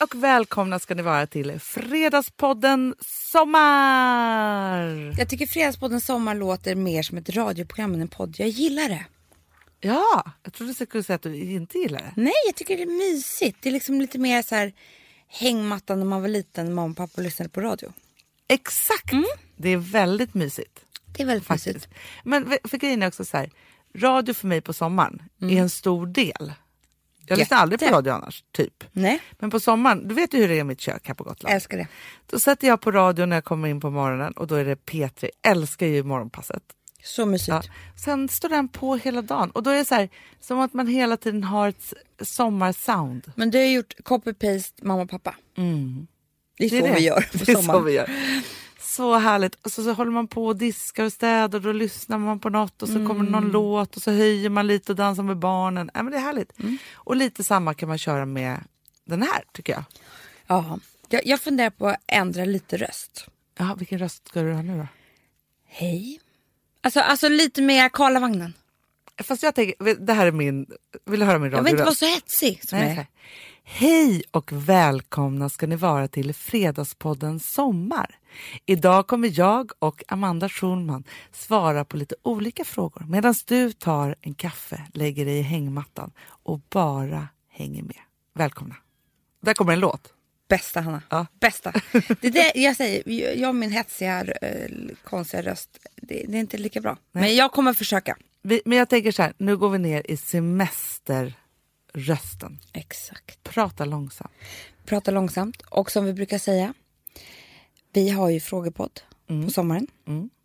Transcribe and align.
och 0.00 0.14
välkomna 0.14 0.78
ska 0.78 0.94
ni 0.94 1.02
vara 1.02 1.26
till 1.26 1.60
Fredagspodden 1.60 2.94
Sommar! 3.00 5.14
Jag 5.18 5.28
tycker 5.28 5.46
Fredagspodden 5.46 6.00
Sommar 6.00 6.34
låter 6.34 6.74
mer 6.74 7.02
som 7.02 7.18
ett 7.18 7.30
radioprogram 7.30 7.94
än 7.94 8.00
en 8.00 8.08
podd. 8.08 8.34
Jag 8.38 8.48
gillar 8.48 8.88
det. 8.88 9.04
Ja, 9.80 10.24
jag 10.42 10.52
trodde 10.52 10.72
du 10.72 10.86
skulle 10.86 11.02
säga 11.02 11.14
att 11.14 11.22
du 11.22 11.36
inte 11.36 11.78
gillar 11.78 11.98
det. 11.98 12.12
Nej, 12.16 12.32
jag 12.46 12.54
tycker 12.54 12.76
det 12.76 12.82
är 12.82 13.12
mysigt. 13.12 13.58
Det 13.60 13.68
är 13.68 13.72
liksom 13.72 14.00
lite 14.00 14.18
mer 14.18 14.42
så 14.42 14.54
här 14.54 14.72
hängmattan 15.28 15.98
när 15.98 16.06
man 16.06 16.22
var 16.22 16.28
liten 16.28 16.66
när 16.66 16.72
mamma 16.72 16.90
och 16.90 16.96
pappa 16.96 17.22
lyssnade 17.22 17.48
på 17.48 17.60
radio. 17.60 17.92
Exakt! 18.48 19.12
Det 19.56 19.68
är 19.68 19.76
väldigt 19.76 20.34
mysigt. 20.34 20.84
Det 21.16 21.22
är 21.22 21.26
väldigt 21.26 21.46
faktiskt. 21.46 21.66
mysigt. 21.66 21.88
Men 22.24 22.58
för 22.64 22.78
grejen 22.78 23.02
är 23.02 23.08
också 23.08 23.24
så 23.24 23.36
här, 23.36 23.50
radio 23.94 24.34
för 24.34 24.46
mig 24.46 24.60
på 24.60 24.72
sommaren 24.72 25.22
är 25.40 25.60
en 25.60 25.70
stor 25.70 26.06
del. 26.06 26.52
Jag 27.28 27.38
lyssnar 27.38 27.58
aldrig 27.58 27.80
på 27.80 27.86
radio 27.86 28.10
annars, 28.12 28.44
typ. 28.52 28.84
Nej, 28.92 29.20
Men 29.38 29.50
på 29.50 29.60
sommaren, 29.60 30.08
du 30.08 30.14
vet 30.14 30.34
ju 30.34 30.38
hur 30.38 30.48
det 30.48 30.54
är 30.54 30.60
i 30.60 30.64
mitt 30.64 30.80
kök 30.80 31.08
här 31.08 31.14
på 31.14 31.24
Gotland. 31.24 31.50
jag 31.50 31.54
älskar 31.54 31.78
det. 31.78 31.86
Då 32.26 32.38
sätter 32.40 32.68
jag 32.68 32.80
på 32.80 32.90
radio 32.92 33.26
när 33.26 33.36
jag 33.36 33.44
kommer 33.44 33.68
in 33.68 33.80
på 33.80 33.90
morgonen 33.90 34.32
och 34.32 34.46
då 34.46 34.54
är 34.54 34.64
det 34.64 34.74
P3. 34.86 35.28
Älskar 35.42 35.86
ju 35.86 36.02
morgonpasset. 36.02 36.62
Så 37.02 37.26
mysigt. 37.26 37.48
Ja. 37.48 37.62
Sen 38.04 38.28
står 38.28 38.48
den 38.48 38.68
på 38.68 38.96
hela 38.96 39.22
dagen 39.22 39.50
och 39.50 39.62
då 39.62 39.70
är 39.70 39.76
det 39.76 39.84
så 39.84 39.94
här, 39.94 40.08
som 40.40 40.60
att 40.60 40.74
man 40.74 40.86
hela 40.86 41.16
tiden 41.16 41.44
har 41.44 41.68
ett 41.68 41.94
sommarsound. 42.22 43.32
Men 43.36 43.50
du 43.50 43.58
har 43.58 43.64
gjort 43.64 43.94
copy-paste 44.04 44.84
mamma 44.86 45.02
och 45.02 45.10
pappa. 45.10 45.34
Det 45.56 45.62
är 45.62 45.64
Mm. 45.64 46.06
Det 46.58 46.68
så 46.68 46.76
är 46.76 46.82
det. 46.82 46.94
vi 46.94 47.00
gör 47.00 47.20
på 47.20 47.38
Det 47.44 47.52
är 47.52 47.54
så 47.56 47.62
sommaren. 47.62 47.84
vi 47.84 47.92
gör. 47.92 48.10
Så 48.80 49.16
härligt. 49.18 49.54
Och 49.54 49.72
så, 49.72 49.82
så 49.84 49.92
håller 49.92 50.10
man 50.10 50.28
på 50.28 50.46
och 50.46 50.56
diskar 50.56 51.04
och 51.04 51.12
städar 51.12 51.58
och 51.58 51.62
då 51.64 51.72
lyssnar 51.72 52.18
man 52.18 52.40
på 52.40 52.48
något 52.50 52.82
och 52.82 52.88
så 52.88 52.94
kommer 53.06 53.24
det 53.24 53.30
någon 53.30 53.42
Mm. 53.42 53.52
låt 53.52 53.96
och 53.96 54.02
så 54.02 54.10
höjer 54.10 54.50
man 54.50 54.66
lite 54.66 54.92
och 54.92 54.96
dansar 54.96 55.22
med 55.22 55.36
barnen. 55.36 55.90
Ja, 55.94 56.02
men 56.02 56.12
det 56.12 56.18
är 56.18 56.22
härligt. 56.22 56.58
Mm. 56.60 56.78
Och 56.94 57.16
lite 57.16 57.44
samma 57.44 57.74
kan 57.74 57.88
man 57.88 57.98
köra 57.98 58.26
med 58.26 58.64
den 59.04 59.22
här 59.22 59.44
tycker 59.52 59.72
jag. 59.72 59.84
Ja. 60.46 60.78
Jag, 61.08 61.26
jag 61.26 61.40
funderar 61.40 61.70
på 61.70 61.88
att 61.88 61.96
ändra 62.06 62.44
lite 62.44 62.76
röst. 62.76 63.26
Ja, 63.58 63.74
vilken 63.78 63.98
röst 63.98 64.28
ska 64.28 64.42
du 64.42 64.52
ha 64.52 64.62
nu 64.62 64.78
då? 64.78 64.86
Hej. 65.66 66.20
Alltså, 66.80 67.00
alltså 67.00 67.28
lite 67.28 67.62
mer 67.62 67.88
Karlavagnen. 67.88 68.54
Fast 69.24 69.42
jag 69.42 69.54
tänker, 69.54 69.94
det 69.94 70.12
här 70.12 70.26
är 70.26 70.32
min, 70.32 70.66
vill 71.04 71.20
du 71.20 71.26
höra 71.26 71.38
min 71.38 71.52
Jag 71.52 71.62
vill 71.62 71.70
inte 71.70 71.82
vara 71.84 71.90
radioröst? 71.90 71.98
så 71.98 72.06
hetsig 72.06 72.68
som 72.68 72.78
Nej, 72.78 72.88
jag 72.88 72.98
är. 72.98 73.06
Hej 73.70 74.22
och 74.30 74.52
välkomna 74.52 75.48
ska 75.48 75.66
ni 75.66 75.76
vara 75.76 76.08
till 76.08 76.34
Fredagspodden 76.34 77.40
Sommar. 77.40 78.18
Idag 78.66 79.06
kommer 79.06 79.38
jag 79.38 79.70
och 79.78 80.02
Amanda 80.08 80.48
Schulman 80.48 81.04
svara 81.32 81.84
på 81.84 81.96
lite 81.96 82.14
olika 82.22 82.64
frågor 82.64 83.04
medan 83.08 83.34
du 83.46 83.72
tar 83.72 84.16
en 84.20 84.34
kaffe, 84.34 84.82
lägger 84.94 85.24
dig 85.24 85.38
i 85.38 85.42
hängmattan 85.42 86.12
och 86.26 86.60
bara 86.68 87.28
hänger 87.48 87.82
med. 87.82 87.96
Välkomna. 88.34 88.76
Där 89.42 89.54
kommer 89.54 89.72
en 89.72 89.80
låt. 89.80 90.12
Bästa 90.48 90.80
Hanna. 90.80 91.02
Ja. 91.08 91.26
Bästa. 91.40 91.72
Det 92.20 92.28
är 92.28 92.30
det 92.30 92.52
jag 92.54 92.76
säger, 92.76 93.02
jag 93.40 93.48
och 93.48 93.54
min 93.54 93.70
hetsiga 93.70 94.24
eh, 94.24 94.70
konstiga 95.04 95.42
röst, 95.42 95.78
det, 95.96 96.24
det 96.28 96.36
är 96.36 96.40
inte 96.40 96.58
lika 96.58 96.80
bra. 96.80 96.96
Men 97.12 97.36
jag 97.36 97.52
kommer 97.52 97.72
försöka. 97.72 98.16
Vi, 98.42 98.62
men 98.64 98.78
jag 98.78 98.88
tänker 98.88 99.12
så 99.12 99.22
här, 99.22 99.32
nu 99.38 99.56
går 99.56 99.70
vi 99.70 99.78
ner 99.78 100.10
i 100.10 100.16
semesterrösten. 101.98 102.58
Exakt. 102.72 103.42
Prata 103.44 103.84
långsamt. 103.84 104.32
Prata 104.84 105.10
långsamt 105.10 105.62
och 105.62 105.90
som 105.90 106.04
vi 106.04 106.12
brukar 106.12 106.38
säga, 106.38 106.74
vi 107.92 108.10
har 108.10 108.28
ju 108.30 108.40
frågepodd 108.40 109.00
Mm. 109.30 109.44
på 109.46 109.50
sommaren 109.52 109.86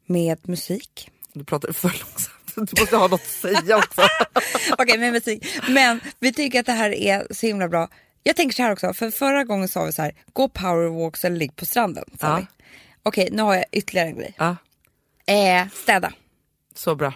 med 0.06 0.50
musik. 0.50 1.10
Du 1.34 1.44
pratar 1.44 1.72
för 1.72 1.88
långsamt. 1.90 2.30
Du 2.76 2.82
måste 2.82 2.98
ha 2.98 3.08
något 3.08 3.22
att 3.22 3.28
säga 3.28 3.78
också. 3.78 4.02
Okej, 4.78 4.98
med 4.98 5.14
musik. 5.14 5.46
Men 5.70 6.00
vi 6.20 6.34
tycker 6.34 6.60
att 6.60 6.66
det 6.66 6.72
här 6.72 6.90
är 6.94 7.28
så 7.32 7.46
himla 7.48 7.68
bra. 7.70 7.88
Jag 8.24 8.36
tänker 8.36 8.56
så 8.56 8.64
här 8.64 8.72
också, 8.72 8.94
för 8.94 9.12
förra 9.12 9.44
gången 9.44 9.68
sa 9.68 9.84
vi 9.86 9.92
så 9.92 10.02
här, 10.02 10.12
gå 10.34 10.50
powerwalks 10.50 11.26
eller 11.26 11.38
ligg 11.38 11.56
på 11.56 11.66
stranden. 11.66 12.04
Ja. 12.20 12.36
vi. 12.36 12.46
Okej, 13.04 13.30
nu 13.32 13.42
har 13.44 13.56
jag 13.56 13.66
ytterligare 13.72 14.08
en 14.10 14.16
grej. 14.18 14.34
Ja, 14.38 14.56
Eh, 15.26 15.68
städa. 15.74 16.14
så 16.76 16.96
bra. 16.96 17.14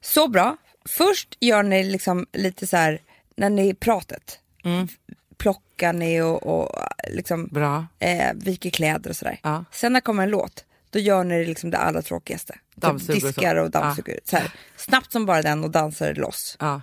Så 0.00 0.28
bra. 0.28 0.56
Först 0.88 1.36
gör 1.40 1.62
ni 1.62 1.84
liksom 1.84 2.26
lite 2.32 2.66
så 2.66 2.76
här, 2.76 3.00
när 3.36 3.50
ni 3.50 3.68
är 3.68 3.74
pratet, 3.74 4.38
Mm. 4.64 4.88
plockar 5.36 5.92
ni 5.92 6.20
och, 6.22 6.46
och 6.46 6.78
liksom 7.10 7.46
Bra. 7.46 7.86
eh, 7.98 8.32
viker 8.34 8.70
kläder 8.70 9.10
och 9.10 9.16
sådär. 9.16 9.40
Ja. 9.42 9.64
Sen 9.72 9.92
när 9.92 10.00
kommer 10.00 10.22
en 10.22 10.30
låt, 10.30 10.64
då 10.90 10.98
gör 10.98 11.24
ni 11.24 11.38
det 11.38 11.44
liksom 11.46 11.70
det 11.70 11.78
allra 11.78 12.02
tråkigaste. 12.02 12.58
Typ 12.80 13.06
diskar 13.06 13.56
och 13.56 13.70
dammsuger. 13.70 14.20
Här, 14.32 14.52
snabbt 14.76 15.12
som 15.12 15.26
bara 15.26 15.42
den 15.42 15.64
och 15.64 15.70
dansar 15.70 16.14
loss. 16.14 16.56
Ja. 16.60 16.82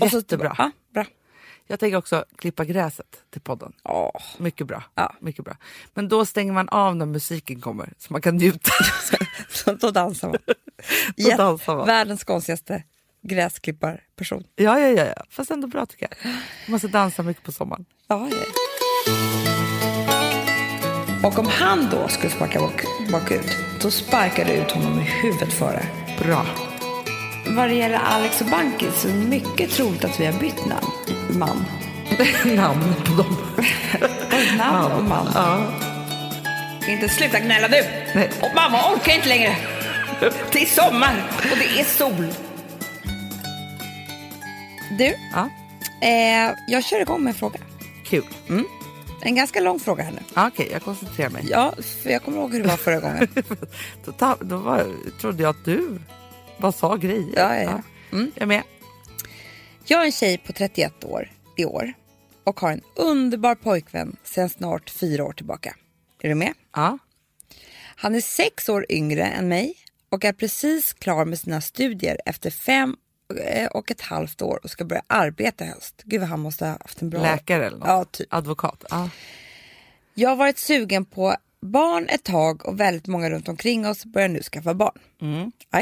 Och 0.00 0.10
så- 0.10 0.16
Jättebra. 0.16 0.54
ja, 0.58 0.70
bra. 0.94 1.04
Jag 1.66 1.80
tänker 1.80 1.96
också 1.96 2.24
klippa 2.36 2.64
gräset 2.64 3.06
till 3.30 3.40
podden. 3.40 3.72
Åh. 3.84 4.10
Mycket 4.38 4.66
bra. 4.66 4.82
Ja. 4.94 5.14
Mycket 5.20 5.44
bra. 5.44 5.56
Men 5.94 6.08
då 6.08 6.26
stänger 6.26 6.52
man 6.52 6.68
av 6.68 6.96
när 6.96 7.06
musiken 7.06 7.60
kommer 7.60 7.92
så 7.98 8.12
man 8.12 8.22
kan 8.22 8.36
njuta. 8.36 8.70
Så 9.50 9.72
då 9.74 9.90
dansar 9.90 10.28
man. 10.28 10.38
Då 11.16 11.30
dansar 11.36 11.76
man. 11.76 11.86
Världens 11.86 12.24
konstigaste 12.24 12.82
gräsklipparperson. 13.22 14.44
ja, 14.56 14.80
ja, 14.80 14.88
ja, 14.88 15.04
ja. 15.16 15.22
Fast 15.30 15.50
ändå 15.50 15.68
bra 15.68 15.86
tycker 15.86 16.08
jag. 16.10 16.32
Man 16.32 16.40
måste 16.66 16.88
dansa 16.88 17.22
mycket 17.22 17.42
på 17.42 17.52
sommaren. 17.52 17.84
Ja, 18.08 18.28
ja. 18.30 18.36
Och 21.22 21.38
om 21.38 21.46
han 21.46 21.88
då 21.90 22.08
skulle 22.08 22.30
sparka 22.30 22.60
bak, 22.60 22.84
bakut, 23.12 23.56
då 23.82 23.90
sparkar 23.90 24.44
du 24.44 24.52
ut 24.52 24.70
honom 24.70 24.98
i 25.00 25.02
huvudet 25.02 25.52
före. 25.52 25.82
Bra. 26.18 26.46
Vad 27.46 27.68
det 27.68 27.74
gäller 27.74 27.98
Alex 27.98 28.40
och 28.40 28.46
Banki 28.46 28.86
så 28.94 29.08
är 29.08 29.12
det 29.12 29.18
mycket 29.18 29.70
troligt 29.70 30.04
att 30.04 30.20
vi 30.20 30.26
har 30.26 30.40
bytt 30.40 30.66
namn. 30.66 30.90
Man. 31.38 31.64
Namn 32.56 32.94
på 33.06 33.22
dem. 33.22 33.36
Namn 34.58 34.92
och 34.92 35.04
man. 35.04 35.28
Ja. 35.34 35.72
Inte 36.88 37.08
sluta 37.08 37.40
gnälla 37.40 37.68
nu! 37.68 37.80
Nej. 38.14 38.30
Och 38.40 38.54
mamma 38.54 38.92
orkar 38.92 39.14
inte 39.14 39.28
längre. 39.28 39.56
Det 40.52 40.62
är 40.62 40.66
sommar 40.66 41.14
och 41.52 41.58
det 41.58 41.80
är 41.80 41.84
sol. 41.84 42.47
Du, 44.98 45.14
ja. 45.32 45.50
eh, 46.02 46.54
jag 46.68 46.84
kör 46.84 47.00
igång 47.00 47.22
med 47.22 47.30
en 47.30 47.34
fråga. 47.34 47.60
Kul. 48.04 48.24
En 49.22 49.34
ganska 49.34 49.60
lång 49.60 49.80
fråga 49.80 50.02
här 50.02 50.12
nu. 50.12 50.20
Okej, 50.36 50.68
jag 50.72 50.82
koncentrerar 50.82 51.30
mig. 51.30 51.46
Ja, 51.50 51.74
för 52.02 52.10
jag 52.10 52.22
kommer 52.22 52.38
ihåg 52.38 52.52
hur 52.52 52.62
det 52.62 52.68
var 52.68 52.76
förra 52.76 53.00
gången. 53.00 53.28
Då, 54.04 54.36
då 54.40 54.56
var, 54.56 54.86
trodde 55.20 55.42
jag 55.42 55.50
att 55.50 55.64
du 55.64 55.98
bara 56.58 56.72
sa 56.72 56.96
grejer. 56.96 57.32
Ja, 57.36 57.56
ja, 57.56 57.62
ja. 57.62 57.82
Mm. 58.12 58.30
Jag 58.34 58.42
är 58.42 58.46
med. 58.46 58.62
Jag 59.84 60.00
är 60.00 60.04
en 60.04 60.12
tjej 60.12 60.38
på 60.38 60.52
31 60.52 61.04
år 61.04 61.30
i 61.56 61.64
år 61.64 61.92
och 62.44 62.60
har 62.60 62.72
en 62.72 62.82
underbar 62.94 63.54
pojkvän 63.54 64.16
sedan 64.24 64.48
snart 64.48 64.90
fyra 64.90 65.24
år 65.24 65.32
tillbaka. 65.32 65.76
Är 66.22 66.28
du 66.28 66.34
med? 66.34 66.52
Ja. 66.74 66.98
Han 67.96 68.14
är 68.14 68.20
sex 68.20 68.68
år 68.68 68.86
yngre 68.88 69.24
än 69.24 69.48
mig 69.48 69.74
och 70.10 70.24
är 70.24 70.32
precis 70.32 70.92
klar 70.92 71.24
med 71.24 71.38
sina 71.38 71.60
studier 71.60 72.20
efter 72.24 72.50
fem 72.50 72.96
och 73.70 73.90
ett 73.90 74.00
halvt 74.00 74.42
år 74.42 74.60
och 74.62 74.70
ska 74.70 74.84
börja 74.84 75.02
arbeta 75.06 75.64
i 75.64 75.68
höst. 75.68 76.02
Gud 76.04 76.20
vad 76.20 76.28
han 76.28 76.40
måste 76.40 76.66
ha 76.66 76.72
haft 76.72 77.02
en 77.02 77.10
bra... 77.10 77.22
Läkare 77.22 77.66
eller 77.66 77.78
något? 77.78 77.88
Ja, 77.88 78.04
typ. 78.04 78.34
Advokat? 78.34 78.84
Ja. 78.90 79.10
Jag 80.14 80.28
har 80.28 80.36
varit 80.36 80.58
sugen 80.58 81.04
på 81.04 81.36
barn 81.60 82.06
ett 82.08 82.24
tag 82.24 82.66
och 82.66 82.80
väldigt 82.80 83.06
många 83.06 83.30
runt 83.30 83.48
omkring 83.48 83.86
oss 83.86 84.04
börjar 84.04 84.28
nu 84.28 84.42
skaffa 84.42 84.74
barn. 84.74 84.98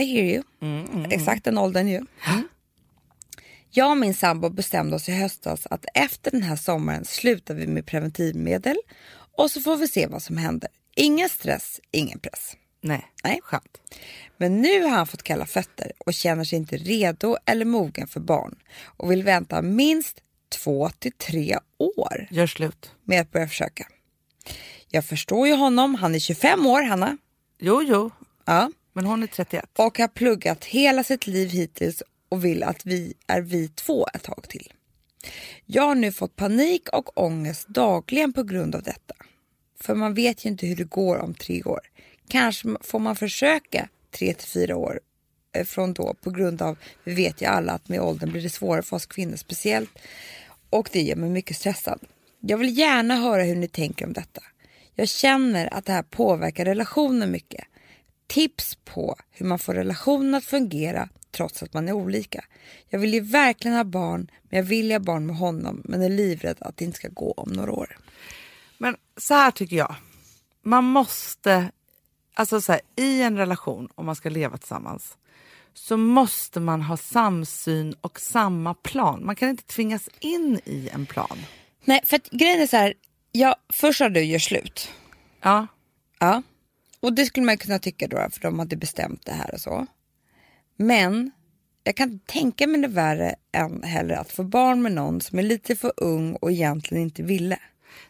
I 0.01 0.05
hear 0.05 0.25
you. 0.25 0.43
Exakt 1.11 1.45
den 1.45 1.59
åldern 1.59 1.89
ju. 1.89 1.97
Mm. 1.97 2.49
Jag 3.71 3.91
och 3.91 3.97
min 3.97 4.15
sambo 4.15 4.51
bestämde 4.51 4.97
oss 4.97 5.09
i 5.09 5.13
höstas 5.13 5.67
att 5.71 5.87
efter 5.95 6.31
den 6.31 6.43
här 6.43 6.57
sommaren 6.57 7.05
slutar 7.05 7.55
vi 7.55 7.67
med 7.67 7.87
preventivmedel 7.87 8.77
och 9.37 9.51
så 9.51 9.61
får 9.61 9.77
vi 9.77 9.89
se 9.89 10.07
vad 10.07 10.23
som 10.23 10.37
händer. 10.37 10.71
Ingen 10.95 11.29
stress, 11.29 11.81
ingen 11.91 12.19
press. 12.19 12.57
Nej. 12.87 13.07
Nej. 13.25 13.41
Skönt. 13.43 13.79
Men 14.37 14.63
nu 14.63 14.83
har 14.83 14.91
han 14.91 15.07
fått 15.07 15.23
kalla 15.23 15.47
fötter 15.47 15.93
och 15.99 16.15
känner 16.15 16.45
sig 16.45 16.59
inte 16.59 16.77
redo 16.77 17.37
eller 17.47 17.65
mogen 17.65 18.07
för 18.09 18.21
barn 18.21 18.57
och 18.85 19.11
vill 19.11 19.23
vänta 19.23 19.63
minst 19.63 20.23
två 20.49 20.91
till 20.99 21.13
tre 21.13 21.59
år 21.79 22.27
Gör 22.31 22.47
slut. 22.47 22.91
med 23.05 23.21
att 23.21 23.33
börja 23.33 23.49
försöka. 23.49 23.87
Jag 24.89 25.05
förstår 25.05 25.49
ju 25.49 25.55
honom, 25.55 25.95
han 25.95 26.15
är 26.15 26.19
25 26.19 26.67
år 26.67 26.83
Hanna. 26.83 27.19
Jo, 27.59 27.83
jo. 27.83 28.11
Ja. 28.45 28.71
Men 28.93 29.05
hon 29.07 29.23
är 29.23 29.27
31. 29.27 29.65
Och 29.79 29.99
har 29.99 30.09
pluggat 30.09 30.65
hela 30.65 31.05
sitt 31.05 31.27
liv 31.27 31.49
hittills 31.49 32.03
och 32.29 32.45
vill 32.45 32.63
att 32.63 32.87
vi 32.87 33.15
är 33.27 33.41
vi 33.41 33.69
två 33.69 34.07
ett 34.15 34.23
tag 34.23 34.49
till. 34.49 34.73
Jag 35.67 35.83
har 35.83 35.95
nu 35.95 36.13
fått 36.13 36.37
panik 36.37 36.89
och 36.89 37.19
ångest 37.19 37.69
dagligen 37.69 38.33
på 38.33 38.43
grund 38.43 38.75
av 38.75 38.83
detta. 38.83 39.15
För 39.81 39.95
man 39.95 40.15
vet 40.15 40.45
ju 40.45 40.49
inte 40.51 40.67
hur 40.67 40.77
det 40.77 40.85
går 40.85 41.17
om 41.19 41.35
tre 41.35 41.63
år. 41.63 41.81
Kanske 42.29 42.77
får 42.81 42.99
man 42.99 43.17
försöka 43.17 43.89
tre 44.11 44.35
till 44.35 44.49
fyra 44.49 44.77
år 44.77 45.01
eh, 45.53 45.65
från 45.65 45.93
då 45.93 46.15
på 46.15 46.31
grund 46.31 46.63
av, 46.63 46.79
vi 47.05 47.15
vet 47.15 47.43
ju 47.43 47.47
alla 47.47 47.73
att 47.73 47.89
med 47.89 48.01
åldern 48.01 48.33
blir 48.33 48.43
det 48.43 48.51
svårare 48.51 48.83
för 48.83 48.97
oss 48.97 49.07
kvinnor 49.07 49.37
speciellt. 49.37 49.91
Och 50.71 50.89
det 50.93 51.03
gör 51.03 51.17
mig 51.17 51.31
mycket 51.31 51.57
stressad. 51.57 52.01
Jag 52.41 52.59
vill 52.59 52.79
gärna 52.79 53.17
höra 53.17 53.43
hur 53.43 53.57
ni 53.57 53.69
tänker 53.69 54.07
om 54.07 54.13
detta. 54.13 54.43
Jag 54.95 55.09
känner 55.09 55.75
att 55.75 55.85
det 55.85 55.93
här 55.93 56.03
påverkar 56.03 56.65
relationen 56.65 57.31
mycket. 57.31 57.65
Tips 58.27 58.79
på 58.85 59.17
hur 59.31 59.47
man 59.47 59.59
får 59.59 59.75
relationen 59.75 60.35
att 60.35 60.45
fungera 60.45 61.09
trots 61.31 61.63
att 61.63 61.75
man 61.75 61.89
är 61.89 61.93
olika. 61.93 62.45
Jag 62.89 62.99
vill 62.99 63.15
ju 63.15 63.21
verkligen 63.21 63.77
ha 63.77 63.85
barn, 63.85 64.31
men 64.43 64.57
jag 64.57 64.65
vill 64.65 64.93
ha 64.93 64.99
barn 64.99 65.27
med 65.27 65.37
honom 65.37 65.83
men 65.85 66.03
är 66.03 66.09
livrädd 66.09 66.57
att 66.61 66.77
det 66.77 66.85
inte 66.85 66.99
ska 66.99 67.09
gå 67.09 67.33
om 67.33 67.53
några 67.53 67.73
år. 67.73 67.99
Men 68.79 68.97
så 69.17 69.35
här 69.35 69.51
tycker 69.51 69.77
jag. 69.77 69.95
Man 70.63 70.85
måste, 70.85 71.71
alltså 72.37 72.61
så 72.61 72.73
här, 72.73 72.81
i 72.97 73.23
en 73.23 73.37
relation 73.37 73.89
om 73.95 74.07
man 74.07 74.17
ska 74.17 74.29
leva 74.29 74.57
tillsammans 74.57 75.17
så 75.75 75.97
måste 75.97 76.61
man 76.61 76.83
ha 76.83 76.97
samsyn 76.97 77.95
och 78.01 78.21
samma 78.21 78.75
plan. 78.75 79.27
Man 79.27 79.37
kan 79.37 79.49
inte 79.49 79.65
tvingas 79.65 80.09
in 80.21 80.61
i 80.65 80.89
en 80.93 81.07
plan. 81.07 81.39
Nej, 81.85 82.01
för 82.05 82.17
att 82.17 82.31
grejen 82.31 82.63
är 82.63 82.67
så 82.67 82.77
här, 82.77 82.95
ja, 83.33 83.57
först 83.73 84.01
har 84.01 84.11
du 84.11 84.25
gör 84.25 84.39
slut. 84.39 84.91
Ja, 85.43 85.67
Ja. 86.19 86.43
Och 87.01 87.13
det 87.13 87.27
skulle 87.27 87.47
man 87.47 87.59
kunna 87.59 87.79
tycka 87.79 88.09
då, 88.09 88.17
för 88.33 88.41
de 88.41 88.59
hade 88.59 88.77
bestämt 88.77 89.27
det 89.27 89.33
här 89.33 89.55
och 89.55 89.61
så. 89.61 89.87
Men 90.77 91.31
jag 91.85 91.97
kan 91.97 92.13
inte 92.13 92.33
tänka 92.33 92.67
mig 92.67 92.81
det 92.81 92.89
värre 92.89 93.35
än 93.53 93.83
heller 93.83 94.15
att 94.15 94.33
få 94.33 94.43
barn 94.43 94.83
med 94.83 94.93
någon 94.93 95.21
som 95.21 95.39
är 95.39 95.43
lite 95.43 95.77
för 95.77 95.93
ung 95.97 96.35
och 96.35 96.53
egentligen 96.53 97.03
inte 97.03 97.23
ville. 97.23 97.59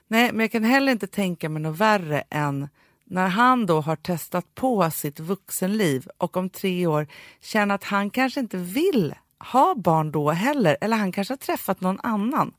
nej, 0.09 0.33
men 0.33 0.41
jag 0.41 0.53
kan 0.53 0.65
heller 0.65 0.93
inte 0.93 1.07
tänka 1.07 1.49
mig 1.49 1.63
något 1.63 1.79
värre 1.79 2.25
än 2.31 2.69
när 3.07 3.29
han 3.29 3.67
då 3.67 3.81
har 3.81 3.97
testat 3.97 4.55
på 4.55 4.91
sitt 4.91 5.21
vuxenliv 5.21 6.09
och 6.19 6.37
om 6.37 6.51
tre 6.51 6.87
år 6.87 7.07
känner 7.41 7.75
att 7.75 7.85
han 7.85 8.11
kanske 8.11 8.41
inte 8.41 8.57
vill 8.57 9.15
ha 9.53 9.75
barn 9.75 10.13
då 10.13 10.31
heller, 10.31 10.77
eller 10.81 10.97
han 10.97 11.13
kanske 11.13 11.33
har 11.33 11.39
träffat 11.39 11.81
någon 11.81 12.01
annan. 12.03 12.53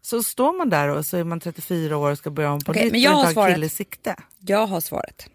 Så 0.00 0.22
står 0.22 0.58
man 0.58 0.70
där 0.70 0.88
och 0.88 1.06
så 1.06 1.16
är 1.16 1.24
man 1.24 1.40
34 1.40 1.96
år 1.96 2.10
och 2.10 2.18
ska 2.18 2.30
börja 2.30 2.52
om 2.52 2.60
på 2.60 2.72
nytt 2.72 2.82
men 2.82 2.90
och 2.90 2.96
jag 2.96 3.28
inte 3.28 3.40
har 3.40 3.48
en 3.48 3.54
kille 3.54 3.68
sikte. 3.68 4.16
Jag 4.38 4.66
har 4.66 4.80
svaret. 4.80 5.30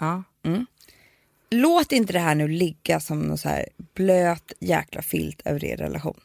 Ja. 0.00 0.22
Låt 1.50 1.92
inte 1.92 2.12
det 2.12 2.18
här 2.18 2.34
nu 2.34 2.48
ligga 2.48 3.00
som 3.00 3.20
någon 3.20 3.38
så 3.38 3.48
här 3.48 3.68
blöt 3.94 4.52
jäkla 4.60 5.02
filt 5.02 5.42
över 5.44 5.64
er 5.64 5.76
relation. 5.76 6.20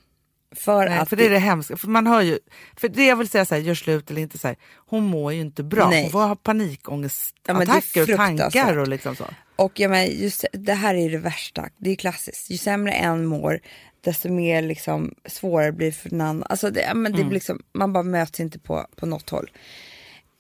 För 0.56 0.90
Nej, 0.90 1.00
att 1.00 1.10
för 1.10 1.16
det 1.16 1.26
är 1.26 1.30
det 1.30 1.40
hemska. 1.40 1.78
För 1.78 1.88
man 1.88 2.08
hör 2.08 2.22
ju, 2.22 2.40
för 2.78 2.90
det 2.90 3.06
jag 3.06 3.16
vill 3.16 3.30
säga 3.30 3.46
så 3.46 3.56
här, 3.56 3.62
gör 3.62 3.76
slut 3.76 4.12
eller 4.12 4.22
inte 4.22 4.38
så 4.38 4.48
här, 4.48 4.58
hon 4.76 5.04
mår 5.04 5.34
ju 5.34 5.42
inte 5.42 5.64
bra. 5.64 5.90
Nej. 5.90 6.02
Hon 6.02 6.12
får 6.12 6.20
ha 6.20 6.26
Ja, 6.28 6.30
men 6.30 6.38
panikångestattacker 6.38 8.02
och 8.12 8.18
tankar 8.18 8.78
och 8.78 8.88
liksom 8.88 9.16
så. 9.16 9.26
Och 9.56 9.80
jag 9.80 9.92
menar, 9.92 10.06
just, 10.06 10.46
det 10.54 10.74
här 10.74 10.96
är 10.96 11.10
det 11.10 11.18
värsta. 11.18 11.70
Det 11.78 11.90
är 11.92 11.96
klassiskt. 11.96 12.50
Ju 12.50 12.58
sämre 12.58 12.92
en 12.92 13.26
mår, 13.26 13.60
desto 14.02 14.30
mer 14.30 14.62
liksom, 14.62 15.16
svårare 15.26 15.72
blir 15.72 15.88
det 15.88 15.94
för 15.94 16.10
den 16.10 16.22
andra. 16.22 16.46
Alltså 16.46 16.70
det, 16.70 16.82
ja, 16.82 16.94
men 16.94 17.12
det 17.12 17.18
Mm. 17.18 17.30
blir 17.30 17.36
liksom, 17.36 17.62
man 17.74 17.94
bara 17.94 18.04
möts 18.04 18.40
inte 18.40 18.60
på, 18.60 18.88
på 18.96 19.06
något 19.06 19.30
håll. 19.30 19.52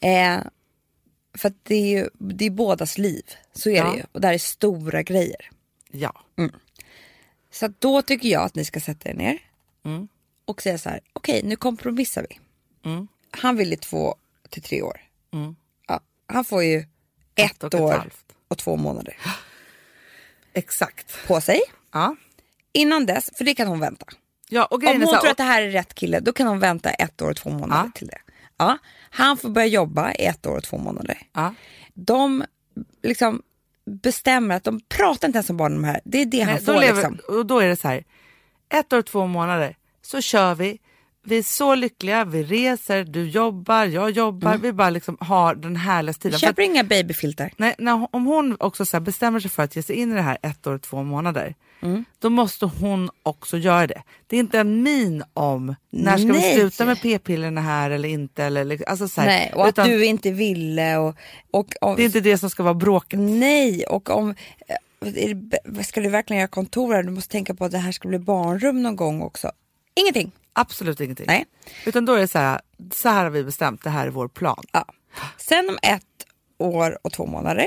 Eh, 0.02 0.38
för 1.38 1.54
det 1.64 1.76
är 1.76 1.88
ju 1.98 2.10
det 2.20 2.46
är 2.46 2.50
bådas 2.50 2.98
liv. 2.98 3.24
Så 3.54 3.70
är 3.70 3.76
Ja. 3.76 3.84
det 3.92 3.98
ju. 3.98 4.04
Och 4.12 4.22
det 4.22 4.28
här 4.28 4.34
är 4.34 4.38
stora 4.38 5.04
grejer. 5.04 5.50
Ja. 5.92 6.22
Så 7.52 7.66
att 7.66 7.82
då 7.82 8.02
tycker 8.02 8.30
jag 8.30 8.44
att 8.44 8.56
ni 8.56 8.66
ska 8.66 8.80
sätta 8.80 9.10
er 9.10 9.14
ner 9.14 9.38
Mm. 9.86 10.08
och 10.46 10.62
säga 10.62 10.78
så 10.78 10.90
här, 10.90 11.00
okej 11.14 11.42
nu 11.44 11.56
kompromissar 11.56 12.26
vi. 12.30 12.40
Mm. 12.90 13.08
Han 13.32 13.56
vill 13.58 13.74
i 13.74 13.78
två 13.78 14.16
till 14.50 14.62
tre 14.64 14.82
år. 14.82 15.02
Mm. 15.34 15.56
Ja, 15.88 16.00
han 16.28 16.46
får 16.46 16.64
ju 16.64 16.86
ett, 17.36 17.64
och 17.64 17.74
ett 17.74 17.80
år 17.82 17.92
halvt. 17.94 18.26
och 18.48 18.58
två 18.58 18.76
månader 18.76 19.18
Exakt. 20.54 21.28
på 21.28 21.42
sig. 21.42 21.62
Ja. 21.92 22.16
Innan 22.74 23.06
dess, 23.06 23.30
för 23.36 23.46
det 23.46 23.54
kan 23.56 23.68
hon 23.68 23.80
vänta. 23.80 24.06
Ja, 24.50 24.66
och 24.66 24.84
Om 24.84 24.88
hon 25.02 25.08
så 25.08 25.20
tror 25.20 25.30
att 25.32 25.38
det 25.38 25.44
här 25.44 25.62
är 25.62 25.70
rätt 25.72 25.94
kille, 25.94 26.20
då 26.20 26.34
kan 26.34 26.48
hon 26.48 26.60
vänta 26.60 26.90
ett 26.90 27.22
år 27.22 27.30
och 27.30 27.36
två 27.36 27.50
månader 27.50 27.84
Ja. 27.86 27.92
till 27.96 28.08
det. 28.08 28.18
Ja, 28.58 28.78
han 29.10 29.38
får 29.38 29.50
börja 29.50 29.68
jobba 29.68 30.12
i 30.14 30.26
ett 30.26 30.46
år 30.46 30.58
och 30.58 30.64
två 30.64 30.78
månader. 30.78 31.18
ja. 31.34 31.54
De 31.94 32.44
liksom 33.04 33.42
bestämmer 33.86 34.56
att 34.56 34.64
de 34.64 34.82
pratar 34.82 35.28
inte 35.28 35.38
ens 35.38 35.50
om 35.50 35.58
barnen 35.58 35.82
det 35.82 35.88
här. 35.88 36.02
Det 36.04 36.18
är 36.22 36.26
det 36.26 36.40
han 36.42 36.54
Nej, 36.54 36.64
får 36.64 36.74
då, 36.74 36.80
lever, 36.80 37.10
liksom. 37.12 37.36
och 37.38 37.46
då 37.46 37.60
är 37.60 37.68
det 37.68 37.76
så 37.76 37.88
här, 37.88 38.04
ett 38.70 38.94
år, 38.94 39.02
två 39.02 39.26
månader, 39.28 39.76
så 40.02 40.22
kör 40.22 40.56
vi. 40.56 40.78
Vi 41.24 41.38
är 41.38 41.44
så 41.44 41.76
lyckliga, 41.76 42.26
vi 42.26 42.44
reser, 42.44 43.04
du 43.04 43.30
jobbar, 43.30 43.86
jag 43.86 44.12
jobbar, 44.12 44.58
vi 44.58 44.74
bara 44.74 44.90
liksom 44.90 45.18
har 45.20 45.56
den 45.56 45.76
härliga 45.76 46.14
att- 46.36 46.40
Köper 46.42 46.62
inga 46.64 46.84
babyfilter. 46.84 47.52
Nej, 47.58 47.76
när, 47.78 48.08
om 48.16 48.26
hon 48.26 48.58
också 48.60 48.86
så 48.86 49.00
bestämmer 49.00 49.40
sig 49.40 49.52
för 49.52 49.64
att 49.64 49.76
ge 49.76 49.84
sig 49.84 49.96
in 49.96 50.12
i 50.12 50.16
det 50.16 50.22
här 50.22 50.38
ett 50.42 50.68
år 50.68 50.74
och 50.74 50.82
två 50.82 51.04
månader, 51.04 51.56
Mm. 51.82 52.06
då 52.20 52.30
måste 52.30 52.66
hon 52.66 53.10
också 53.24 53.58
göra 53.58 53.88
det. 53.88 54.02
Det 54.28 54.36
är 54.36 54.40
inte 54.40 54.60
en 54.60 54.84
min 54.84 55.24
om 55.34 55.76
när 55.90 56.18
ska 56.18 56.28
vi 56.28 56.32
Nej. 56.40 56.56
sluta 56.56 56.86
med 56.86 57.02
p-pillerna 57.02 57.62
här 57.62 57.92
eller 57.92 58.10
inte. 58.10 58.44
Eller, 58.44 58.64
liksom- 58.66 58.86
alltså 58.92 59.08
så 59.08 59.22
här, 59.22 59.28
Nej, 59.28 59.52
och 59.56 59.64
att 59.64 59.70
utan 59.70 59.88
du 59.90 60.06
inte 60.06 60.32
ville 60.32 60.98
och... 60.98 61.16
och, 61.52 61.74
och 61.82 61.96
Det 61.96 62.04
är 62.04 62.06
inte 62.06 62.20
det 62.20 62.38
som 62.38 62.50
ska 62.50 62.64
vara 62.64 62.74
bråket. 62.74 63.20
Nej, 63.20 63.84
och 63.86 64.10
om... 64.10 64.36
det, 65.00 65.84
ska 65.84 66.02
du 66.02 66.10
verkligen 66.10 66.40
göra 66.40 66.48
kontor 66.48 66.94
här? 66.94 67.04
Du 67.04 67.12
måste 67.12 67.32
tänka 67.32 67.54
på 67.54 67.66
att 67.66 67.72
det 67.72 67.78
här 67.78 67.92
ska 67.92 68.08
bli 68.08 68.20
barnrum 68.20 68.84
någon 68.84 68.96
gång 68.96 69.22
också. 69.22 69.52
Ingenting. 69.96 70.32
Absolut 70.54 71.00
ingenting. 71.02 71.26
Nej. 71.28 71.46
Utan 71.86 72.06
då 72.06 72.14
är 72.14 72.20
det 72.20 72.28
så 72.28 72.40
här, 72.40 72.62
så 72.94 73.10
här 73.10 73.24
har 73.24 73.32
vi 73.32 73.44
bestämt, 73.44 73.84
det 73.84 73.90
här 73.90 74.08
är 74.08 74.12
vår 74.12 74.28
plan. 74.28 74.64
Ja. 74.72 74.86
Sen 75.38 75.70
om 75.70 75.78
ett 75.84 76.04
år 76.58 77.00
och 77.02 77.12
två 77.12 77.26
månader, 77.26 77.66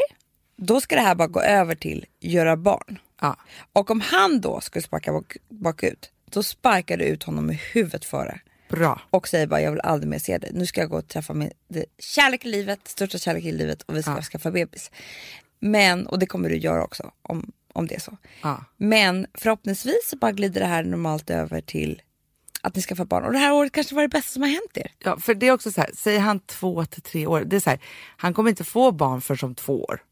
då 0.56 0.80
ska 0.80 0.94
det 0.96 1.00
här 1.02 1.14
bara 1.14 1.28
gå 1.28 1.40
över 1.40 1.74
till 1.74 2.06
göra 2.20 2.56
barn. 2.56 2.98
Ja. 3.20 3.36
Och 3.72 3.90
om 3.90 4.00
han 4.00 4.40
då 4.40 4.60
skulle 4.60 4.82
sparka 4.82 5.12
bak, 5.12 5.36
bakut, 5.48 6.10
då 6.30 6.42
sparkar 6.42 6.96
du 6.96 7.04
ut 7.04 7.22
honom 7.22 7.50
i 7.50 7.60
huvudet 7.72 8.04
före. 8.04 8.40
Bra. 8.68 9.00
Och 9.10 9.28
säger 9.28 9.46
bara, 9.46 9.60
jag 9.60 9.70
vill 9.70 9.80
aldrig 9.80 10.10
mer 10.10 10.18
se 10.18 10.38
dig. 10.38 10.50
Nu 10.54 10.66
ska 10.66 10.80
jag 10.80 10.90
gå 10.90 10.98
och 10.98 11.08
träffa 11.08 11.34
min 11.34 11.50
kärlek 11.98 12.44
i 12.44 12.48
livet, 12.48 12.80
största 12.88 13.18
kärlek 13.18 13.44
i 13.44 13.52
livet 13.52 13.82
och 13.82 13.96
vi 13.96 14.02
ska 14.02 14.10
Ja. 14.10 14.22
skaffa 14.22 14.50
bebis. 14.50 14.90
Men, 15.62 16.06
och 16.06 16.18
det 16.18 16.26
kommer 16.26 16.48
du 16.48 16.56
göra 16.56 16.84
också 16.84 17.10
om, 17.22 17.52
om 17.72 17.86
det 17.86 17.94
är 17.94 18.00
så. 18.00 18.16
Ja. 18.42 18.64
Men 18.76 19.26
förhoppningsvis 19.34 20.08
så 20.10 20.16
bara 20.16 20.32
glider 20.32 20.60
det 20.60 20.66
här 20.66 20.84
normalt 20.84 21.30
över 21.30 21.60
till 21.60 22.02
att 22.60 22.76
ni 22.76 22.82
ska 22.82 22.96
få 22.96 23.04
barn. 23.04 23.24
Och 23.24 23.32
det 23.32 23.38
här 23.38 23.52
året 23.52 23.72
kanske 23.72 23.94
var 23.94 24.02
det 24.02 24.08
bästa 24.08 24.30
som 24.32 24.42
har 24.42 24.48
hänt 24.48 24.76
er. 24.76 24.90
Ja, 24.98 25.18
för 25.18 25.34
det 25.34 25.46
är 25.48 25.52
också 25.52 25.70
så 25.72 25.80
här, 25.80 25.90
säger 25.96 26.20
han 26.20 26.40
två 26.40 26.84
till 26.84 27.02
tre 27.02 27.26
år, 27.26 27.40
det 27.46 27.56
är 27.56 27.60
så 27.60 27.70
här, 27.70 27.78
han 28.16 28.34
kommer 28.34 28.50
inte 28.50 28.64
få 28.64 28.92
barn 28.92 29.20
för 29.20 29.36
som 29.36 29.54
två 29.54 29.84
år. 29.84 30.02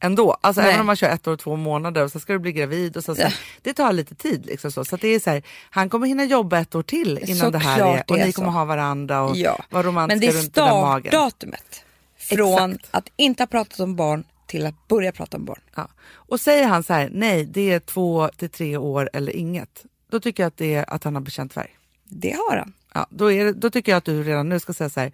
Ändå, 0.00 0.36
alltså 0.40 0.60
Nej. 0.62 0.70
även 0.70 0.80
om 0.80 0.86
man 0.86 0.96
kör 0.96 1.08
ett 1.10 1.26
år 1.26 1.32
och 1.32 1.38
två 1.38 1.56
månader 1.56 2.04
och 2.04 2.12
så 2.12 2.20
ska 2.20 2.32
du 2.32 2.38
bli 2.38 2.52
gravid 2.52 2.96
och 2.96 3.04
så, 3.04 3.14
så 3.14 3.22
Ja. 3.22 3.30
det 3.62 3.72
tar 3.74 3.92
lite 3.92 4.14
tid 4.14 4.46
liksom 4.46 4.72
så. 4.72 4.84
Så 4.84 4.96
det 4.96 5.08
är 5.08 5.20
så 5.20 5.30
här, 5.30 5.42
han 5.70 5.90
kommer 5.90 6.06
hinna 6.06 6.24
jobba 6.24 6.58
ett 6.58 6.74
år 6.74 6.82
till 6.82 7.18
innan 7.26 7.52
det 7.52 7.58
här 7.58 7.80
är 7.80 8.04
och 8.08 8.16
det 8.16 8.22
är 8.22 8.26
ni 8.26 8.32
kommer 8.32 8.48
så. 8.48 8.52
ha 8.52 8.64
varandra 8.64 9.22
och 9.22 9.36
Ja. 9.36 9.50
vara 9.70 9.82
Men 9.82 9.92
romantiska 9.92 10.20
det 10.32 10.38
är 10.38 10.42
runt 10.42 10.54
den 10.54 10.64
där 10.64 10.72
magen. 10.80 11.10
startdatumet. 11.10 11.84
Från 12.18 12.72
Exakt. 12.72 12.88
att 12.94 13.08
inte 13.16 13.42
ha 13.42 13.46
pratat 13.46 13.80
om 13.80 13.96
barn 13.96 14.24
till 14.46 14.66
att 14.66 14.88
börja 14.88 15.12
prata 15.12 15.36
om 15.36 15.44
barn. 15.44 15.60
Ja. 15.74 15.88
Och 16.08 16.40
säger 16.40 16.66
han 16.66 16.82
så 16.82 16.92
här, 16.92 17.10
nej 17.12 17.44
det 17.44 17.72
är 17.72 17.80
två 17.80 18.28
till 18.28 18.50
tre 18.50 18.76
år 18.76 19.10
eller 19.12 19.36
inget, 19.36 19.84
då 20.10 20.20
tycker 20.20 20.42
jag 20.42 20.48
att 20.48 20.56
det 20.56 20.74
är 20.74 20.90
att 20.90 21.04
han 21.04 21.14
har 21.14 21.22
bekänt 21.22 21.52
färg. 21.52 21.76
Det 22.04 22.32
har 22.32 22.56
han. 22.56 22.72
Ja, 22.94 23.06
då, 23.10 23.32
är 23.32 23.52
då 23.52 23.70
tycker 23.70 23.92
jag 23.92 23.96
att 23.96 24.04
du 24.04 24.22
redan 24.22 24.48
nu 24.48 24.60
ska 24.60 24.72
säga 24.72 24.90
så 24.90 25.00
här, 25.00 25.12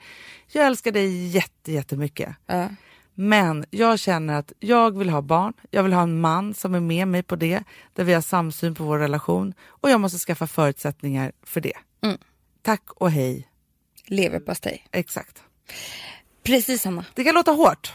jag 0.53 0.67
älskar 0.67 0.93
dig 0.93 1.27
jätte, 1.27 1.73
jättemycket. 1.73 2.37
Ja. 2.47 2.69
Men 3.15 3.65
jag 3.71 3.99
känner 3.99 4.35
att 4.35 4.53
jag 4.61 4.99
vill 4.99 5.11
ha 5.11 5.23
barn, 5.23 5.53
jag 5.71 5.83
vill 5.83 5.93
ha 5.93 6.03
en 6.03 6.21
man 6.21 6.55
som 6.55 6.75
är 6.75 6.81
med 6.81 7.09
mig 7.09 7.23
på 7.23 7.37
det, 7.37 7.65
där 7.93 8.05
vi 8.05 8.13
har 8.13 8.21
samsyn 8.21 8.75
på 8.75 8.85
vår 8.85 8.99
relation 8.99 9.55
och 9.67 9.91
jag 9.91 10.01
måste 10.01 10.19
skaffa 10.19 10.47
förutsättningar 10.47 11.33
för 11.43 11.61
det. 11.61 11.77
Mm. 12.03 12.19
Tack 12.63 12.83
och 12.95 13.11
hej. 13.11 13.49
Leverpastej. 14.07 14.87
Exakt. 14.93 15.43
Precis 16.43 16.85
Hanna. 16.85 17.05
Det 17.15 17.25
kan 17.25 17.35
låta 17.35 17.51
hårt, 17.51 17.93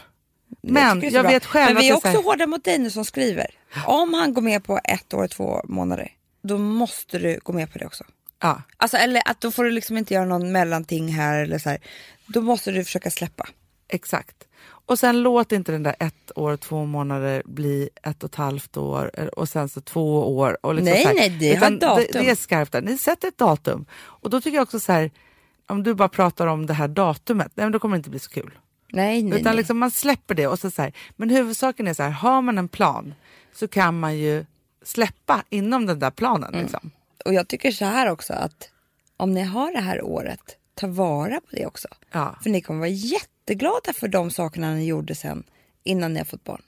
men 0.62 1.00
jag 1.00 1.12
bra. 1.12 1.22
vet 1.22 1.44
själv 1.46 1.74
Men 1.74 1.82
vi 1.82 1.88
är 1.88 1.94
också 1.94 2.08
är 2.08 2.12
så 2.12 2.18
här, 2.18 2.24
hårda 2.24 2.46
mot 2.46 2.64
dig 2.64 2.78
nu 2.78 2.90
som 2.90 3.04
skriver. 3.04 3.46
Om 3.86 4.14
han 4.14 4.34
går 4.34 4.42
med 4.42 4.64
på 4.64 4.80
ett 4.84 5.14
år, 5.14 5.26
två 5.28 5.60
månader, 5.64 6.12
då 6.42 6.58
måste 6.58 7.18
du 7.18 7.38
gå 7.42 7.52
med 7.52 7.72
på 7.72 7.78
det 7.78 7.86
också. 7.86 8.04
ja, 8.42 8.62
Alltså, 8.76 8.96
eller 8.96 9.22
att 9.24 9.40
då 9.40 9.50
får 9.50 9.64
du 9.64 9.70
liksom 9.70 9.96
inte 9.96 10.14
göra 10.14 10.24
någon 10.24 10.52
mellanting 10.52 11.08
här 11.08 11.42
eller 11.42 11.58
så 11.58 11.68
här. 11.70 11.78
Då 12.26 12.40
måste 12.40 12.70
du 12.70 12.84
försöka 12.84 13.10
släppa. 13.10 13.48
exakt. 13.88 14.36
Och 14.86 14.98
sen 14.98 15.22
låt 15.22 15.52
inte 15.52 15.72
den 15.72 15.82
där 15.82 15.94
ett 15.98 16.32
år, 16.38 16.56
två 16.56 16.84
månader 16.84 17.42
bli 17.46 17.88
ett 18.02 18.22
och 18.24 18.30
ett 18.30 18.34
halvt 18.34 18.76
år 18.76 19.10
eh, 19.14 19.26
och 19.26 19.48
sen 19.48 19.68
så 19.68 19.80
två 19.80 20.36
år. 20.38 20.58
Och 20.62 20.74
liksom 20.74 20.92
Nej, 20.92 21.04
här. 21.06 21.14
nej, 21.14 21.28
det 21.40 21.48
har 21.48 21.56
Utan 21.56 21.78
datum. 21.78 22.04
Det, 22.12 22.18
det 22.20 22.30
är 22.30 22.34
skarpt 22.34 22.72
där. 22.72 22.82
Ni 22.82 22.98
sätter 22.98 23.28
ett 23.28 23.38
datum. 23.38 23.86
Och 23.94 24.30
då 24.30 24.40
tycker 24.40 24.56
jag 24.56 24.62
också 24.62 24.80
så 24.80 24.92
här, 24.92 25.10
om 25.66 25.82
du 25.82 25.94
bara 25.94 26.08
pratar 26.08 26.46
om 26.46 26.66
det 26.66 26.74
här 26.74 26.88
datumet, 26.88 27.52
nej, 27.54 27.66
men 27.66 27.72
då 27.72 27.78
kommer 27.78 27.96
det 27.96 27.98
inte 27.98 28.10
bli 28.10 28.18
så 28.18 28.30
kul. 28.30 28.58
Nej, 28.92 29.22
nej, 29.22 29.40
Utan 29.40 29.50
nej. 29.50 29.56
liksom 29.56 29.78
man 29.78 29.90
släpper 29.90 30.34
det 30.34 30.46
och 30.46 30.58
så, 30.58 30.70
så 30.70 30.82
här, 30.82 30.92
men 31.16 31.30
huvudsaken 31.30 31.86
är 31.88 31.94
så 31.94 32.02
här, 32.02 32.10
har 32.10 32.42
man 32.42 32.58
en 32.58 32.68
plan 32.68 33.14
så 33.52 33.68
kan 33.68 34.00
man 34.00 34.18
ju 34.18 34.44
släppa 34.82 35.44
inom 35.50 35.86
den 35.86 35.98
där 35.98 36.10
planen. 36.10 36.48
Mm. 36.54 36.62
Liksom. 36.62 36.90
Och 37.24 37.34
jag 37.34 37.48
tycker 37.48 37.70
så 37.70 37.84
här 37.84 38.10
också 38.10 38.32
att 38.32 38.70
om 39.16 39.34
ni 39.34 39.42
har 39.42 39.72
det 39.72 39.80
här 39.80 40.02
året, 40.02 40.56
ta 40.74 40.86
vara 40.86 41.40
på 41.40 41.56
det 41.56 41.66
också. 41.66 41.88
Ja, 42.12 42.36
För 42.42 42.50
ni 42.50 42.60
kommer 42.60 42.78
vara 42.80 42.88
jätteglada 42.88 43.92
för 43.94 44.08
de 44.08 44.30
sakerna 44.30 44.74
ni 44.74 44.86
gjorde 44.86 45.14
sen 45.14 45.44
innan 45.84 46.12
ni 46.12 46.18
har 46.20 46.24
fått 46.24 46.44
barn. 46.44 46.62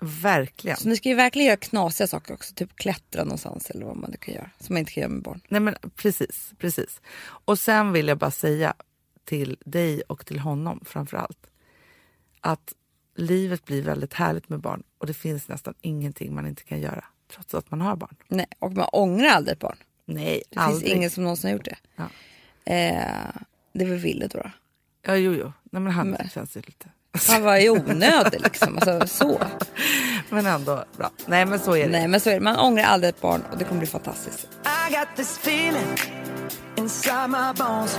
verkligen. 0.00 0.76
Så 0.76 0.88
ni 0.88 0.96
ska 0.96 1.08
ju 1.08 1.14
verkligen 1.14 1.46
göra 1.46 1.56
knasiga 1.56 2.06
saker 2.06 2.34
också, 2.34 2.54
typ 2.54 2.76
klättra 2.76 3.24
någonstans 3.24 3.70
eller 3.70 3.86
vad 3.86 3.96
man 3.96 4.10
nu 4.10 4.16
kan 4.16 4.34
göra. 4.34 4.50
Som 4.60 4.74
man 4.74 4.78
inte 4.80 4.92
kan 4.92 5.00
göra 5.00 5.12
med 5.12 5.22
barn. 5.22 5.40
Nej, 5.48 5.60
men 5.60 5.74
precis, 5.96 6.50
precis. 6.58 7.00
Och 7.22 7.58
sen 7.58 7.92
vill 7.92 8.08
jag 8.08 8.18
bara 8.18 8.30
säga 8.30 8.74
till 9.24 9.56
dig 9.64 10.02
och 10.02 10.26
till 10.26 10.38
honom 10.38 10.80
framför 10.86 11.16
allt 11.16 11.38
att 12.46 12.72
livet 13.16 13.64
blir 13.64 13.82
väldigt 13.82 14.14
härligt 14.14 14.48
med 14.48 14.60
barn 14.60 14.82
och 14.98 15.06
det 15.06 15.14
finns 15.14 15.48
nästan 15.48 15.74
ingenting 15.80 16.34
man 16.34 16.46
inte 16.46 16.62
kan 16.64 16.80
göra 16.80 17.04
trots 17.34 17.54
att 17.54 17.70
man 17.70 17.80
har 17.80 17.96
barn. 17.96 18.16
Nej, 18.28 18.46
och 18.58 18.72
man 18.72 18.88
ångrar 18.92 19.28
aldrig 19.28 19.52
ett 19.52 19.60
barn. 19.60 19.76
Nej, 20.04 20.42
Det 20.50 20.58
aldrig. 20.60 20.82
finns 20.82 20.96
ingen 20.96 21.10
som 21.10 21.22
någonsin 21.24 21.48
har 21.50 21.56
gjort 21.56 21.64
det. 21.64 21.76
Ja. 21.96 22.04
Eh, 22.72 23.30
det 23.72 23.84
väl 23.84 23.98
Ville 23.98 24.26
då. 24.26 24.38
då. 24.38 24.50
Ja, 25.02 25.16
jo, 25.16 25.32
jo. 25.32 25.52
Nej, 25.70 25.82
men 25.82 25.92
han 25.92 26.10
Men- 26.10 26.28
känns 26.28 26.56
ju 26.56 26.60
lite... 26.60 26.86
Han 27.28 27.42
var 27.42 27.56
ju 27.56 27.70
onödig 27.70 28.40
liksom. 28.40 28.78
Alltså, 28.78 29.06
så. 29.08 29.40
Men 30.30 30.46
ändå 30.46 30.84
bra. 30.96 31.10
Nej, 31.26 31.46
men 31.46 31.58
så 31.58 31.76
är 31.76 31.84
det. 31.86 31.92
Nej 31.92 32.08
men 32.08 32.20
så 32.20 32.30
är 32.30 32.34
det. 32.34 32.40
Man 32.40 32.56
ångrar 32.56 32.84
aldrig 32.84 33.08
ett 33.08 33.20
barn 33.20 33.42
och 33.52 33.58
det 33.58 33.64
kommer 33.64 33.78
bli 33.78 33.86
fantastiskt. 33.88 34.48
I 34.88 34.92
got 34.94 35.08
this 35.16 35.38
feeling 35.38 35.96
inside 36.76 37.30
my 37.30 37.52
bones. 37.58 37.98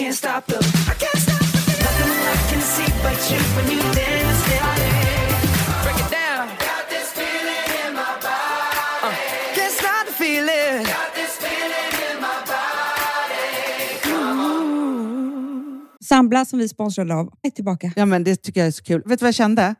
Can't 0.00 0.14
stop 0.14 0.46
the. 0.46 0.56
I 0.88 0.94
can't 1.02 1.20
stop 1.24 1.44
the. 1.54 1.60
Nothing 1.84 2.10
I 2.32 2.36
can 2.50 2.62
see 2.74 2.90
but 3.04 3.18
you 3.30 3.40
when 3.56 3.66
you 3.72 3.80
dance, 4.00 4.42
yeah. 4.50 5.84
Break 5.84 5.98
it 6.04 6.10
down. 6.20 6.44
Got 6.68 6.84
this 6.92 7.08
feeling 7.18 7.68
in 7.84 7.90
my 8.00 8.12
body. 8.24 8.78
Uh, 9.06 9.12
can't 9.56 9.74
stop 9.80 10.06
the 10.06 10.12
feeling. 10.12 10.84
Got 10.96 11.10
this 11.18 11.32
feeling 11.42 11.92
in 12.08 12.16
my 12.24 12.36
Sambla 16.00 16.44
som 16.44 16.58
vi 16.58 16.68
sponsrade 16.68 17.14
av 17.14 17.32
är 17.42 17.50
tillbaka. 17.50 17.92
Ja, 17.96 18.06
men 18.06 18.24
det 18.24 18.36
tycker 18.36 18.60
jag 18.60 18.68
är 18.68 18.72
så 18.72 18.82
kul. 18.82 19.02
Vet 19.06 19.18
du 19.18 19.24
vad 19.24 19.28
jag 19.28 19.34
kände? 19.34 19.74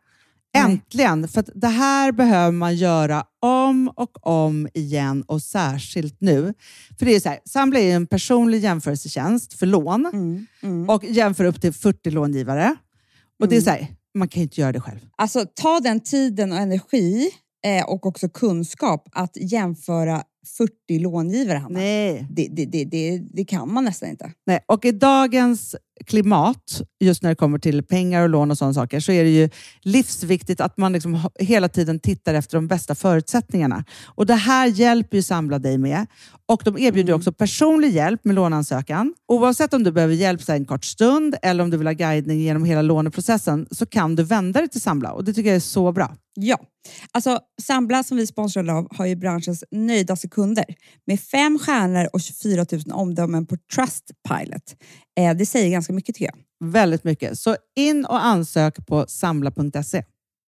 Äntligen! 0.52 1.28
För 1.28 1.44
det 1.54 1.68
här 1.68 2.12
behöver 2.12 2.52
man 2.52 2.76
göra 2.76 3.24
om 3.40 3.88
och 3.96 4.26
om 4.26 4.68
igen 4.74 5.22
och 5.22 5.42
särskilt 5.42 6.20
nu. 6.20 6.54
För 6.98 7.06
det 7.06 7.14
är 7.16 7.20
så 7.20 7.28
här, 7.28 7.38
Sambla 7.44 7.80
är 7.80 7.96
en 7.96 8.06
personlig 8.06 8.60
jämförelsetjänst 8.60 9.52
för 9.52 9.66
lån 9.66 10.06
och 10.88 11.04
jämför 11.04 11.44
upp 11.44 11.60
till 11.60 11.72
40 11.72 12.10
långivare. 12.10 12.76
Och 13.40 13.48
det 13.48 13.56
är 13.56 13.60
så 13.60 13.70
här, 13.70 13.86
man 14.14 14.28
kan 14.28 14.40
ju 14.40 14.44
inte 14.44 14.60
göra 14.60 14.72
det 14.72 14.80
själv. 14.80 14.98
Alltså 15.16 15.44
ta 15.54 15.80
den 15.80 16.00
tiden 16.00 16.52
och 16.52 16.58
energi 16.58 17.30
eh, 17.64 17.84
och 17.84 18.06
också 18.06 18.28
kunskap 18.28 19.08
att 19.12 19.36
jämföra 19.36 20.22
40 20.46 20.98
långivare, 20.98 21.58
Hanna. 21.58 21.78
Nej. 21.78 22.26
Det, 22.30 22.48
det, 22.50 22.64
det, 22.64 22.84
det, 22.84 23.18
det 23.18 23.44
kan 23.44 23.72
man 23.72 23.84
nästan 23.84 24.08
inte. 24.08 24.32
Nej. 24.46 24.60
Och 24.66 24.84
i 24.84 24.92
dagens 24.92 25.76
klimat, 26.06 26.82
just 27.00 27.22
när 27.22 27.30
det 27.30 27.36
kommer 27.36 27.58
till 27.58 27.82
pengar 27.82 28.22
och 28.22 28.28
lån 28.28 28.50
och 28.50 28.58
sådana 28.58 28.74
saker, 28.74 29.00
så 29.00 29.12
är 29.12 29.24
det 29.24 29.30
ju 29.30 29.48
livsviktigt 29.80 30.60
att 30.60 30.76
man 30.76 30.92
liksom 30.92 31.28
hela 31.38 31.68
tiden 31.68 32.00
tittar 32.00 32.34
efter 32.34 32.56
de 32.56 32.68
bästa 32.68 32.94
förutsättningarna. 32.94 33.84
Och 34.06 34.26
Det 34.26 34.34
här 34.34 34.66
hjälper 34.66 35.16
ju 35.16 35.22
Samla 35.22 35.58
dig 35.58 35.78
med. 35.78 36.06
Och 36.46 36.62
De 36.64 36.78
erbjuder 36.78 37.12
också 37.12 37.32
personlig 37.32 37.90
hjälp 37.90 38.24
med 38.24 38.34
låneansökan. 38.34 39.14
Oavsett 39.28 39.74
om 39.74 39.82
du 39.82 39.92
behöver 39.92 40.14
hjälp 40.14 40.48
en 40.48 40.64
kort 40.64 40.84
stund 40.84 41.36
eller 41.42 41.64
om 41.64 41.70
du 41.70 41.76
vill 41.76 41.86
ha 41.86 41.94
guidning 41.94 42.40
genom 42.40 42.64
hela 42.64 42.82
låneprocessen 42.82 43.66
så 43.70 43.86
kan 43.86 44.16
du 44.16 44.22
vända 44.22 44.60
dig 44.60 44.68
till 44.68 44.80
Samla 44.80 45.12
och 45.12 45.24
det 45.24 45.32
tycker 45.32 45.48
jag 45.48 45.56
är 45.56 45.60
så 45.60 45.92
bra. 45.92 46.16
Ja, 46.42 46.58
alltså 47.12 47.40
Sambla 47.62 48.02
som 48.02 48.16
vi 48.16 48.26
sponsrade 48.26 48.72
av 48.72 48.96
har 48.96 49.06
ju 49.06 49.16
branschens 49.16 49.64
nöjdaste 49.70 50.28
kunder 50.28 50.64
med 51.06 51.20
fem 51.20 51.58
stjärnor 51.58 52.08
och 52.12 52.20
24 52.20 52.66
000 52.72 52.82
omdömen 52.92 53.46
på 53.46 53.56
Trustpilot. 53.74 54.76
Eh, 55.20 55.36
det 55.36 55.46
säger 55.46 55.70
ganska 55.70 55.92
mycket 55.92 56.14
tycker 56.14 56.32
jag. 56.34 56.70
Väldigt 56.70 57.04
mycket. 57.04 57.38
Så 57.38 57.56
in 57.76 58.04
och 58.04 58.24
ansök 58.24 58.86
på 58.86 59.06
samla.se. 59.08 60.04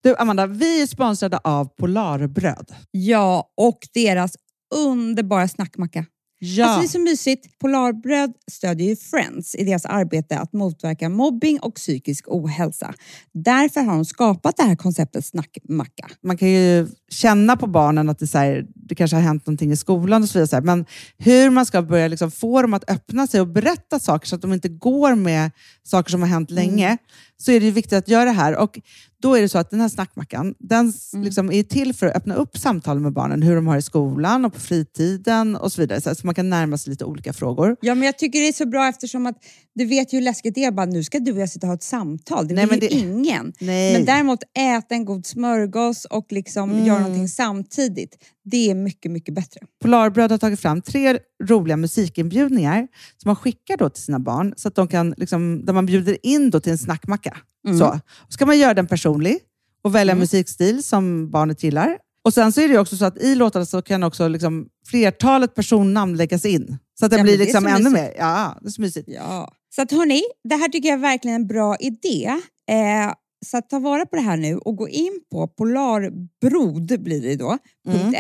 Du 0.03 0.15
Amanda, 0.15 0.47
vi 0.47 0.81
är 0.81 0.87
sponsrade 0.87 1.37
av 1.37 1.65
Polarbröd. 1.65 2.75
Ja, 2.91 3.51
och 3.57 3.79
deras 3.93 4.35
underbara 4.75 5.47
snackmacka. 5.47 6.05
Ja. 6.43 6.65
Alltså 6.65 6.81
det 6.81 6.85
är 6.85 6.89
så 6.89 6.99
mysigt. 6.99 7.59
Polarbröd 7.59 8.33
stödjer 8.51 8.87
ju 8.87 8.95
Friends 8.95 9.55
i 9.55 9.63
deras 9.63 9.85
arbete 9.85 10.39
att 10.39 10.53
motverka 10.53 11.09
mobbing 11.09 11.59
och 11.59 11.75
psykisk 11.75 12.25
ohälsa. 12.27 12.93
Därför 13.33 13.81
har 13.81 13.93
de 13.93 14.05
skapat 14.05 14.57
det 14.57 14.63
här 14.63 14.75
konceptet 14.75 15.25
snackmacka. 15.25 16.07
man 16.21 16.37
kan 16.37 16.49
ju 16.49 16.87
känna 17.11 17.57
på 17.57 17.67
barnen 17.67 18.09
att 18.09 18.19
det, 18.19 18.27
så 18.27 18.37
här, 18.37 18.65
det 18.75 18.95
kanske 18.95 19.15
har 19.17 19.21
hänt 19.23 19.47
någonting 19.47 19.71
i 19.71 19.75
skolan 19.75 20.23
och 20.23 20.29
så 20.29 20.39
vidare. 20.39 20.61
Men 20.61 20.85
hur 21.17 21.49
man 21.49 21.65
ska 21.65 21.81
börja 21.81 22.07
liksom 22.07 22.31
få 22.31 22.61
dem 22.61 22.73
att 22.73 22.89
öppna 22.89 23.27
sig 23.27 23.41
och 23.41 23.47
berätta 23.47 23.99
saker 23.99 24.27
så 24.27 24.35
att 24.35 24.41
de 24.41 24.53
inte 24.53 24.69
går 24.69 25.15
med 25.15 25.51
saker 25.83 26.11
som 26.11 26.21
har 26.21 26.29
hänt 26.29 26.51
länge. 26.51 26.97
så 27.37 27.51
är 27.51 27.59
det 27.59 27.71
viktigt 27.71 27.97
att 27.97 28.07
göra 28.07 28.25
det 28.25 28.31
här. 28.31 28.55
Och 28.57 28.79
då 29.21 29.35
är 29.35 29.41
det 29.41 29.49
så 29.49 29.57
att 29.57 29.69
den 29.69 29.81
här 29.81 29.89
snackmackan, 29.89 30.55
den 30.59 30.93
Mm. 31.13 31.23
liksom 31.25 31.51
är 31.51 31.63
till 31.63 31.93
för 31.93 32.07
att 32.07 32.15
öppna 32.15 32.35
upp 32.35 32.57
samtal 32.57 32.99
med 32.99 33.13
barnen, 33.13 33.41
hur 33.41 33.55
de 33.55 33.67
har 33.67 33.77
i 33.77 33.81
skolan 33.81 34.45
och 34.45 34.53
på 34.53 34.59
fritiden 34.59 35.55
och 35.55 35.71
så 35.71 35.81
vidare. 35.81 36.15
Så 36.15 36.25
man 36.27 36.35
kan 36.35 36.49
närma 36.49 36.77
sig 36.77 36.89
lite 36.89 37.05
olika 37.05 37.33
frågor. 37.33 37.75
Ja, 37.81 37.95
men 37.95 38.05
jag 38.05 38.17
tycker 38.17 38.39
det 38.39 38.47
är 38.47 38.53
så 38.53 38.65
bra 38.65 38.87
eftersom 38.87 39.25
att 39.25 39.35
du 39.75 39.85
vet 39.85 40.13
ju 40.13 40.17
hur 40.17 40.23
läskigt 40.23 40.55
det 40.55 40.63
är. 40.63 40.71
Bara, 40.71 40.85
nu 40.85 41.03
ska 41.03 41.19
du 41.19 41.31
och 41.31 41.37
jag 41.39 41.49
sitta 41.49 41.67
och 41.67 41.69
ha 41.69 41.75
ett 41.75 41.83
samtal. 41.83 42.47
Det 42.47 42.53
Nej, 42.53 42.65
vill 42.65 42.83
ju 42.83 42.87
det- 42.89 42.95
ingen. 42.95 43.53
Nej. 43.59 43.93
Men 43.93 44.05
däremot 44.05 44.39
äta 44.57 44.95
en 44.95 45.05
god 45.05 45.25
smörgås 45.25 46.05
och 46.05 46.27
liksom 46.29 46.71
Mm. 46.71 46.85
göra 46.85 46.99
någonting 46.99 47.27
samtidigt. 47.27 48.17
Det 48.43 48.69
är 48.71 48.75
mycket, 48.75 49.11
mycket 49.11 49.33
bättre. 49.35 49.61
Polarbröd 49.81 50.31
har 50.31 50.37
tagit 50.37 50.59
fram 50.59 50.81
tre 50.81 51.19
roliga 51.43 51.77
musikinbjudningar 51.77 52.87
som 53.17 53.29
man 53.29 53.35
skickar 53.35 53.77
då 53.77 53.89
till 53.89 54.03
sina 54.03 54.19
barn, 54.19 54.53
så 54.57 54.67
att 54.67 54.75
de 54.75 54.87
kan, 54.87 55.13
liksom, 55.17 55.65
där 55.65 55.73
man 55.73 55.85
bjuder 55.85 56.17
in 56.25 56.49
då 56.49 56.59
till 56.59 56.71
en 56.71 56.77
snackmacka. 56.77 57.37
Så. 57.79 57.99
Och 58.17 58.33
ska 58.33 58.45
man 58.45 58.59
göra 58.59 58.73
den 58.73 58.87
personlig 58.87 59.37
och 59.83 59.95
välja 59.95 60.15
musikstil 60.15 60.83
som 60.83 61.31
barnet 61.31 61.63
gillar. 61.63 61.97
Och 62.25 62.33
Sen 62.33 62.51
så 62.51 62.61
är 62.61 62.67
det 62.69 62.77
också 62.79 62.97
så 62.97 63.05
att 63.05 63.17
i 63.17 63.35
låtarna 63.35 63.65
så 63.65 63.81
kan 63.81 64.03
också 64.03 64.27
liksom 64.27 64.67
flertalet 64.87 65.55
personnamn 65.55 66.17
läggas 66.17 66.45
in. 66.45 66.77
Så 66.99 67.05
att 67.05 67.11
det 67.11 67.17
Ja, 67.17 67.23
blir 67.23 67.37
det 67.37 67.43
liksom 67.43 67.63
så 67.63 67.69
ännu 67.69 67.89
mysigt. 67.89 67.93
mer. 67.93 68.13
Ja, 68.17 68.57
det 68.61 68.67
är 68.67 68.71
så 68.71 68.81
mysigt. 68.81 69.09
Ja. 69.11 69.51
Så 69.75 69.81
att 69.81 69.91
hörni, 69.91 70.21
det 70.43 70.55
här 70.55 70.69
tycker 70.69 70.89
jag 70.89 70.97
är 70.97 71.01
verkligen 71.01 71.35
en 71.35 71.47
bra 71.47 71.75
idé. 71.79 72.25
Eh, 72.69 73.13
så 73.45 73.57
att 73.57 73.69
ta 73.69 73.79
vara 73.79 74.05
på 74.05 74.15
det 74.15 74.21
här 74.21 74.37
nu 74.37 74.57
och 74.57 74.75
gå 74.75 74.89
in 74.89 75.21
på 75.31 75.47
polarbrod 75.47 77.01
blir 77.03 77.21
det 77.21 77.35
då, 77.35 77.57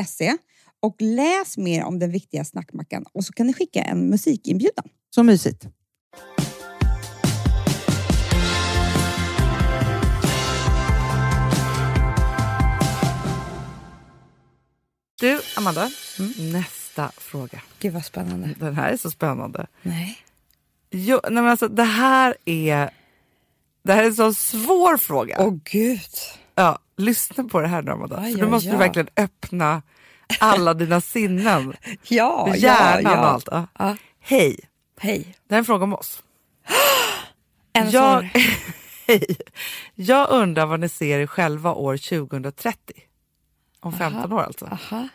.se 0.07 0.37
och 0.79 0.95
läs 0.99 1.57
mer 1.57 1.83
om 1.83 1.99
den 1.99 2.11
viktiga 2.11 2.45
snackmackan 2.45 3.05
och 3.13 3.25
så 3.25 3.33
kan 3.33 3.47
ni 3.47 3.53
skicka 3.53 3.81
en 3.81 4.09
musikinbjudan. 4.09 4.85
Så 5.15 5.23
mysigt. 5.23 5.67
Du, 15.19 15.41
Amanda. 15.57 15.89
Nästa 16.53 17.11
fråga. 17.17 17.61
Gud 17.79 17.93
vad 17.93 18.05
spännande. 18.05 18.55
Den 18.59 18.75
här 18.75 18.91
är 18.91 18.97
så 18.97 19.11
spännande. 19.11 19.67
Nej. 19.81 20.17
Jo, 20.91 21.19
nej 21.23 21.33
men 21.43 21.47
alltså, 21.47 21.67
det 21.67 21.83
här 21.83 22.35
är 22.45 22.89
det 23.83 23.93
här 23.93 24.03
är 24.03 24.07
en 24.07 24.15
så 24.15 24.33
svår 24.33 24.97
fråga. 24.97 25.35
Åh 25.39 25.53
gud. 25.63 25.99
Ja, 26.55 26.79
lyssna 26.97 27.43
på 27.43 27.61
det 27.61 27.67
här 27.67 27.81
nu, 27.81 27.91
Amanda. 27.91 28.17
Aj, 28.17 28.33
För 28.33 28.39
nu 28.39 28.47
måste 28.47 28.69
du 28.69 28.73
aj. 28.73 28.79
verkligen 28.79 29.07
öppna 29.17 29.81
alla 30.39 30.73
dina 30.73 31.01
sinnen. 31.01 31.73
Ja, 32.03 32.55
Hjärnan 32.55 33.03
ja, 33.03 33.11
ja. 33.11 33.19
och 33.19 33.27
allt. 33.27 33.47
Ja. 33.51 33.67
Ja. 33.79 33.95
Hej, 34.19 34.59
Hej. 34.99 35.35
det 35.47 35.53
här 35.53 35.57
är 35.57 35.59
en 35.59 35.65
fråga 35.65 35.83
om 35.83 35.93
oss. 35.93 36.23
En 37.73 37.89
Jag, 37.91 38.21
hej. 39.07 39.37
jag 39.95 40.29
undrar 40.29 40.65
vad 40.65 40.79
ni 40.79 40.89
ser 40.89 41.19
er 41.19 41.27
själva 41.27 41.73
år 41.73 41.97
2030. 41.97 42.93
Om 43.79 43.93
15 43.93 44.33
år 44.33 44.41
alltså. 44.43 44.65
Aha. 44.65 45.07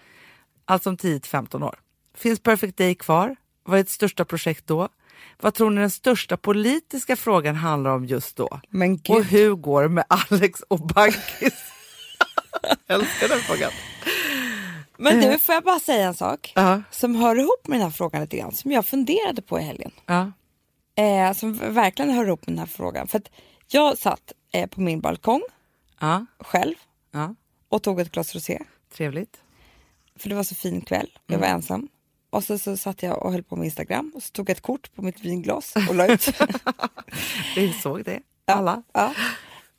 Alltså 0.64 0.88
om 0.90 0.96
10-15 0.96 1.64
år. 1.64 1.78
Finns 2.14 2.40
Perfect 2.40 2.76
Day 2.76 2.94
kvar? 2.94 3.36
Vad 3.64 3.78
är 3.78 3.82
ert 3.82 3.88
största 3.88 4.24
projekt 4.24 4.66
då? 4.66 4.88
Vad 5.40 5.54
tror 5.54 5.70
ni 5.70 5.80
den 5.80 5.90
största 5.90 6.36
politiska 6.36 7.16
frågan 7.16 7.54
handlar 7.54 7.90
om 7.90 8.04
just 8.04 8.36
då? 8.36 8.60
Men 8.68 8.92
Och 8.92 9.02
gud. 9.02 9.24
hur 9.26 9.54
går 9.54 9.82
det 9.82 9.88
med 9.88 10.04
Alex 10.08 10.60
och 10.68 10.80
Bankis? 10.86 11.54
Jag 12.86 13.00
älskar 13.00 13.28
den 13.28 13.38
frågan. 13.38 13.70
Men 14.98 15.20
du, 15.20 15.38
får 15.38 15.54
jag 15.54 15.64
bara 15.64 15.78
säga 15.80 16.06
en 16.06 16.14
sak 16.14 16.52
Ja. 16.54 16.82
som 16.90 17.14
hör 17.14 17.38
ihop 17.38 17.66
med 17.68 17.78
den 17.78 17.84
här 17.84 17.90
frågan 17.90 18.20
lite 18.20 18.36
grann, 18.36 18.52
som 18.52 18.72
jag 18.72 18.86
funderade 18.86 19.42
på 19.42 19.58
i 19.60 19.62
helgen. 19.62 19.90
Ja. 20.06 20.32
Eh, 21.02 21.32
som 21.32 21.56
verkligen 21.74 22.10
hör 22.10 22.26
ihop 22.26 22.46
med 22.46 22.52
den 22.52 22.58
här 22.58 22.66
frågan. 22.66 23.08
För 23.08 23.18
att 23.18 23.30
jag 23.68 23.98
satt 23.98 24.32
eh, 24.52 24.66
på 24.68 24.80
min 24.80 25.00
balkong 25.00 25.42
Ja. 26.00 26.26
själv 26.40 26.74
ja. 27.12 27.34
och 27.68 27.82
tog 27.82 28.00
ett 28.00 28.12
glas 28.12 28.34
rosé. 28.34 28.62
Trevligt. 28.96 29.36
För 30.18 30.28
det 30.28 30.34
var 30.34 30.42
så 30.42 30.54
fin 30.54 30.80
kväll. 30.80 31.10
Jag 31.26 31.38
var 31.38 31.46
ensam. 31.46 31.88
Och 32.30 32.44
så, 32.44 32.58
så 32.58 32.76
satt 32.76 33.02
jag 33.02 33.22
och 33.22 33.32
höll 33.32 33.42
på 33.42 33.56
med 33.56 33.64
Instagram 33.64 34.12
och 34.14 34.22
så 34.22 34.30
tog 34.30 34.50
jag 34.50 34.56
ett 34.56 34.62
kort 34.62 34.94
på 34.94 35.02
mitt 35.02 35.20
vinglas 35.20 35.74
och 35.88 35.94
la 35.94 36.06
ut. 36.06 36.28
Vi 37.56 37.72
såg 37.72 38.04
det. 38.04 38.20
Alla. 38.44 38.82
ja. 38.92 39.14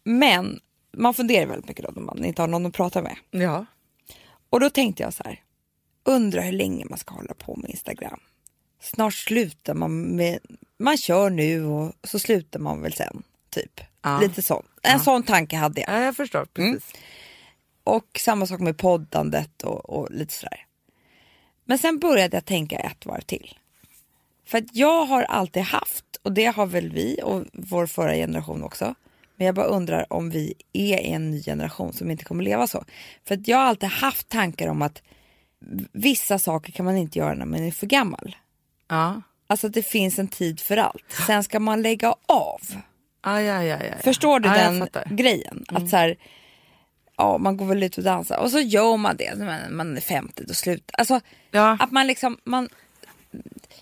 Men 0.04 0.60
man 0.98 1.14
funderar 1.14 1.46
väldigt 1.46 1.68
mycket 1.68 1.86
då 1.86 1.92
när 1.96 2.02
man 2.02 2.26
inte 2.26 2.42
har 2.42 2.48
någon 2.48 2.66
att 2.66 2.74
prata 2.74 3.02
med. 3.02 3.18
Ja. 3.32 3.66
Och 4.50 4.60
då 4.60 4.70
tänkte 4.70 5.04
jag 5.04 5.14
så 5.14 5.24
här, 5.24 5.42
undrar 6.04 6.42
hur 6.42 6.52
länge 6.52 6.86
man 6.86 6.98
ska 6.98 7.16
hålla 7.16 7.34
på 7.34 7.56
med 7.56 7.70
Instagram. 7.70 8.20
Snart 8.82 9.14
slutar 9.14 9.74
man 9.74 10.02
med, 10.02 10.40
man 10.80 10.98
kör 10.98 11.30
nu 11.30 11.66
och 11.66 11.94
så 12.04 12.20
slutar 12.20 12.60
man 12.60 12.82
väl 12.82 12.94
sen. 12.94 13.24
Typ. 13.50 13.82
Ja. 14.02 14.20
Lite 14.20 14.42
sån. 14.42 14.66
En 14.82 15.00
sån 15.00 15.24
tanke 15.24 15.56
hade 15.58 15.82
jag. 15.82 15.90
ja, 15.90 16.04
jag 16.04 16.16
förstår. 16.16 16.46
Precis. 16.46 16.94
Och 17.84 18.20
samma 18.20 18.48
sak 18.48 18.60
med 18.60 18.78
poddandet 18.78 19.64
och, 19.64 19.90
och 19.90 20.12
lite 20.12 20.34
sådär. 20.34 20.67
Men 21.68 21.78
sen 21.78 22.00
började 22.00 22.38
jag 22.38 22.46
tänka 22.46 22.76
ett 22.76 23.06
varv 23.06 23.22
till. 23.22 23.58
För 24.46 24.58
att 24.58 24.76
jag 24.76 25.06
har 25.06 25.24
alltid 25.24 25.64
haft, 25.64 26.06
och 26.24 26.32
det 26.32 26.46
har 26.46 26.66
väl 26.66 26.90
vi 26.92 27.20
och 27.24 27.46
vår 27.54 27.86
förra 27.86 28.14
generation 28.14 28.64
också. 28.64 28.96
Men 29.36 29.46
jag 29.46 29.56
bara 29.56 29.66
undrar 29.66 30.14
om 30.14 30.30
vi 30.30 30.54
är 30.74 30.98
en 30.98 31.32
ny 31.32 31.44
generation 31.44 31.94
som 31.94 32.12
inte 32.12 32.24
kommer 32.24 32.44
leva 32.44 32.68
så. 32.68 32.86
För 33.28 33.36
att 33.36 33.48
jag 33.48 33.58
har 33.58 33.64
alltid 33.64 33.90
haft 33.90 34.30
tankar 34.30 34.68
om 34.68 34.82
att 34.82 35.02
vissa 35.92 36.40
saker 36.40 36.72
kan 36.72 36.86
man 36.86 36.98
inte 36.98 37.20
göra 37.20 37.34
när 37.34 37.46
man 37.46 37.64
är 37.64 37.72
för 37.72 37.88
gammal. 37.88 38.36
Ja. 38.88 39.22
Alltså 39.48 39.68
att 39.68 39.74
det 39.74 39.84
finns 39.84 40.20
en 40.20 40.28
tid 40.28 40.60
för 40.60 40.78
allt. 40.78 41.06
Sen 41.28 41.44
ska 41.44 41.60
man 41.60 41.82
lägga 41.82 42.16
av. 42.26 42.62
Ja, 43.24 43.42
ja, 43.42 43.64
ja. 43.64 43.78
Förstår 44.04 44.40
du 44.40 44.50
den. 44.50 44.76
Mm. 44.76 45.16
grejen? 45.16 45.66
Att 45.68 45.90
så 45.90 45.98
här, 45.98 46.18
ja, 47.18 47.38
man 47.38 47.58
går 47.58 47.66
väl 47.66 47.84
ut 47.84 47.98
och 47.98 48.04
dansar 48.04 48.38
och 48.38 48.52
så 48.52 48.60
gör 48.60 48.98
man 48.98 49.18
det 49.18 49.36
när 49.36 49.70
man, 49.70 49.98
är 49.98 50.02
50 50.02 50.44
och 50.50 50.56
slutar. 50.56 51.00
Alltså 51.00 51.22
Ja. 51.52 51.78
att 51.80 51.92
man 51.92 52.08
liksom, 52.08 52.38
man, 52.44 52.70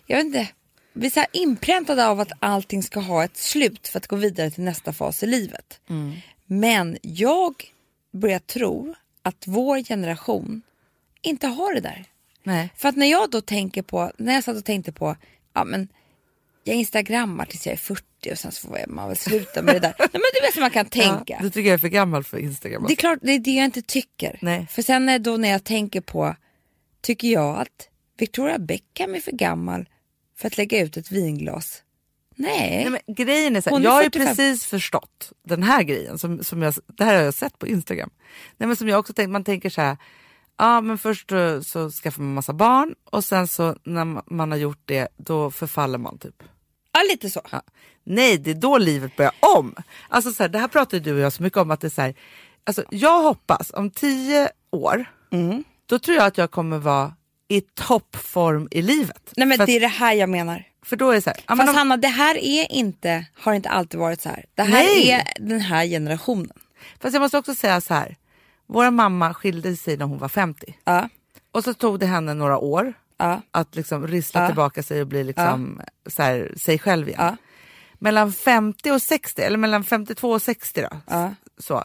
jag 0.06 0.18
vet 0.18 0.26
inte, 0.26 0.48
vi 0.94 1.06
är 1.06 1.12
så 1.12 1.26
inpräntade 1.32 2.08
av 2.08 2.20
att 2.20 2.32
allting 2.40 2.84
ska 2.84 3.00
ha 3.00 3.24
ett 3.24 3.38
slut 3.38 3.88
för 3.88 4.00
att 4.00 4.08
gå 4.08 4.16
vidare 4.16 4.52
till 4.52 4.64
nästa 4.64 4.94
fas 4.94 5.24
i 5.24 5.26
livet. 5.28 5.80
Mm. 5.90 6.14
Men 6.46 6.98
jag 7.02 7.54
börjar 8.12 8.40
tro 8.40 8.96
att 9.22 9.44
vår 9.48 9.84
generation 9.84 10.62
inte 11.22 11.48
har 11.48 11.74
det 11.74 11.80
där. 11.82 12.06
Nej. 12.44 12.70
För 12.76 12.90
att 12.90 12.96
när 12.96 13.06
jag 13.06 13.32
då 13.32 13.42
tänker 13.42 13.82
på, 13.82 14.12
när 14.18 14.34
jag 14.34 14.44
satt 14.44 14.58
och 14.58 14.66
tänkte 14.66 14.92
på, 14.92 15.16
ja 15.54 15.64
men 15.64 15.88
jag 16.68 16.76
instagrammar 16.76 17.46
tills 17.46 17.66
jag 17.66 17.74
är 17.74 17.78
40 17.78 18.04
och 18.32 18.38
sen 18.40 18.52
så 18.52 18.68
får 18.68 18.86
man 18.88 19.08
väl 19.08 19.18
sluta 19.18 19.62
med 19.62 19.76
det 19.76 19.80
där. 19.80 19.94
Nej 20.00 20.10
men 20.12 20.22
du 20.34 20.42
vet 20.42 20.56
hur 20.56 20.62
man 20.62 20.70
kan 20.72 20.86
tänka. 20.90 21.34
Ja, 21.34 21.38
du 21.42 21.50
tycker 21.50 21.70
jag 21.70 21.74
är 21.74 21.78
för 21.78 21.88
gammal 21.88 22.24
för 22.24 22.38
Instagram. 22.38 22.86
Det 22.88 22.94
är 22.94 22.96
klart, 22.96 23.20
det 23.22 23.32
är 23.32 23.40
det 23.40 23.52
jag 23.52 23.66
inte 23.66 23.82
tycker. 23.82 24.40
Nej. 24.42 24.68
För 24.72 24.82
sen 24.82 25.10
är 25.10 25.20
då 25.20 25.38
när 25.38 25.50
jag 25.50 25.64
tänker 25.64 26.02
på, 26.02 26.36
tycker 27.02 27.28
jag 27.28 27.58
att 27.60 27.90
Victoria 28.18 28.58
Beckham 28.60 29.16
är 29.16 29.20
för 29.20 29.32
gammal 29.32 29.90
för 30.38 30.48
att 30.48 30.58
lägga 30.58 30.80
ut 30.84 30.98
ett 30.98 31.12
vinglas? 31.12 31.82
Nej. 32.36 32.90
Nej, 32.90 32.90
men 33.08 33.16
grejen 33.16 33.56
är 33.56 33.62
så 33.62 33.70
här, 33.70 33.78
är 33.80 33.84
jag 33.84 33.92
har 33.92 34.02
ju 34.04 34.10
45. 34.10 34.28
precis 34.28 34.66
förstått 34.66 35.32
den 35.44 35.64
här 35.64 35.84
grejen. 35.84 36.20
Som, 36.20 36.44
som 36.44 36.62
jag, 36.62 36.74
det 36.98 37.04
här 37.04 37.16
har 37.16 37.22
jag 37.24 37.34
sett 37.34 37.60
på 37.60 37.68
Instagram. 37.68 38.10
Nej, 38.58 38.68
men 38.68 38.76
som 38.76 38.88
jag 38.90 39.00
också 39.00 39.14
tänkt, 39.14 39.30
man 39.32 39.44
tänker 39.44 39.70
så 39.70 39.82
här. 39.82 39.98
Ja, 40.58 40.82
men 40.82 40.98
först 40.98 41.32
eh, 41.32 41.62
så 41.62 41.92
skaffar 41.92 42.22
man 42.24 42.34
massa 42.34 42.54
barn 42.54 42.96
och 43.12 43.24
sen 43.24 43.48
så 43.48 43.76
när 43.84 44.06
ma- 44.06 44.24
man 44.26 44.52
har 44.52 44.58
gjort 44.58 44.82
det 44.86 45.08
då 45.18 45.52
förfaller 45.52 45.98
man 45.98 46.18
typ. 46.18 46.44
Ja, 46.96 47.02
lite 47.12 47.30
så. 47.30 47.42
Ja. 47.52 47.62
Nej, 48.04 48.38
det 48.38 48.52
är 48.52 48.56
då 48.56 48.78
livet 48.78 49.16
börjar 49.16 49.32
om. 49.56 49.76
Alltså 50.10 50.32
så 50.32 50.44
här, 50.44 50.50
det 50.50 50.60
här 50.60 50.68
pratar 50.68 50.98
ju 50.98 51.04
du 51.04 51.14
och 51.14 51.20
jag 51.20 51.34
så 51.34 51.44
mycket 51.44 51.58
om 51.60 51.72
att 51.72 51.82
det 51.82 51.88
är 51.88 51.90
så 51.90 52.02
här, 52.02 52.16
alltså 52.64 52.84
jag 52.90 53.22
hoppas 53.22 53.72
om 53.74 53.90
tio 53.92 54.50
år, 54.72 55.06
Mm. 55.32 55.64
då 55.86 56.00
tror 56.00 56.18
jag 56.18 56.26
att 56.26 56.38
jag 56.38 56.52
kommer 56.52 56.78
vara 56.78 57.14
i 57.48 57.62
toppform 57.62 58.68
i 58.72 58.82
livet. 58.82 59.34
Nej 59.38 59.48
men 59.48 59.58
för, 59.58 59.66
det 59.66 59.72
är 59.72 59.80
det 59.80 59.88
här 59.88 60.14
jag 60.14 60.30
menar. 60.30 60.64
för 60.86 60.96
då 60.96 61.10
är 61.10 61.16
det 61.16 61.22
så 61.22 61.30
här, 61.30 61.40
ja, 61.48 61.56
men 61.56 61.58
Fast 61.58 61.70
om, 61.70 61.76
Hanna, 61.76 61.98
det 61.98 62.08
här 62.08 62.38
är 62.38 62.72
inte, 62.72 63.26
har 63.40 63.54
inte 63.54 63.70
alltid 63.70 64.00
varit 64.00 64.22
så 64.22 64.30
här. 64.30 64.46
Det 64.56 64.64
här 64.64 64.84
Nej. 64.84 65.10
är 65.12 65.24
den 65.40 65.60
här 65.62 65.86
generationen. 65.86 66.52
fast 67.02 67.14
jag 67.14 67.22
måste 67.22 67.38
också 67.38 67.56
säga 67.56 67.82
så 67.82 67.94
här, 67.94 68.16
vår 68.68 68.92
mamma 68.92 69.34
skilde 69.34 69.76
sig 69.76 69.98
när 69.98 70.06
hon 70.06 70.18
var 70.18 70.30
50 70.30 70.76
Ja, 70.84 71.10
och 71.52 71.64
så 71.64 71.74
tog 71.74 72.00
det 72.00 72.06
henne 72.06 72.34
några 72.34 72.58
år 72.58 72.94
ja, 73.18 73.42
att 73.52 73.76
liksom 73.76 74.08
rissla 74.08 74.42
Ja. 74.42 74.48
tillbaka 74.48 74.84
sig 74.84 75.02
och 75.02 75.08
bli 75.08 75.24
liksom 75.24 75.82
så 76.06 76.24
här, 76.24 76.54
sig 76.58 76.80
själv 76.80 77.08
igen. 77.08 77.20
ja. 77.22 77.38
Mellan 78.00 78.32
50 78.34 78.92
och 78.92 79.02
60, 79.02 79.42
eller 79.42 79.58
mellan 79.58 79.84
52 79.84 80.30
och 80.32 80.42
60 80.42 80.82
då. 80.82 80.98
Ja. 81.08 81.36
Så. 81.58 81.84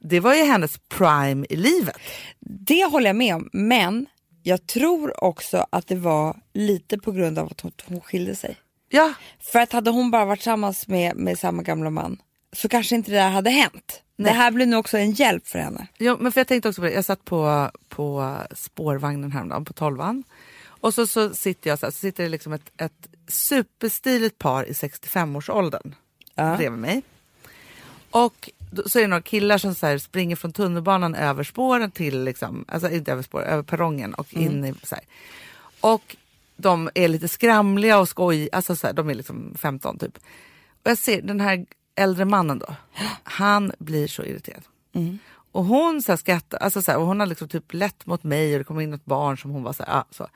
Det 0.00 0.20
var 0.20 0.34
ju 0.34 0.42
hennes 0.44 0.78
prime 0.88 1.46
i 1.50 1.56
livet. 1.56 1.96
Det 2.40 2.84
håller 2.84 3.06
jag 3.06 3.16
med 3.16 3.34
om. 3.34 3.48
Men 3.52 4.06
jag 4.42 4.66
tror 4.66 5.24
också 5.24 5.66
att 5.70 5.86
det 5.86 5.96
var 5.96 6.36
lite 6.54 6.98
på 6.98 7.12
grund 7.12 7.38
av 7.38 7.46
att 7.46 7.60
hon, 7.60 7.72
hon 7.84 8.00
skilde 8.00 8.34
sig. 8.36 8.56
Ja, 8.88 9.14
För 9.52 9.58
att 9.58 9.72
hade 9.72 9.90
hon 9.90 10.10
bara 10.10 10.24
varit 10.24 10.38
tillsammans 10.38 10.88
med, 10.88 11.16
med 11.16 11.38
samma 11.38 11.62
gamla 11.62 11.90
man 11.90 12.18
så 12.52 12.68
kanske 12.68 12.94
inte 12.94 13.10
det 13.10 13.16
där 13.16 13.30
hade 13.30 13.50
hänt. 13.50 14.02
Det 14.16 14.30
här 14.30 14.50
blir 14.50 14.66
nog 14.66 14.80
också 14.80 14.98
en 14.98 15.12
hjälp 15.12 15.46
för 15.46 15.58
henne. 15.58 15.86
Jo, 15.98 16.16
men 16.20 16.32
för 16.32 16.40
jag 16.40 16.48
tänkte 16.48 16.68
också 16.68 16.80
på 16.80 16.86
det. 16.86 16.92
Jag 16.92 17.04
satt 17.04 17.24
på, 17.24 17.70
på 17.88 18.36
spårvagnen 18.52 19.32
häromdagen, 19.32 19.64
på 19.64 19.72
tolvan. 19.72 20.24
Och 20.66 20.94
så, 20.94 21.06
så 21.06 21.34
sitter 21.34 21.70
jag 21.70 21.78
så, 21.78 21.86
här, 21.86 21.90
så 21.90 21.98
sitter 21.98 22.22
det 22.22 22.28
liksom 22.28 22.52
ett, 22.52 22.72
ett 22.76 23.08
superstiligt 23.28 24.38
par 24.38 24.64
i 24.64 24.72
65-årsåldern 24.72 25.94
Ja. 26.34 26.56
bredvid 26.56 26.80
mig. 26.80 27.02
Och 28.10 28.50
då, 28.70 28.88
så 28.88 28.98
är 28.98 29.02
det 29.02 29.08
några 29.08 29.22
killar 29.22 29.58
som 29.58 29.74
så 29.74 29.86
här 29.86 29.98
springer 29.98 30.36
från 30.36 30.52
tunnelbanan 30.52 31.14
över 31.14 31.44
spåren 31.44 31.90
till, 31.90 32.24
liksom, 32.24 32.64
alltså 32.68 32.90
inte 32.90 33.12
över 33.12 33.22
spåren, 33.22 33.48
över 33.48 33.62
perrongen 33.62 34.14
och 34.14 34.34
in 34.34 34.64
i 34.64 34.74
så 34.82 34.94
här. 34.94 35.04
Och 35.80 36.16
de 36.56 36.90
är 36.94 37.08
lite 37.08 37.28
skramliga 37.28 37.98
och 37.98 38.08
skoj, 38.08 38.48
alltså 38.52 38.76
så 38.76 38.86
här, 38.86 38.94
de 38.94 39.10
är 39.10 39.14
liksom 39.14 39.54
15 39.58 39.98
typ. 39.98 40.16
Och 40.82 40.90
jag 40.90 40.98
ser 40.98 41.22
den 41.22 41.40
här 41.40 41.66
äldre 41.98 42.24
mannen 42.24 42.58
då, 42.58 42.74
han 43.22 43.72
blir 43.78 44.06
så 44.06 44.24
irriterad. 44.24 44.62
Och 45.52 45.64
hon 45.64 46.02
så 46.02 46.12
här 46.12 46.16
skrattar, 46.16 46.58
alltså 46.58 46.82
så 46.82 46.90
här, 46.90 46.98
och 46.98 47.06
hon 47.06 47.20
har 47.20 47.26
liksom 47.26 47.48
typ 47.48 47.74
lätt 47.74 48.06
mot 48.06 48.24
mig 48.24 48.52
och 48.52 48.58
det 48.58 48.64
kommer 48.64 48.82
in 48.82 48.92
ett 48.92 49.04
barn 49.04 49.38
som 49.38 49.50
hon 49.50 49.62
var 49.62 49.72
så 49.72 49.82
här, 49.82 49.98
ah, 49.98 50.04
så. 50.10 50.28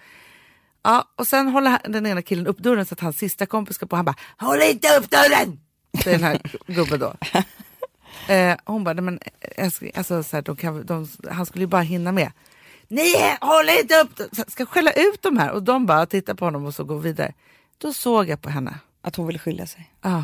Ja, 0.82 1.08
och 1.16 1.26
sen 1.26 1.48
håller 1.48 1.78
den 1.88 2.06
ena 2.06 2.22
killen 2.22 2.46
upp 2.46 2.58
dörren 2.58 2.86
så 2.86 2.94
att 2.94 3.00
hans 3.00 3.18
sista 3.18 3.46
kompis 3.46 3.76
ska 3.76 3.86
på. 3.86 3.96
Han 3.96 4.04
bara, 4.04 4.16
håll 4.38 4.62
inte 4.62 4.88
upp 4.98 5.10
dörren! 5.10 5.60
Säger 6.04 6.18
den 6.18 6.26
här 6.26 6.40
gubben 6.66 7.00
då. 7.00 7.14
Eh, 8.28 8.56
hon 8.64 8.84
bara, 8.84 8.94
men 8.94 9.18
älskling, 9.40 9.92
alltså, 9.94 10.22
så 10.22 10.36
här, 10.36 10.42
de 10.42 10.56
kan, 10.56 10.86
de, 10.86 11.08
han 11.30 11.46
skulle 11.46 11.62
ju 11.62 11.66
bara 11.66 11.82
hinna 11.82 12.12
med. 12.12 12.32
Nej, 12.88 13.38
håll 13.40 13.68
inte 13.80 13.94
upp! 13.94 14.16
Så 14.16 14.36
här, 14.36 14.50
Ska 14.50 14.66
skälla 14.66 14.92
ut 14.92 15.22
de 15.22 15.36
här 15.38 15.50
och 15.50 15.62
de 15.62 15.86
bara 15.86 16.06
tittar 16.06 16.34
på 16.34 16.44
honom 16.44 16.64
och 16.64 16.74
så 16.74 16.84
går 16.84 16.98
vidare. 16.98 17.32
Då 17.78 17.92
såg 17.92 18.28
jag 18.28 18.42
på 18.42 18.50
henne. 18.50 18.78
Att 19.02 19.16
hon 19.16 19.26
vill 19.26 19.38
skilja 19.38 19.66
sig. 19.66 19.92
Ah, 20.00 20.22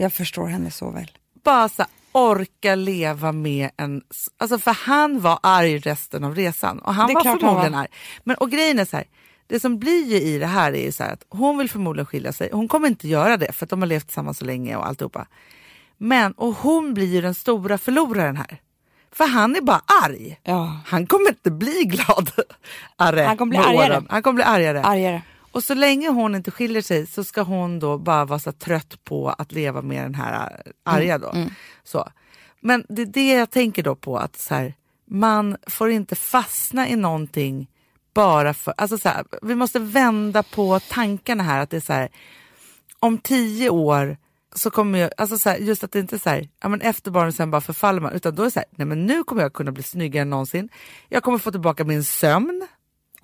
Jag 0.00 0.12
förstår 0.12 0.46
henne 0.46 0.70
så 0.70 0.90
väl. 0.90 1.10
bara 1.44 1.68
så 1.68 1.84
orka 2.12 2.74
leva 2.74 3.32
med 3.32 3.70
en... 3.76 4.02
Alltså 4.38 4.58
för 4.58 4.70
han 4.70 5.20
var 5.20 5.38
arg 5.42 5.78
resten 5.78 6.24
av 6.24 6.34
resan 6.34 6.78
och 6.78 6.94
han 6.94 7.06
var 7.14 7.22
klart 7.22 7.26
han 7.26 7.38
förmodligen 7.40 7.72
var. 7.72 7.80
arg. 7.80 7.88
Men 8.24 8.36
och 8.36 8.50
grejen 8.50 8.78
är 8.78 8.84
så 8.84 8.96
här, 8.96 9.06
det 9.46 9.60
som 9.60 9.78
blir 9.78 10.06
ju 10.06 10.16
i 10.20 10.38
det 10.38 10.46
här 10.46 10.72
är 10.72 10.82
ju 10.84 10.92
så 10.92 11.04
att 11.04 11.24
hon 11.28 11.58
vill 11.58 11.70
förmodligen 11.70 12.06
skilja 12.06 12.32
sig. 12.32 12.48
Hon 12.52 12.68
kommer 12.68 12.88
inte 12.88 13.08
göra 13.08 13.36
det 13.36 13.52
för 13.52 13.66
att 13.66 13.70
de 13.70 13.82
har 13.82 13.86
levt 13.86 14.06
tillsammans 14.06 14.38
så 14.38 14.44
länge 14.44 14.76
och 14.76 14.86
alltihopa. 14.86 15.26
Men, 15.98 16.32
och 16.32 16.54
hon 16.54 16.94
blir 16.94 17.06
ju 17.14 17.20
den 17.20 17.34
stora 17.34 17.78
förloraren 17.78 18.36
här. 18.36 18.60
För 19.12 19.26
han 19.26 19.56
är 19.56 19.60
bara 19.60 19.82
arg. 20.04 20.40
Ja. 20.42 20.80
Han 20.86 21.06
kommer 21.06 21.28
inte 21.28 21.50
bli 21.50 21.84
glad. 21.84 22.30
Arre, 22.96 23.20
Han 23.22 23.36
kommer 23.36 23.50
bli 23.50 23.58
med 23.58 23.68
argare. 23.68 23.92
åren. 23.92 24.06
Han 24.10 24.22
kommer 24.22 24.34
bli 24.34 24.44
argare. 24.44 24.82
Argare. 24.82 25.22
Och 25.52 25.64
så 25.64 25.74
länge 25.74 26.08
hon 26.08 26.34
inte 26.34 26.50
skiljer 26.50 26.82
sig 26.82 27.06
så 27.06 27.24
ska 27.24 27.42
hon 27.42 27.78
då 27.78 27.98
bara 27.98 28.24
vara 28.24 28.38
så 28.38 28.52
trött 28.52 29.04
på 29.04 29.28
att 29.28 29.52
leva 29.52 29.82
med 29.82 30.04
den 30.04 30.14
här 30.14 30.62
arga 30.84 31.18
då. 31.18 31.34
Så. 31.84 32.08
Men 32.60 32.84
det 32.88 33.02
är 33.02 33.06
det 33.06 33.32
jag 33.32 33.50
tänker 33.50 33.82
då 33.82 33.94
på 33.94 34.18
att 34.18 34.38
så 34.38 34.54
här, 34.54 34.74
man 35.10 35.56
får 35.66 35.90
inte 35.90 36.16
fastna 36.16 36.88
i 36.88 36.96
någonting 36.96 37.66
bara 38.14 38.54
för, 38.54 38.74
alltså 38.76 38.98
så 38.98 39.08
här, 39.08 39.24
vi 39.42 39.54
måste 39.54 39.78
vända 39.78 40.42
på 40.42 40.80
tankarna 40.80 41.42
här 41.42 41.60
att 41.60 41.70
det 41.70 41.76
är 41.76 41.80
så 41.80 41.92
här, 41.92 42.08
om 43.00 43.18
tio 43.18 43.70
år 43.70 44.16
så 44.54 44.70
kommer 44.70 44.98
jag, 44.98 45.10
alltså 45.16 45.38
så 45.38 45.50
här, 45.50 45.56
just 45.58 45.84
att 45.84 45.92
det 45.92 46.00
inte 46.00 46.16
är 46.16 46.18
så 46.18 46.30
här, 46.30 46.48
ja 46.62 46.68
men 46.68 46.80
efter 46.80 47.10
barnen 47.10 47.32
sen 47.32 47.50
bara 47.50 47.60
förfaller 47.60 48.00
man, 48.00 48.12
utan 48.12 48.34
då 48.34 48.42
är 48.42 48.44
det 48.44 48.50
så 48.50 48.58
här, 48.58 48.68
nej 48.70 48.86
men 48.86 49.06
nu 49.06 49.24
kommer 49.24 49.42
jag 49.42 49.52
kunna 49.52 49.72
bli 49.72 49.82
snyggare 49.82 50.22
än 50.22 50.30
någonsin. 50.30 50.68
Jag 51.08 51.22
kommer 51.22 51.38
få 51.38 51.50
tillbaka 51.50 51.84
min 51.84 52.04
sömn, 52.04 52.66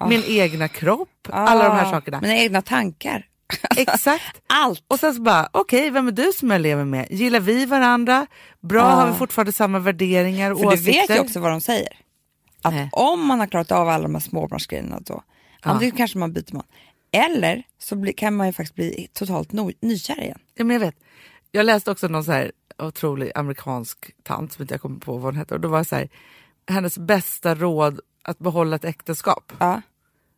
min 0.09 0.23
egna 0.27 0.69
kropp, 0.69 1.29
alla 1.31 1.65
de 1.69 1.77
här 1.77 1.87
Ah, 1.87 1.91
sakerna. 1.91 2.21
Mina 2.21 2.37
egna 2.37 2.63
tankar. 2.63 3.27
Exakt. 3.77 4.43
Allt. 4.47 4.85
Och 4.89 5.01
sen 5.01 5.15
så 5.15 5.21
bara, 5.23 5.49
okej, 5.53 5.91
vem 5.91 6.09
är 6.09 6.13
du 6.13 6.33
som 6.33 6.51
jag 6.51 6.61
lever 6.61 6.85
med? 6.85 7.07
Gillar 7.11 7.41
vi 7.41 7.67
varandra? 7.67 8.27
Bra, 8.61 8.83
har 8.83 9.07
vi 9.11 9.13
fortfarande 9.19 9.53
samma 9.53 9.79
värderingar 9.79 10.51
och 10.51 10.59
För 10.59 10.67
du 10.67 10.73
åsikter? 10.75 10.93
vet 11.09 11.11
ju 11.17 11.21
också 11.21 11.41
vad 11.41 11.51
de 11.51 11.61
säger. 11.61 11.89
Att 12.63 12.75
Nej. 12.75 12.89
om 12.93 13.27
man 13.27 13.41
har 13.41 13.47
klarat 13.47 13.73
av 13.73 13.89
alla 13.89 14.03
de 14.03 14.15
här 14.15 14.23
småbarnsgrejerna 14.23 15.01
då, 15.01 15.23
antingen 15.63 15.97
kanske 15.97 16.19
man 16.19 16.33
byter 16.33 16.55
man. 16.55 16.65
Eller 17.13 17.63
så 17.79 17.97
bli, 17.97 18.13
kan 18.13 18.37
man 18.37 18.47
ju 18.47 18.53
faktiskt 18.53 18.75
bli 18.75 19.09
totalt 19.13 19.53
no, 19.53 19.71
nykär 19.83 20.21
igen. 20.23 20.39
Ja, 20.55 20.65
men 20.65 20.75
jag 20.75 20.81
vet. 20.81 20.97
Jag 21.53 21.67
läste 21.67 21.91
också 21.91 22.09
någon 22.09 22.25
så 22.25 22.33
här 22.33 22.53
otrolig 22.79 23.33
amerikansk 23.35 24.11
tant 24.23 24.53
som 24.53 24.63
inte 24.63 24.75
jag 24.75 24.81
kommer 24.81 24.99
på 24.99 25.13
vad 25.13 25.23
hon 25.23 25.37
hette. 25.37 25.55
Och 25.55 25.61
då 25.61 25.69
var 25.69 25.85
så 25.85 25.97
här, 25.97 26.09
hennes 26.69 26.99
bästa 26.99 27.55
råd 27.55 28.01
att 28.29 28.39
behålla 28.39 28.77
ett 28.77 28.85
äktenskap. 28.85 29.53
Ja. 29.59 29.83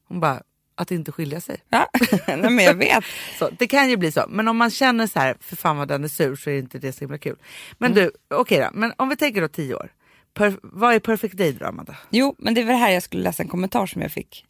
Hon 0.09 0.21
bara, 0.21 0.43
att 0.75 0.91
inte 0.91 1.13
skilja 1.13 1.41
sig. 1.41 1.57
Ja, 1.69 1.89
men 2.27 2.59
jag 2.59 2.75
vet. 2.75 3.05
Så, 3.39 3.51
det 3.59 3.67
kan 3.67 3.91
ju 3.91 3.97
bli 3.97 4.13
så. 4.13 4.25
Men 4.29 4.49
om 4.49 4.57
man 4.57 4.71
känner 4.71 5.07
så 5.07 5.19
här, 5.19 5.37
för 5.41 5.57
fan 5.57 5.77
vad 5.77 5.89
den 5.89 6.05
är 6.05 6.09
sur 6.09 6.37
så 6.37 6.51
är 6.51 6.59
inte 6.59 6.79
det 6.79 6.93
så 6.93 7.01
himla 7.01 7.19
kul. 7.19 7.37
Men 7.79 7.93
Mm. 7.93 8.05
du, 8.05 8.37
okej 8.37 8.59
då. 8.59 8.69
Men 8.79 8.93
om 8.97 9.09
vi 9.09 9.17
tänker 9.17 9.41
då 9.41 9.49
tio 9.49 9.75
år. 9.75 9.93
Per, 10.35 10.59
vad 10.63 10.95
är 10.95 10.99
perfect 11.01 11.37
day 11.37 11.53
då 11.53 11.67
Amanda? 11.67 11.97
Jo, 12.11 12.35
men 12.39 12.55
det 12.55 12.65
var 12.65 12.75
här 12.75 12.91
jag 12.91 13.03
skulle 13.03 13.23
läsa 13.23 13.43
en 13.43 13.49
kommentar 13.49 13.87
som 13.87 14.03
jag 14.03 14.13
fick 14.13 14.45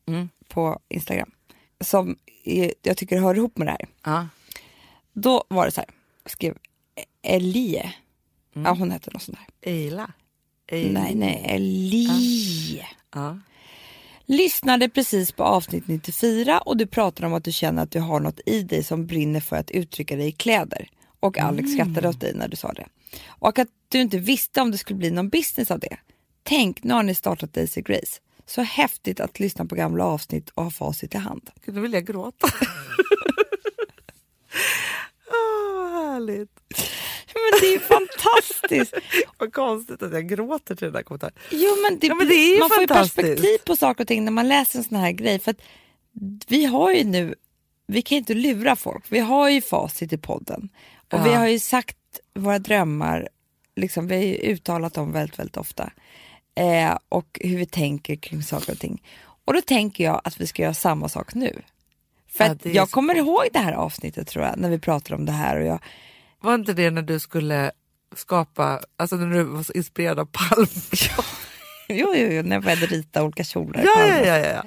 på 0.49 0.81
Instagram. 0.89 1.31
Som 1.85 2.17
är, 2.45 2.75
jag 2.83 2.97
tycker 2.97 3.21
hör 3.21 3.35
ihop 3.35 3.59
med 3.59 3.67
det 3.67 3.71
här. 3.71 3.87
Ja. 4.05 4.29
Då 5.13 5.45
var 5.49 5.65
det 5.67 5.71
så 5.73 5.81
här, 5.81 5.91
skrev 6.27 6.55
Elie. 7.23 7.93
Ja, 8.53 8.71
hon 8.79 8.91
hette 8.91 9.11
något 9.13 9.23
sånt 9.23 9.39
där. 9.39 9.71
Eila. 9.73 10.11
Eila. 10.67 11.01
Nej, 11.01 11.15
nej, 11.15 11.43
Elie. 11.49 12.87
Ja. 13.15 13.39
Lyssnade 14.27 14.89
precis 14.89 15.33
på 15.33 15.45
avsnitt 15.45 15.89
94 15.89 16.59
och 16.59 16.77
du 16.77 16.87
pratar 16.87 17.25
om 17.25 17.35
att 17.35 17.45
du 17.45 17.53
känner 17.53 17.83
att 17.83 17.91
du 17.91 18.01
har 18.01 18.21
något 18.21 18.41
i 18.47 18.63
dig 18.63 18.85
som 18.85 19.07
brinner 19.07 19.41
för 19.41 19.57
att 19.57 19.71
uttrycka 19.71 20.17
dig 20.17 20.29
i 20.29 20.33
kläder. 20.33 20.89
Och 21.21 21.39
Alex 21.39 21.73
skrattade 21.73 22.09
åt 22.09 22.21
dig 22.21 22.35
när 22.35 22.49
du 22.49 22.57
sa 22.57 22.73
det. 22.73 22.87
Och 23.27 23.59
att 23.59 23.69
du 23.89 24.01
inte 24.01 24.19
visste 24.19 24.61
om 24.61 24.71
det 24.71 24.79
skulle 24.79 24.99
bli 24.99 25.11
någon 25.11 25.29
business 25.29 25.71
av 25.71 25.79
det. 25.79 25.97
Tänk, 26.43 26.83
nu 26.83 26.95
har 26.95 27.03
ni 27.03 27.15
startat 27.15 27.55
Daisy 27.55 27.81
Grace. 27.81 28.21
Så 28.47 28.63
häftigt 28.63 29.21
att 29.21 29.41
lyssna 29.41 29.65
på 29.65 29.75
gamla 29.75 30.05
avsnitt 30.05 30.51
och 30.51 30.65
ha 30.65 30.71
facit 30.71 31.15
i 31.15 31.19
hand. 31.19 31.51
Gud, 31.65 31.75
nu 31.75 31.81
vill 31.81 31.93
jag 31.93 32.07
gråta. 32.07 32.49
Åh, 35.31 35.91
härligt. 35.91 36.61
Men 37.35 37.61
det 37.61 37.67
är 37.67 37.73
ju 37.73 37.81
fantastiskt! 37.81 38.95
Vad 39.39 39.53
konstigt 39.53 40.03
att 40.03 40.13
jag 40.13 40.29
gråter 40.29 40.75
till 40.75 40.85
den 40.85 40.93
där 40.95 41.03
kommentaren. 41.03 41.35
Jo 41.51 41.77
men 41.83 41.99
det, 41.99 42.07
Ja, 42.07 42.15
men 42.15 42.29
det 42.29 42.35
är 42.35 42.59
man 42.61 42.69
får 42.71 42.81
ju 42.81 42.87
perspektiv 42.87 43.59
på 43.67 43.77
saker 43.77 44.05
och 44.05 44.09
ting 44.09 44.25
när 44.25 44.33
man 44.33 44.49
läser 44.49 44.79
en 44.79 44.85
sån 44.85 44.99
här 44.99 45.13
grej. 45.13 45.39
För 45.39 45.55
vi 46.49 46.65
har 46.65 46.93
ju 46.93 47.05
nu, 47.05 47.35
vi 47.87 48.03
kan 48.03 48.17
ju 48.17 48.19
inte 48.19 48.35
lura 48.35 48.77
folk. 48.77 49.05
Vi 49.09 49.19
har 49.19 49.49
ju 49.49 49.61
facit 49.61 50.13
i 50.13 50.19
podden. 50.19 50.69
Och 51.13 51.27
vi 51.27 51.31
Ja. 51.31 51.37
har 51.39 51.49
ju 51.49 51.59
sagt 51.59 51.97
våra 52.35 52.59
drömmar, 52.59 53.29
liksom, 53.77 54.07
vi 54.07 54.17
har 54.17 54.23
ju 54.23 54.35
uttalat 54.35 54.95
dem 54.95 55.13
väldigt, 55.13 55.39
väldigt 55.39 55.57
ofta. 55.57 55.91
Eh, 56.55 56.99
och 57.09 57.41
hur 57.45 57.57
vi 57.59 57.67
tänker 57.67 58.17
kring 58.17 58.43
saker 58.43 58.73
och 58.73 58.79
ting. 58.79 59.03
Och 59.45 59.55
då 59.55 59.61
tänker 59.61 60.05
jag 60.05 60.21
att 60.25 60.41
vi 60.41 60.47
ska 60.47 60.63
göra 60.63 60.75
samma 60.75 61.09
sak 61.09 61.35
nu. 61.35 61.63
För 62.29 62.45
Ja, 62.45 62.57
jag 62.63 62.91
kommer 62.91 63.15
ihåg 63.15 63.43
det 63.53 63.59
här 63.59 63.73
avsnittet 63.73 64.29
tror 64.29 64.45
jag, 64.45 64.59
när 64.59 64.71
vi 64.71 64.79
pratade 64.79 65.15
om 65.15 65.25
det 65.27 65.33
här. 65.33 65.61
Och 65.61 65.67
jag, 65.67 65.79
Var 66.41 66.55
inte 66.55 66.73
det 66.73 66.91
när 66.91 67.03
du 67.03 67.19
skulle 67.21 67.71
skapa, 68.17 68.81
alltså 68.97 69.17
när 69.17 69.37
du 69.39 69.43
var 69.43 69.63
så 69.63 69.73
inspirerad 69.73 70.19
av 70.19 70.29
palm? 70.33 70.67
jo, 71.89 72.15
jo, 72.15 72.15
jo, 72.15 72.43
när 72.43 72.57
jag 72.57 72.63
började 72.63 72.87
rita 72.87 73.23
olika 73.23 73.45
kjolar. 73.45 73.85
ja, 73.85 74.07
ja, 74.07 74.27
ja, 74.27 74.37
ja. 74.39 74.65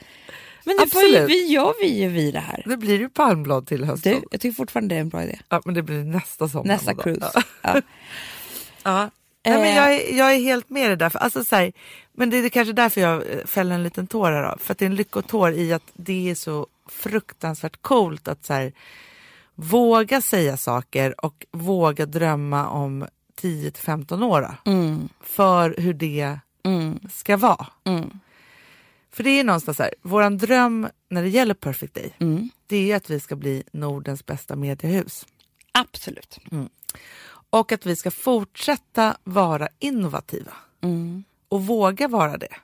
Men 0.66 0.78
det 0.78 0.88
får 0.88 1.02
ju, 1.04 1.26
vi 1.26 1.48
gör 1.48 1.74
vi 1.82 2.02
ju 2.02 2.08
vi 2.08 2.32
det 2.32 2.40
här. 2.40 2.64
Det 2.66 2.78
blir 2.78 3.00
ju 3.00 3.10
palmblad 3.10 3.68
till 3.68 3.84
hösten. 3.86 4.14
Du, 4.14 4.28
jag 4.32 4.42
tycker 4.42 4.56
fortfarande 4.56 4.96
det 4.96 4.98
är 4.98 5.02
en 5.02 5.10
bra 5.10 5.24
idé. 5.24 5.40
Ja, 5.50 5.62
men 5.66 5.74
det 5.76 5.82
blir 5.84 6.04
nästa 6.04 6.50
sommar. 6.50 6.66
Nästa 6.66 6.94
då. 6.94 7.02
cruise. 7.02 7.32
Ja. 7.34 7.42
Ja. 7.62 7.82
Ja. 8.84 9.10
Nej, 9.46 9.54
men 9.58 9.64
Eh. 9.64 9.76
jag, 9.76 9.94
är, 9.94 10.18
jag 10.18 10.34
är 10.34 10.40
helt 10.40 10.70
med 10.70 10.90
det 10.90 10.96
där. 10.96 11.10
För, 11.10 11.20
alltså, 11.20 11.44
så 11.44 11.56
här, 11.56 11.72
men 12.14 12.30
det 12.30 12.38
är 12.38 12.50
kanske 12.50 12.74
därför 12.74 13.02
jag 13.02 13.16
eh, 13.16 13.46
fäller 13.46 13.76
en 13.76 13.84
liten 13.84 14.08
tår 14.08 14.32
här. 14.32 14.44
Då. 14.52 14.58
För 14.58 14.72
att 14.72 14.78
det 14.78 14.86
är 14.86 14.90
en 14.90 14.96
lyckotår 14.96 15.52
i 15.54 15.74
att 15.74 15.92
det 15.94 16.30
är 16.30 16.36
så 16.36 16.68
fruktansvärt 16.90 17.82
coolt 17.82 18.28
att 18.28 18.46
så 18.46 18.54
här, 18.54 18.74
våga 19.62 20.22
säga 20.22 20.58
saker 20.58 21.26
och 21.26 21.46
våga 21.52 22.06
drömma 22.06 22.70
om 22.70 23.06
10 23.36 23.72
till 23.72 23.84
15 23.84 24.24
år. 24.24 24.56
Mm. 24.66 25.10
För 25.22 25.76
hur 25.78 25.94
det 25.94 26.40
ska 27.12 27.38
vara. 27.38 27.68
För 29.12 29.24
det 29.24 29.30
är 29.40 29.44
någonstans 29.44 29.78
så 29.78 29.84
här, 29.84 29.94
våran 30.02 30.38
dröm 30.38 30.88
när 31.10 31.22
det 31.24 31.30
gäller 31.30 31.54
Perfect 31.54 31.94
Day, 31.94 32.14
Mm. 32.20 32.50
det 32.68 32.92
är 32.92 32.96
att 32.96 33.10
vi 33.10 33.20
ska 33.20 33.36
bli 33.36 33.64
Nordens 33.74 34.26
bästa 34.26 34.56
mediehus. 34.56 35.26
Absolut. 35.72 36.40
Och 37.50 37.72
att 37.72 37.86
vi 37.86 37.96
ska 37.96 38.12
fortsätta 38.12 39.18
vara 39.24 39.68
innovativa. 39.80 40.54
Och 41.50 41.66
våga 41.66 42.08
vara 42.08 42.38
det. 42.38 42.56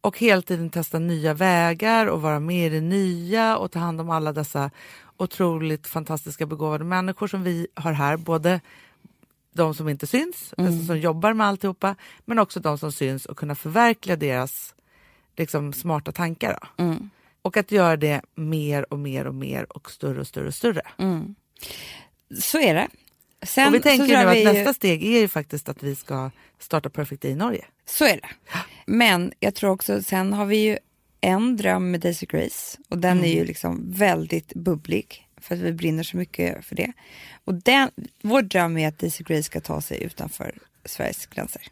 Och 0.00 0.18
hela 0.18 0.42
tiden 0.42 0.70
testa 0.70 0.98
nya 0.98 1.34
vägar 1.34 2.06
och 2.06 2.22
vara 2.22 2.40
med 2.40 2.66
i 2.66 2.74
det 2.74 2.80
nya 2.80 3.56
och 3.56 3.72
ta 3.72 3.78
hand 3.78 4.00
om 4.00 4.10
alla 4.10 4.32
dessa 4.32 4.70
otroligt 5.16 5.86
fantastiska 5.86 6.46
begåvade 6.46 6.84
människor 6.84 7.26
som 7.26 7.42
vi 7.42 7.66
har 7.74 7.92
här. 7.92 8.16
Både 8.16 8.60
de 9.54 9.74
som 9.74 9.88
inte 9.88 10.06
syns, 10.06 10.54
alltså 10.56 10.84
som 10.84 10.98
jobbar 10.98 11.32
med 11.32 11.46
alltihopa, 11.46 11.94
men 12.24 12.38
också 12.38 12.60
de 12.60 12.78
som 12.78 12.92
syns 12.92 13.26
och 13.26 13.36
kunna 13.36 13.54
förverkliga 13.54 14.16
deras 14.16 14.74
liksom, 15.36 15.72
smarta 15.72 16.12
tankar. 16.12 16.58
Då. 16.76 16.84
Och 17.42 17.56
att 17.56 17.72
göra 17.72 17.96
det 17.96 18.22
mer 18.34 18.92
och 18.92 18.98
mer 18.98 19.26
och 19.26 19.34
mer 19.34 19.76
och 19.76 19.90
större 19.90 20.20
och 20.20 20.26
större 20.26 20.46
och 20.46 20.54
större. 20.54 20.82
Så 22.40 22.58
är 22.58 22.74
det. 22.74 22.88
Sen, 23.42 23.68
och 23.68 23.74
vi 23.74 23.80
tänker 23.80 24.06
nu 24.06 24.14
att 24.14 24.36
vi, 24.36 24.44
nästa 24.44 24.74
steg 24.74 25.04
är 25.04 25.20
ju 25.20 25.28
faktiskt 25.28 25.68
att 25.68 25.82
vi 25.82 25.94
ska 25.96 26.30
starta 26.58 26.90
Perfect 26.90 27.22
Day 27.22 27.30
i 27.30 27.34
Norge. 27.34 27.64
Så 27.86 28.04
är 28.04 28.16
det. 28.16 28.28
Men 28.86 29.32
jag 29.40 29.54
tror 29.54 29.70
också, 29.70 30.02
sen 30.02 30.32
har 30.32 30.46
vi 30.46 30.56
ju 30.56 30.78
en 31.20 31.56
dröm 31.56 31.90
med 31.90 32.00
Daisy 32.00 32.26
Grace 32.26 32.78
och 32.88 32.98
den 32.98 33.24
är 33.24 33.32
ju 33.34 33.44
liksom 33.44 33.92
väldigt 33.92 34.54
bubblig. 34.54 35.28
för 35.40 35.54
att 35.54 35.60
vi 35.60 35.72
brinner 35.72 36.02
så 36.02 36.16
mycket 36.16 36.64
för 36.64 36.76
det. 36.76 36.92
Och 37.44 37.54
den, 37.54 37.90
vår 38.22 38.42
dröm 38.42 38.76
är 38.78 38.88
att 38.88 38.98
Daisy 38.98 39.24
Gray 39.24 39.42
ska 39.42 39.60
ta 39.60 39.80
sig 39.80 40.02
utanför 40.02 40.54
Sveriges 40.84 41.26
gränser. 41.26 41.62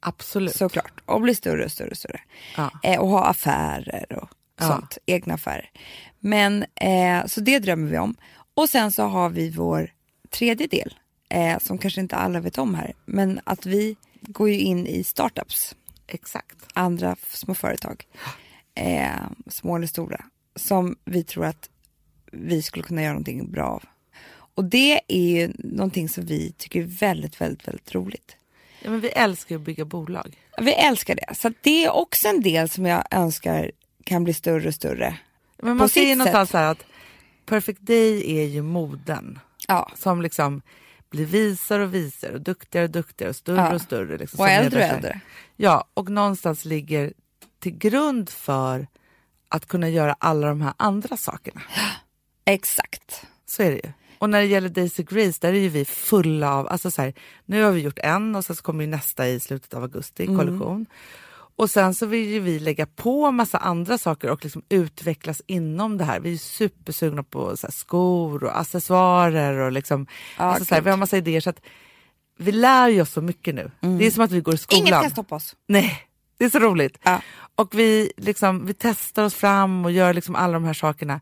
Absolut. 0.00 0.56
Såklart. 0.56 1.00
Och 1.06 1.20
bli 1.20 1.34
större 1.34 1.64
och 1.64 1.72
större 1.72 1.90
och 1.90 1.96
större. 1.96 2.20
Ja. 2.56 2.70
Eh, 2.82 3.00
och 3.00 3.08
ha 3.08 3.24
affärer 3.24 4.12
och 4.22 4.28
Ja. 4.60 4.66
sånt. 4.68 4.98
Egna 5.06 5.34
affärer. 5.34 5.70
Men, 6.20 6.64
eh, 6.74 7.26
så 7.26 7.40
det 7.40 7.58
drömmer 7.58 7.90
vi 7.90 7.98
om. 7.98 8.16
Och 8.54 8.68
sen 8.68 8.92
så 8.92 9.02
har 9.02 9.28
vi 9.30 9.50
vår 9.50 9.90
tredje 10.30 10.66
del. 10.66 10.94
Eh, 11.34 11.58
som 11.58 11.78
kanske 11.78 12.00
inte 12.00 12.16
alla 12.16 12.40
vet 12.40 12.58
om 12.58 12.74
här. 12.74 12.92
Men 13.04 13.40
att 13.44 13.66
vi 13.66 13.96
går 14.20 14.48
ju 14.50 14.58
in 14.58 14.86
i 14.86 15.04
startups. 15.04 15.74
Exakt. 16.06 16.56
Andra 16.74 17.16
små 17.28 17.54
företag. 17.54 18.06
Eh, 18.74 19.10
små 19.46 19.76
eller 19.76 19.86
stora. 19.86 20.24
Som 20.56 20.96
vi 21.04 21.24
tror 21.24 21.44
att 21.44 21.70
vi 22.32 22.62
skulle 22.62 22.82
kunna 22.82 23.02
göra 23.02 23.12
någonting 23.12 23.50
bra 23.50 23.64
av. 23.66 23.82
Och 24.54 24.64
det 24.64 25.00
är 25.08 25.20
ju 25.28 25.52
någonting 25.58 26.08
som 26.08 26.26
vi 26.26 26.52
tycker 26.52 26.80
är 26.80 26.84
väldigt, 26.84 27.40
väldigt, 27.40 27.68
väldigt 27.68 27.94
roligt. 27.94 28.36
Ja, 28.82 28.90
men 28.90 29.00
vi 29.00 29.08
älskar 29.08 29.56
att 29.56 29.62
bygga 29.62 29.84
bolag. 29.84 30.38
Vi 30.60 30.72
älskar 30.72 31.14
det. 31.14 31.34
Så 31.34 31.52
det 31.62 31.84
är 31.84 31.90
också 31.90 32.28
en 32.28 32.40
del 32.42 32.68
som 32.68 32.86
jag 32.86 33.04
önskar 33.10 33.70
kan 34.04 34.24
bli 34.24 34.34
större 34.34 34.68
och 34.68 34.74
större. 34.74 35.18
Men 35.62 35.76
man 35.76 35.88
ser 35.88 36.04
ju 36.08 36.14
någonstans 36.14 36.52
här 36.52 36.70
att 36.70 36.84
Perfect 37.46 37.80
Day 37.80 38.38
är 38.38 38.44
ju 38.46 38.62
moden 38.62 39.38
Ja. 39.68 39.92
som 39.96 40.22
liksom 40.22 40.62
blir 41.14 41.26
visare 41.26 41.82
och 41.84 41.94
visare 41.94 42.32
och 42.34 42.40
duktigare 42.40 42.84
och 42.84 42.90
duktigare 42.90 43.30
och 43.30 43.36
större 43.36 43.56
Ja. 43.56 43.74
och 43.74 43.80
större. 43.80 44.18
Liksom, 44.18 44.40
Och 44.40 44.48
äldre 44.48 44.78
och 44.80 44.86
äldre. 44.86 45.20
Ja, 45.56 45.84
och 45.94 46.10
någonstans 46.10 46.64
ligger 46.64 47.12
till 47.58 47.78
grund 47.78 48.30
för 48.30 48.86
att 49.48 49.66
kunna 49.66 49.88
göra 49.88 50.16
alla 50.18 50.46
de 50.48 50.60
här 50.60 50.74
andra 50.76 51.16
sakerna. 51.16 51.62
Exakt. 52.44 53.26
Så 53.46 53.62
är 53.62 53.70
det 53.70 53.76
ju. 53.76 53.92
Och 54.18 54.30
när 54.30 54.40
det 54.40 54.46
gäller 54.46 54.68
Daisy 54.68 55.02
Grace, 55.02 55.38
där 55.40 55.48
är 55.52 55.58
ju 55.58 55.68
vi 55.68 55.84
fulla 55.84 56.54
av, 56.54 56.68
alltså 56.68 56.90
så 56.90 57.02
här, 57.02 57.14
nu 57.44 57.62
har 57.62 57.70
vi 57.70 57.80
gjort 57.80 57.98
en 58.02 58.36
och 58.36 58.44
sen 58.44 58.56
så 58.56 58.62
kommer 58.62 58.84
ju 58.84 58.90
nästa 58.90 59.28
i 59.28 59.40
slutet 59.40 59.74
av 59.74 59.82
augusti, 59.82 60.24
Mm. 60.26 60.86
Och 61.56 61.70
sen 61.70 61.94
så 61.94 62.06
vill 62.06 62.28
ju 62.28 62.40
vi 62.40 62.58
lägga 62.58 62.86
på 62.86 63.30
massa 63.30 63.58
andra 63.58 63.98
saker 63.98 64.30
och 64.30 64.44
liksom 64.44 64.62
utvecklas 64.68 65.42
inom 65.46 65.98
det 65.98 66.04
här. 66.04 66.20
Vi 66.20 66.32
är 66.32 66.38
supersugna 66.38 67.22
på 67.22 67.56
så 67.56 67.70
skor 67.70 68.44
och 68.44 68.60
accessoarer 68.60 69.58
och 69.58 69.72
liksom, 69.72 70.06
Ja, 70.38 70.44
alltså 70.44 70.64
så 70.64 70.74
här, 70.74 70.82
vi 70.82 70.90
har 70.90 70.96
massa 70.96 71.16
idéer 71.16 71.40
så 71.40 71.50
att 71.50 71.60
vi 72.38 72.52
lär 72.52 72.88
ju 72.88 73.02
oss 73.02 73.12
så 73.12 73.20
mycket 73.20 73.54
nu. 73.54 73.70
Det 73.80 74.06
är 74.06 74.10
som 74.10 74.24
att 74.24 74.30
vi 74.30 74.40
går 74.40 74.54
i 74.54 74.58
skolan. 74.58 74.86
Inget 74.86 75.02
kan 75.02 75.10
stoppa 75.10 75.34
oss. 75.34 75.56
Nej, 75.66 76.00
det 76.38 76.44
är 76.44 76.50
så 76.50 76.58
roligt. 76.58 76.98
Ja. 77.02 77.20
Och 77.54 77.74
vi, 77.74 78.12
liksom, 78.16 78.66
vi 78.66 78.74
testar 78.74 79.24
oss 79.24 79.34
fram 79.34 79.84
och 79.84 79.92
gör 79.92 80.14
liksom 80.14 80.34
alla 80.34 80.52
de 80.52 80.64
här 80.64 80.74
sakerna. 80.74 81.20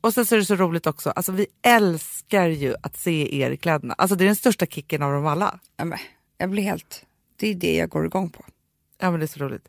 Och 0.00 0.14
sen 0.14 0.26
så 0.26 0.34
är 0.34 0.38
det 0.38 0.44
så 0.44 0.56
roligt 0.56 0.86
också, 0.86 1.10
alltså 1.10 1.32
vi 1.32 1.46
älskar 1.62 2.46
ju 2.46 2.74
att 2.82 2.96
se 2.96 3.40
er 3.42 3.50
i 3.50 3.56
kläderna. 3.56 3.94
Alltså 3.98 4.16
det 4.16 4.24
är 4.24 4.26
den 4.26 4.36
största 4.36 4.66
kicken 4.66 5.02
av 5.02 5.12
dem 5.12 5.26
alla. 5.26 5.58
Ja, 5.76 5.84
men, 5.84 5.98
jag 6.38 6.50
blir 6.50 6.62
helt... 6.62 7.04
Det 7.36 7.50
är 7.50 7.54
det 7.54 7.76
jag 7.76 7.88
går 7.88 8.06
igång 8.06 8.30
på. 8.30 8.44
Ja 8.98 9.10
men 9.10 9.20
det 9.20 9.26
är 9.26 9.38
så 9.38 9.40
roligt. 9.40 9.68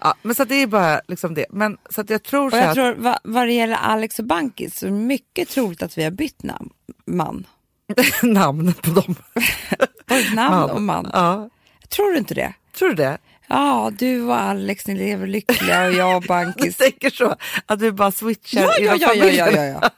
Ja, 0.00 0.14
men 0.22 0.34
så 0.34 0.44
det 0.44 0.54
är 0.54 0.66
bara 0.66 1.00
liksom 1.08 1.34
det. 1.34 1.46
Men 1.50 1.78
så 1.90 2.00
att 2.00 2.10
jag 2.10 2.22
tror 2.22 2.46
Och 2.52 2.58
jag 2.58 2.64
att, 2.64 2.74
tror 2.74 2.94
vad, 2.94 3.18
vad 3.24 3.46
det 3.46 3.52
gäller 3.52 3.76
Alex 3.76 4.18
och 4.18 4.24
Bankis 4.24 4.78
så 4.78 4.86
är 4.86 4.90
det 4.90 4.96
mycket 4.96 5.48
troligt 5.48 5.82
att 5.82 5.98
vi 5.98 6.04
har 6.04 6.10
bytt 6.10 6.42
namn. 6.42 6.70
Man. 7.06 7.46
namn 8.22 8.74
på 8.74 8.90
dem. 8.90 9.14
Både 10.08 10.34
namn 10.34 10.70
och 10.70 10.82
man. 10.82 11.10
Ja, 11.12 11.48
Tror 11.88 12.12
du 12.12 12.18
inte 12.18 12.34
det? 12.34 12.52
tror 12.78 12.88
du 12.88 12.94
det? 12.94 13.18
Ja, 13.46 13.90
du 13.98 14.22
och 14.22 14.36
Alex, 14.40 14.86
ni 14.86 14.94
lever 14.94 15.26
lyckliga 15.26 15.86
och 15.86 15.92
jag 15.92 16.16
och 16.16 16.22
Bankis. 16.28 16.76
tänker 16.76 17.10
så 17.10 17.36
att 17.66 17.80
vi 17.82 17.92
bara 17.92 18.10
switchar 18.12 18.60
Ja, 18.60 18.74
ja, 18.80 18.96
ja, 19.00 19.14
ja, 19.14 19.24
ja, 19.26 19.50
ja, 19.50 19.64
ja. 19.64 19.90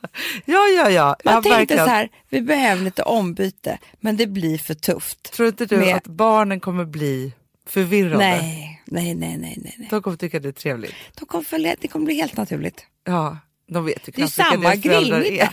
ja, 0.45 0.67
ja, 0.77 0.91
ja. 0.91 1.17
Man 1.25 1.35
ja, 1.35 1.43
tänkte 1.43 1.51
verkligen. 1.59 1.85
så 1.85 1.91
här, 1.91 2.09
vi 2.29 2.41
behöver 2.41 2.83
lite 2.83 3.03
ombyte, 3.03 3.79
men 4.01 4.17
det 4.17 4.27
blir 4.27 4.59
för 4.59 4.75
tufft. 4.75 5.33
Tror 5.33 5.49
inte 5.49 5.67
du 5.67 5.77
Med- 5.77 5.97
att 5.97 6.07
barnen 6.07 6.61
kommer 6.61 6.85
bli 6.85 7.33
förvirrade? 7.67 8.19
Nej, 8.19 8.83
nej, 8.87 9.15
nej, 9.15 9.37
nej, 9.37 9.59
nej. 9.79 9.89
De 9.91 10.03
kommer 10.03 10.17
tycka 10.17 10.41
det 10.41 10.49
är 10.49 10.53
trevligt. 10.53 10.95
De 11.15 11.27
kommer 11.27 11.45
följa, 11.45 11.77
det 11.81 11.89
kommer 11.89 12.07
bli 12.07 12.15
helt 12.15 12.37
naturligt. 12.37 12.87
Ja, 13.05 13.39
de 13.69 13.85
vet 13.85 14.09
ju 14.09 14.13
Det 14.17 14.23
är 14.23 14.27
knappt 14.27 14.51
samma 14.51 14.75
grillmiddag. 14.75 15.53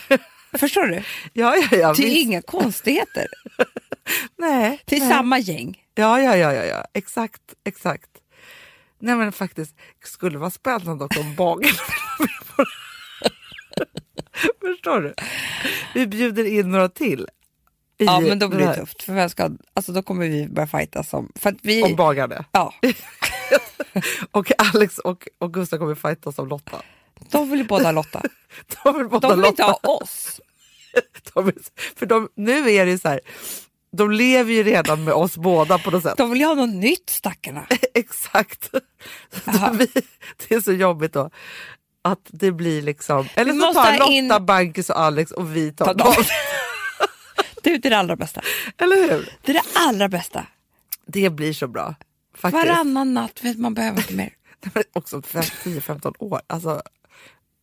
Förstår 0.53 0.85
du? 0.87 0.95
Ja, 1.33 1.55
ja, 1.55 1.67
ja. 1.71 1.93
Det 1.93 2.03
är 2.03 2.05
visst. 2.05 2.17
inga 2.17 2.41
konstigheter. 2.41 3.27
Nej. 4.37 4.81
Det 4.85 4.95
är 4.95 4.99
nej. 4.99 5.09
samma 5.09 5.39
gäng. 5.39 5.83
Ja, 5.95 6.21
ja, 6.21 6.37
ja, 6.37 6.53
ja, 6.53 6.65
ja, 6.65 6.85
exakt, 6.93 7.41
exakt. 7.63 8.09
Nej 8.99 9.15
men 9.15 9.31
faktiskt, 9.31 9.75
det 10.01 10.07
skulle 10.07 10.37
vara 10.37 10.49
spännande 10.49 11.03
om 11.19 11.35
bagaren 11.35 11.75
Förstår 14.61 15.01
du? 15.01 15.13
Vi 15.93 16.07
bjuder 16.07 16.45
in 16.45 16.71
några 16.71 16.89
till. 16.89 17.27
Ja, 18.05 18.19
men 18.19 18.39
då 18.39 18.47
blir 18.47 18.67
det 18.67 18.75
tufft. 18.75 19.03
För 19.03 19.13
vem 19.13 19.29
ska, 19.29 19.49
alltså 19.73 19.91
då 19.91 20.01
kommer 20.01 20.27
vi 20.27 20.47
börja 20.47 20.67
fighta 20.67 21.03
som... 21.03 21.31
För 21.35 21.49
att 21.49 21.55
vi, 21.61 21.83
Om 21.83 21.95
bagarna. 21.95 22.45
ja, 22.51 22.73
Och 24.31 24.51
Alex 24.57 24.97
och, 24.97 25.27
och 25.37 25.53
Gustav 25.53 25.77
kommer 25.77 25.95
fightas 25.95 26.39
om 26.39 26.47
Lotta. 26.47 26.81
de 27.31 27.49
vill 27.49 27.59
ju 27.59 27.65
båda 27.65 27.83
ha 27.85 27.91
Lotta. 27.91 28.21
De 28.83 28.97
vill 28.97 29.07
båda 29.09 29.29
De 29.29 29.37
vill 29.41 29.45
inte 29.49 29.63
ha 29.63 29.79
oss. 29.83 30.39
De 31.33 31.51
för 31.95 32.05
de, 32.05 32.29
nu 32.35 32.71
är 32.71 32.85
det 32.85 32.91
ju 32.91 32.97
så 32.97 33.09
här, 33.09 33.19
de 33.97 34.11
lever 34.11 34.53
ju 34.53 34.63
redan 34.63 35.03
med 35.03 35.13
oss 35.13 35.37
båda 35.37 35.77
på 35.77 35.91
något 35.91 36.03
sätt. 36.03 36.17
De 36.17 36.29
vill 36.31 36.39
ju 36.39 36.45
ha 36.47 36.53
något 36.55 36.75
nytt 36.75 37.09
stackarna. 37.09 37.67
Exakt. 37.93 38.69
Vi, 39.73 39.87
det 40.47 40.55
är 40.55 40.61
så 40.61 40.71
jobbigt 40.71 41.13
då. 41.13 41.29
Att 42.03 42.19
det 42.27 42.51
blir 42.51 42.81
liksom, 42.81 43.27
eller 43.35 43.53
Vi 43.53 43.59
så 43.59 43.73
tar 43.73 43.97
Lotta, 43.99 44.11
in- 44.11 44.45
Bankis 44.45 44.89
och 44.89 44.99
Alex 44.99 45.31
och 45.31 45.55
vi 45.55 45.71
tar 45.73 45.85
Ta 45.85 45.93
dem. 45.93 46.13
Du, 47.61 47.77
det 47.77 47.87
är 47.87 47.89
det 47.89 47.97
allra 47.97 48.15
bästa. 48.15 48.41
Eller 48.77 48.95
hur? 49.11 49.29
Det 49.41 49.51
är 49.51 49.53
det 49.53 49.63
allra 49.75 50.09
bästa. 50.09 50.45
Det 51.05 51.29
blir 51.29 51.53
så 51.53 51.67
bra. 51.67 51.95
Faktiskt. 52.35 52.65
Varannan 52.65 53.13
natt 53.13 53.43
vet 53.43 53.57
man 53.57 53.73
behöver 53.73 53.97
inte 53.99 54.13
mer. 54.13 54.33
Också 54.93 55.21
fem- 55.21 55.41
10-15 55.41 56.13
år. 56.19 56.41
Alltså, 56.47 56.81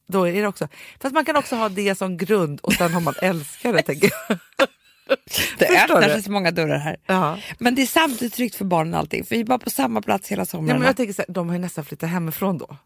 då 0.09 0.29
är 0.29 0.33
det 0.33 0.47
också. 0.47 0.69
Fast 1.01 1.15
man 1.15 1.25
kan 1.25 1.37
också 1.37 1.57
ha 1.57 1.69
det 1.69 1.95
som 1.95 2.17
grund 2.17 2.61
och 2.61 2.73
sen 2.73 2.93
har 2.95 3.01
man 3.01 3.15
älskare 3.23 3.83
tänker 3.83 4.11
jag. 4.29 4.39
Det 5.59 5.69
öppnar 5.83 6.09
sig 6.09 6.23
så 6.23 6.31
många 6.31 6.51
dörrar 6.51 6.79
här. 6.79 6.97
Ja. 7.07 7.39
Men 7.59 7.75
det 7.75 7.83
är 7.83 7.87
samtidigt 7.87 8.35
tryggt 8.35 8.55
för 8.55 8.65
barnen 8.65 8.95
allting. 8.95 9.25
För 9.25 9.35
vi 9.35 9.41
är 9.41 9.45
bara 9.45 9.59
på 9.59 9.71
samma 9.71 10.03
plats 10.03 10.29
hela 10.29 10.41
Ja, 10.41 10.47
sommaren. 10.47 10.79
men 10.79 10.87
jag 10.87 10.97
tänker 10.97 11.13
så 11.15 11.23
här, 11.29 11.35
de 11.35 11.49
har 11.49 11.55
ju 11.57 11.61
nästan 11.61 11.85
flyttat 11.85 12.11
hemifrån 12.11 12.59
då. 12.59 12.77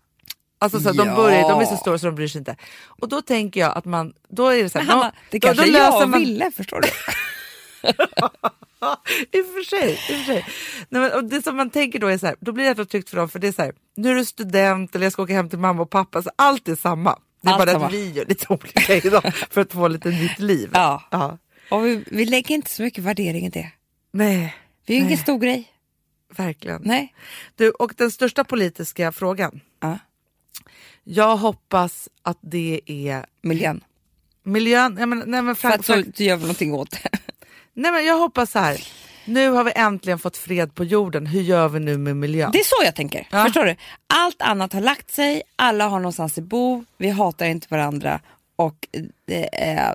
Alltså 0.63 0.81
så 0.81 0.89
här, 0.89 0.95
de, 1.05 1.15
börjar, 1.17 1.49
de 1.49 1.61
är 1.61 1.65
så 1.65 1.77
stora 1.77 1.99
så 1.99 2.07
de 2.07 2.15
bryr 2.15 2.29
sig 2.29 2.39
inte. 2.39 2.57
Och 2.87 3.09
då 3.09 3.23
tänker 3.23 3.61
jag 3.61 3.77
att 3.79 3.85
man, 3.85 4.13
då 4.29 4.49
är 4.49 4.63
det 4.63 4.71
så 4.71 4.79
här, 4.79 4.87
Hanna, 4.87 5.05
då, 5.05 5.11
det 5.31 5.39
då, 5.39 5.47
kanske 5.47 5.65
då 5.67 5.71
jag 5.73 5.93
löser 5.93 6.07
man, 6.07 6.21
ville, 6.21 6.51
förstår 6.51 6.81
du? 6.81 6.89
I 9.33 9.41
och 9.43 9.47
för 9.47 9.65
sig. 9.65 9.91
I 9.91 9.95
och 9.95 9.99
för 10.19 10.25
sig. 10.25 10.47
Nej, 10.89 11.03
men, 11.03 11.13
och 11.13 11.25
det 11.25 11.43
som 11.43 11.57
man 11.57 11.71
tänker 11.71 11.99
då 11.99 12.07
är 12.07 12.19
så 12.19 12.27
här, 12.27 12.37
då 12.41 12.53
blir 12.53 12.75
det 12.75 12.85
tryggt 12.85 13.11
för 13.11 13.17
dem 13.17 13.29
för 13.29 13.39
det 13.39 13.49
är 13.49 13.53
så 13.53 13.63
här, 13.63 13.73
nu 13.97 14.11
är 14.11 14.15
du 14.15 14.25
student 14.25 14.95
eller 14.95 15.07
jag 15.07 15.13
ska 15.13 15.23
åka 15.23 15.33
hem 15.33 15.49
till 15.49 15.59
mamma 15.59 15.83
och 15.83 15.91
pappa, 15.91 16.23
så 16.23 16.31
allt 16.37 16.69
är 16.69 16.77
samma. 16.77 17.19
Det 17.43 17.49
är 17.49 17.53
Allt 17.53 17.59
bara 17.67 17.73
samma. 17.73 17.87
att 17.87 17.93
vi 17.93 18.11
gör 18.11 18.25
lite 18.25 18.47
olika 18.53 18.95
idag 18.95 19.35
för 19.51 19.61
att 19.61 19.73
få 19.73 19.89
lite 19.89 20.09
nytt 20.09 20.39
liv. 20.39 20.71
Ja. 20.75 21.03
ja. 21.11 21.39
Och 21.71 21.87
vi, 21.87 22.05
vi 22.07 22.25
lägger 22.25 22.55
inte 22.55 22.71
så 22.71 22.83
mycket 22.83 23.05
värdering 23.05 23.47
i 23.47 23.51
det. 23.51 23.71
Nej, 24.13 24.57
Vi 24.87 24.95
är 24.95 24.99
ju 24.99 25.05
ingen 25.07 25.19
stor 25.19 25.39
grej. 25.39 25.69
verkligen. 26.37 26.83
Nej. 26.85 27.15
Du, 27.57 27.71
och 27.71 27.93
den 27.97 28.11
största 28.11 28.45
politiska 28.45 29.13
frågan. 29.13 29.61
Ja. 29.81 29.99
Jag 31.05 31.37
hoppas 31.37 32.09
att 32.23 32.39
det 32.41 32.81
är 32.87 33.27
Miljön. 33.43 33.85
miljön. 34.43 34.95
Nej, 34.95 35.07
men, 35.07 35.23
nej, 35.27 35.43
men 35.43 35.55
För 35.57 35.61
Frank, 35.69 35.81
att 35.81 35.87
så 35.87 35.93
Frank, 35.93 36.17
du 36.17 36.25
gör 36.25 36.37
någonting 36.37 36.75
åt 36.75 36.91
det. 36.91 37.09
nej, 37.75 37.93
men 37.93 38.05
jag 38.05 38.19
hoppas 38.19 38.51
så 38.53 38.59
här. 38.59 38.87
Nu 39.25 39.51
har 39.51 39.65
vi 39.65 39.73
äntligen 39.75 40.19
fått 40.19 40.37
fred 40.37 40.75
på 40.75 40.85
jorden. 40.85 41.27
Hur 41.27 41.41
gör 41.43 41.69
vi 41.69 41.81
nu 41.81 41.99
med 41.99 42.17
miljön? 42.17 42.51
Det 42.53 42.59
är 42.61 42.65
så 42.65 42.85
jag 42.85 42.95
tänker. 42.95 43.29
Ja. 43.31 43.45
Förstår 43.45 43.65
du? 43.65 43.77
Allt 44.07 44.43
annat 44.43 44.73
har 44.73 44.81
lagt 44.81 45.11
sig, 45.11 45.43
alla 45.57 45.89
har 45.89 45.99
någonstans 45.99 46.39
att 46.39 46.45
bo, 46.45 46.85
vi 46.97 47.09
hatar 47.11 47.47
inte 47.47 47.67
varandra 47.71 48.21
och 48.67 48.89
det, 49.27 49.49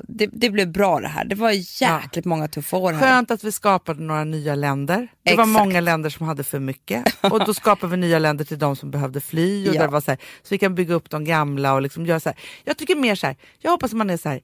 det, 0.08 0.30
det 0.34 0.49
blev 0.49 0.71
bra 0.71 0.99
det 0.99 1.08
här. 1.08 1.25
Det 1.25 1.36
var 1.36 1.82
jäkligt 1.82 2.25
många 2.25 2.47
tuffa 2.47 2.77
år 2.77 2.93
här. 2.93 2.99
Skönt 3.01 3.32
att 3.32 3.43
vi 3.43 3.51
skapade 3.51 4.03
några 4.03 4.23
nya 4.23 4.56
länder. 4.56 5.08
Det 5.23 5.36
var 5.36 5.43
Exakt. 5.43 5.60
många 5.60 5.82
länder 5.82 6.10
som 6.10 6.27
hade 6.27 6.43
för 6.43 6.60
mycket. 6.60 7.03
Och 7.21 7.45
då 7.45 7.53
skapar 7.53 7.88
vi 7.88 7.97
nya 7.97 8.19
länder 8.19 8.45
till 8.45 8.60
de 8.60 8.75
som 8.75 8.91
behövde 8.91 9.21
fly. 9.21 9.69
Och 9.69 9.75
Ja. 9.75 9.82
där 9.82 9.88
var 9.88 10.01
så, 10.01 10.12
här, 10.12 10.17
så 10.17 10.47
vi 10.49 10.58
kan 10.58 10.75
bygga 10.75 10.93
upp 10.95 11.10
de 11.10 11.23
gamla 11.25 11.73
och 11.73 11.82
liksom 11.82 12.06
göra 12.06 12.19
så 12.19 12.30
här. 12.30 12.38
Jag 12.63 12.77
tycker 12.77 12.95
mer 12.95 13.15
så 13.15 13.27
här, 13.27 13.36
jag 13.60 13.71
hoppas 13.71 13.91
att 13.91 13.97
man 13.97 14.10
är 14.10 14.17
så 14.17 14.30
här, 14.30 14.41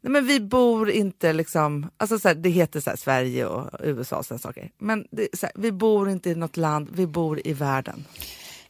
nej 0.00 0.10
men 0.12 0.26
vi 0.26 0.40
bor 0.40 0.90
inte 0.90 1.32
liksom, 1.32 1.90
alltså 1.96 2.18
så 2.18 2.28
här, 2.28 2.34
det 2.34 2.48
heter 2.48 2.80
så 2.80 2.90
Sverige 2.96 3.46
och 3.46 3.70
USA 3.84 4.16
och 4.16 4.26
sådana 4.26 4.38
saker. 4.38 4.70
Men 4.78 5.06
det, 5.10 5.28
så 5.38 5.46
vi 5.54 5.72
bor 5.72 6.10
inte 6.10 6.30
i 6.30 6.34
något 6.34 6.56
land, 6.56 6.88
vi 6.92 7.06
bor 7.06 7.40
i 7.46 7.52
världen. 7.52 8.04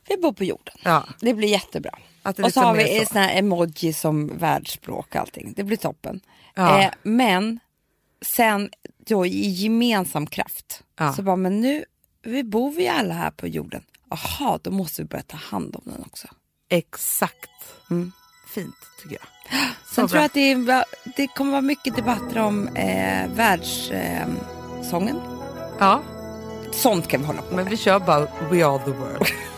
Vi 0.09 0.17
bor 0.17 0.33
på 0.33 0.45
jorden. 0.45 0.75
Ja. 0.83 1.05
Det 1.21 1.35
blir 1.35 1.49
jättebra. 1.49 1.99
Att 2.27 2.37
det 2.37 2.43
och 2.43 2.53
så 2.53 2.61
har 2.61 2.75
vi 2.75 3.01
så. 3.01 3.07
såna 3.13 3.21
här 3.27 3.39
emoji 3.39 3.93
som 3.93 4.39
världsspråk 4.39 5.07
och 5.09 5.17
allting. 5.17 5.53
Det 5.57 5.65
blir 5.65 5.77
toppen. 5.77 6.21
Ja. 6.55 6.83
Eh, 6.83 6.91
men 7.03 7.61
sen 8.25 8.71
då 8.99 9.27
i 9.27 9.49
gemensam 9.49 10.27
kraft. 10.27 10.83
Ja. 10.99 11.13
Så 11.13 11.23
bara, 11.23 11.37
men 11.37 11.61
nu 11.61 11.85
vi 12.23 12.45
bor 12.45 12.73
vi 12.73 12.89
alla 12.89 13.15
här 13.15 13.31
på 13.31 13.47
jorden. 13.49 13.83
Jaha, 14.11 14.59
då 14.63 14.71
måste 14.71 15.03
vi 15.03 15.09
börja 15.09 15.23
ta 15.23 15.37
hand 15.37 15.77
om 15.77 15.83
den 15.85 16.05
också. 16.07 16.29
Exakt. 16.69 17.51
Mm. 17.91 18.13
fint 18.55 18.75
tycker 19.03 19.17
jag. 19.21 19.61
Så 19.89 19.95
Sen 19.95 20.09
tror 20.09 20.19
jag 20.19 20.27
att 20.27 20.35
det, 20.35 20.53
är, 20.53 20.85
det 21.17 21.27
kommer 21.27 21.51
vara 21.51 21.61
mycket 21.63 21.97
debatter 21.97 22.39
om 22.39 22.69
eh, 22.69 23.29
världssången. 23.35 25.17
Eh. 25.17 25.23
Ja, 25.79 26.03
Sånt 26.73 27.09
kan 27.09 27.21
vi 27.21 27.27
hålla 27.27 27.43
på 27.43 27.55
med. 27.55 27.65
men 27.65 27.71
vi 27.71 27.77
kör 27.77 27.99
bara 27.99 28.21
We 28.51 28.67
are 28.67 28.85
the 28.85 28.91
world. 28.91 29.27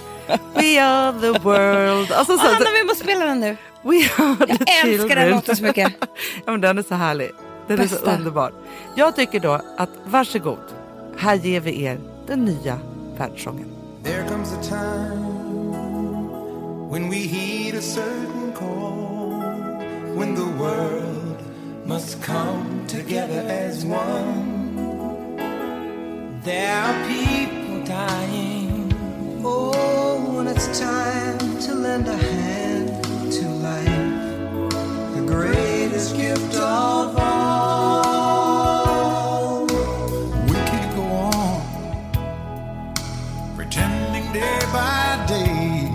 We 0.54 0.82
are 0.82 1.12
the 1.20 1.38
world. 1.40 2.12
Alltså, 2.12 2.32
Åh, 2.32 2.38
så, 2.38 2.46
Hanna, 2.46 2.70
vi 2.80 2.84
måste 2.86 3.04
spela 3.04 3.24
den 3.24 3.40
nu. 3.40 3.56
we 3.82 3.96
are 3.96 4.36
the 4.36 4.46
Jag 4.48 4.50
älskar 4.60 4.82
children. 4.84 5.18
den 5.18 5.30
låten 5.30 5.56
så 5.56 5.62
mycket. 5.62 5.92
ja, 6.44 6.52
men 6.52 6.60
den 6.60 6.78
är 6.78 6.82
så 6.82 6.94
härlig. 6.94 7.30
Den 7.66 7.80
är 7.80 7.86
så 7.86 7.94
Bästa. 7.94 8.14
underbar. 8.16 8.52
Jag 8.94 9.16
tycker 9.16 9.40
då 9.40 9.60
att 9.76 9.90
varsågod, 10.04 10.58
här 11.18 11.34
ger 11.34 11.60
vi 11.60 11.82
er 11.82 11.98
den 12.26 12.44
nya 12.44 12.78
världssången. 13.18 13.66
There 14.04 14.24
comes 14.28 14.52
a 14.52 14.62
time 14.62 15.24
when 16.90 17.10
we 17.10 17.16
heed 17.16 17.74
a 17.78 17.82
certain 17.82 18.52
call, 18.58 19.42
when 20.18 20.34
the 20.36 20.52
world 20.58 21.36
must 21.86 22.22
come 22.26 22.64
together 22.88 23.68
as 23.68 23.84
one. 23.84 24.44
There 26.44 26.72
are 26.72 26.94
people 27.08 27.84
dying. 27.86 28.57
Oh, 29.44 30.34
when 30.36 30.48
it's 30.48 30.66
time 30.78 31.38
to 31.60 31.74
lend 31.74 32.08
a 32.08 32.16
hand 32.16 33.04
to 33.32 33.48
life, 33.48 33.86
the 35.14 35.22
greatest 35.24 36.16
gift 36.16 36.56
of 36.56 37.16
all. 37.16 38.06
We 40.46 40.54
go 40.96 41.02
on 41.02 41.62
pretending 43.54 44.32
day 44.32 44.58
by 44.72 45.24
day 45.28 45.88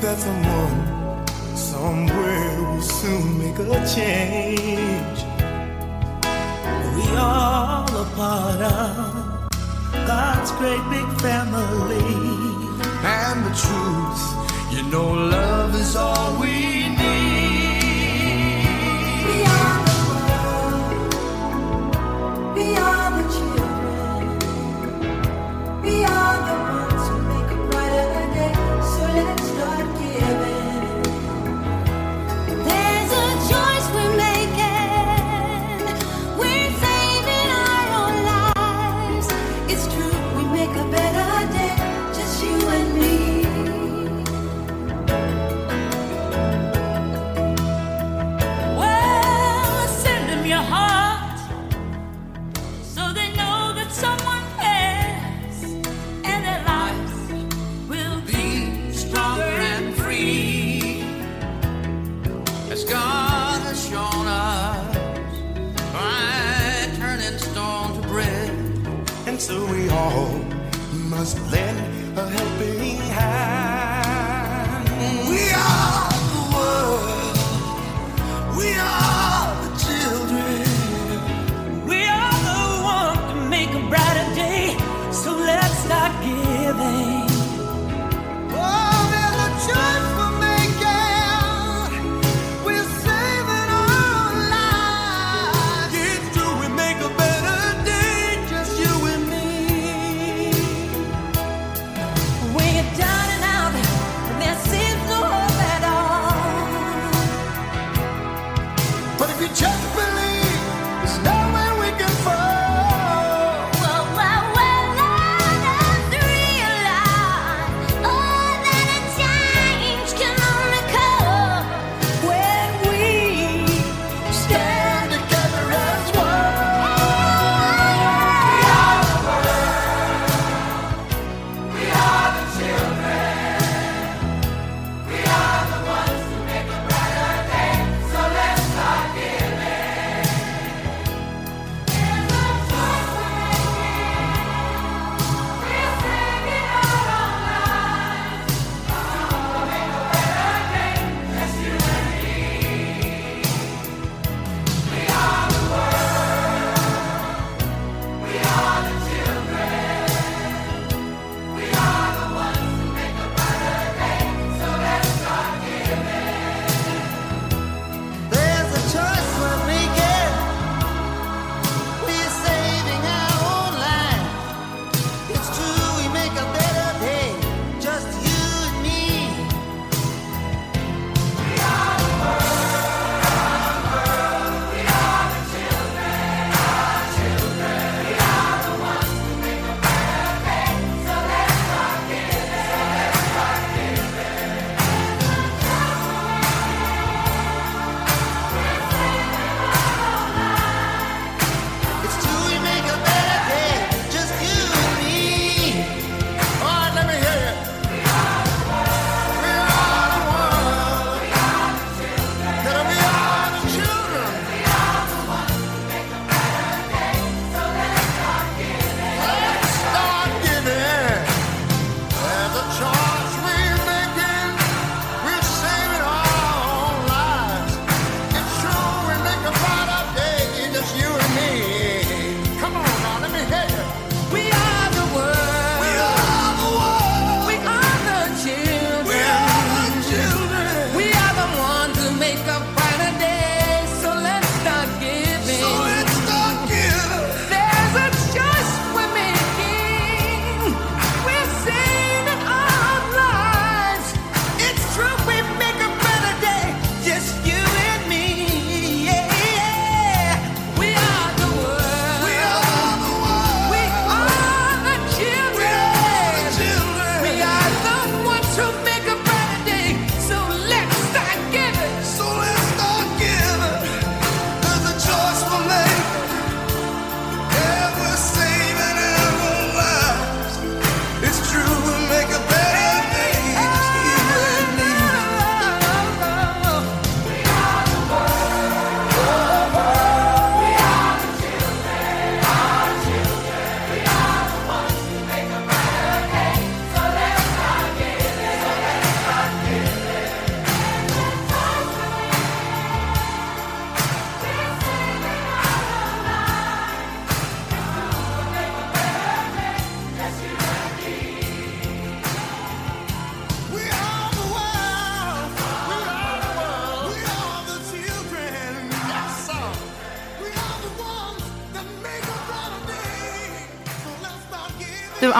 that 0.00 0.18
someone 0.18 1.26
somewhere 1.56 2.62
will 2.62 2.82
soon 2.82 3.38
make 3.38 3.58
a 3.58 3.84
change. 3.94 5.24
We 6.94 7.16
all 7.16 7.88
a 7.96 8.04
part 8.14 8.62
of 8.62 9.30
God's 10.06 10.52
great 10.52 10.84
big 10.90 11.08
family. 11.20 12.19
And 13.02 13.46
the 13.46 13.54
truth, 13.56 14.72
you 14.72 14.82
know, 14.90 15.10
love 15.12 15.74
is 15.74 15.96
all 15.96 16.38
we 16.38 16.59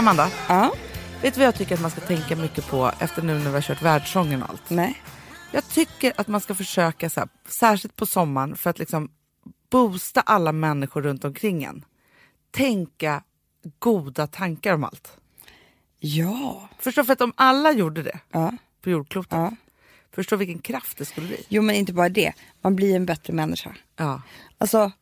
Amanda, 0.01 0.31
Ja, 0.49 0.73
vet 1.23 1.35
du 1.35 1.41
vad 1.41 1.47
jag 1.47 1.55
tycker 1.55 1.75
att 1.75 1.81
man 1.81 1.91
ska 1.91 2.01
tänka 2.01 2.37
mycket 2.37 2.67
på 2.69 2.93
efter 2.99 3.23
nu 3.23 3.35
när 3.39 3.45
vi 3.45 3.51
har 3.51 3.61
kört 3.61 3.83
världssången 3.83 4.43
och 4.43 4.51
allt? 4.51 4.71
nej. 4.71 5.03
Jag 5.53 5.69
tycker 5.69 6.13
att 6.17 6.29
man 6.29 6.41
ska 6.41 6.55
försöka, 6.55 7.11
så 7.11 7.21
här, 7.21 7.29
särskilt 7.49 7.97
på 7.97 8.07
sommaren, 8.07 8.57
för 8.57 8.71
att 8.71 8.79
liksom 8.79 9.11
boosta 9.71 10.21
alla 10.21 10.53
människor 10.53 11.03
runt 11.03 11.25
omkring 11.25 11.65
en. 11.65 11.85
Tänka 12.51 13.23
goda 13.79 14.27
tankar 14.27 14.75
om 14.75 14.85
allt. 14.85 15.13
Ja. 15.99 16.69
Förstå, 16.79 17.05
för 17.05 17.13
att 17.13 17.21
om 17.21 17.33
alla 17.37 17.73
gjorde 17.73 18.03
det 18.03 18.19
ja. 18.33 18.53
på 18.83 18.91
jordklotet, 18.91 19.33
Ja. 19.33 19.53
förstå 20.15 20.37
vilken 20.37 20.59
kraft 20.59 20.99
det 20.99 21.05
skulle 21.05 21.27
bli. 21.27 21.45
Jo 21.49 21.63
men 21.63 21.77
inte 21.77 21.93
bara 21.93 22.09
det, 22.09 22.33
man 22.61 22.77
blir 22.77 22.97
en 22.97 23.07
bättre 23.07 23.33
människa. 23.33 23.75
Ja, 23.97 24.23
Alltså, 24.59 24.93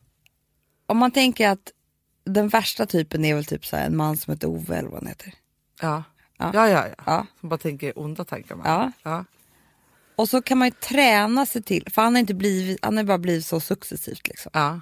om 0.85 0.97
man 0.97 1.11
tänker 1.11 1.49
att 1.49 1.71
den 2.33 2.47
värsta 2.49 2.85
typen 2.85 3.25
är 3.25 3.35
väl 3.35 3.45
typ 3.45 3.65
så 3.65 3.75
här, 3.75 3.85
en 3.85 3.95
man 3.97 4.17
som 4.17 4.33
heter 4.33 4.47
Ove 4.47 4.75
eller 4.77 4.89
vad 4.89 4.99
han 4.99 5.07
heter. 5.07 5.33
ja, 5.81 6.03
Ja. 6.37 6.51
ja, 6.53 6.69
ja. 6.69 6.85
ja. 6.87 6.93
Ja. 7.05 7.25
Som 7.39 7.49
bara 7.49 7.57
tänker 7.57 7.99
onda 7.99 8.25
tankar 8.25 8.55
om 8.55 8.61
Ja. 8.65 8.91
ja. 9.03 9.25
Och 10.15 10.29
så 10.29 10.41
kan 10.41 10.57
man 10.57 10.67
ju 10.67 10.71
träna 10.71 11.45
sig 11.45 11.63
till, 11.63 11.87
för 11.91 12.01
han 12.01 12.13
har 12.15 12.19
inte 12.19 12.33
blivit, 12.33 12.79
han 12.81 12.97
har 12.97 13.03
bara 13.03 13.17
blivit 13.17 13.45
så 13.45 13.59
successivt 13.59 14.27
liksom. 14.27 14.49
ja. 14.53 14.79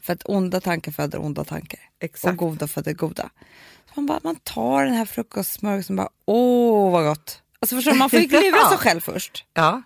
För 0.00 0.12
att 0.12 0.22
onda 0.24 0.60
tankar 0.60 0.92
föder 0.92 1.20
onda 1.24 1.44
tankar. 1.44 1.80
Exakt. 2.00 2.32
Och 2.32 2.36
goda 2.36 2.68
föder 2.68 2.92
goda. 2.92 3.30
Så 3.86 4.00
man, 4.00 4.06
bara, 4.06 4.20
man 4.22 4.36
tar 4.36 4.84
den 4.84 4.94
här 4.94 5.04
frukostsmörgåsen 5.04 5.98
och 5.98 6.04
bara, 6.04 6.12
åh 6.24 6.92
vad 6.92 7.04
gott. 7.04 7.42
Alltså 7.60 7.76
förstår 7.76 7.92
du, 7.92 7.98
man 7.98 8.10
får 8.10 8.18
ju 8.18 8.28
lura 8.28 8.68
sig 8.68 8.78
själv 8.78 9.00
först. 9.00 9.44
Ja. 9.54 9.82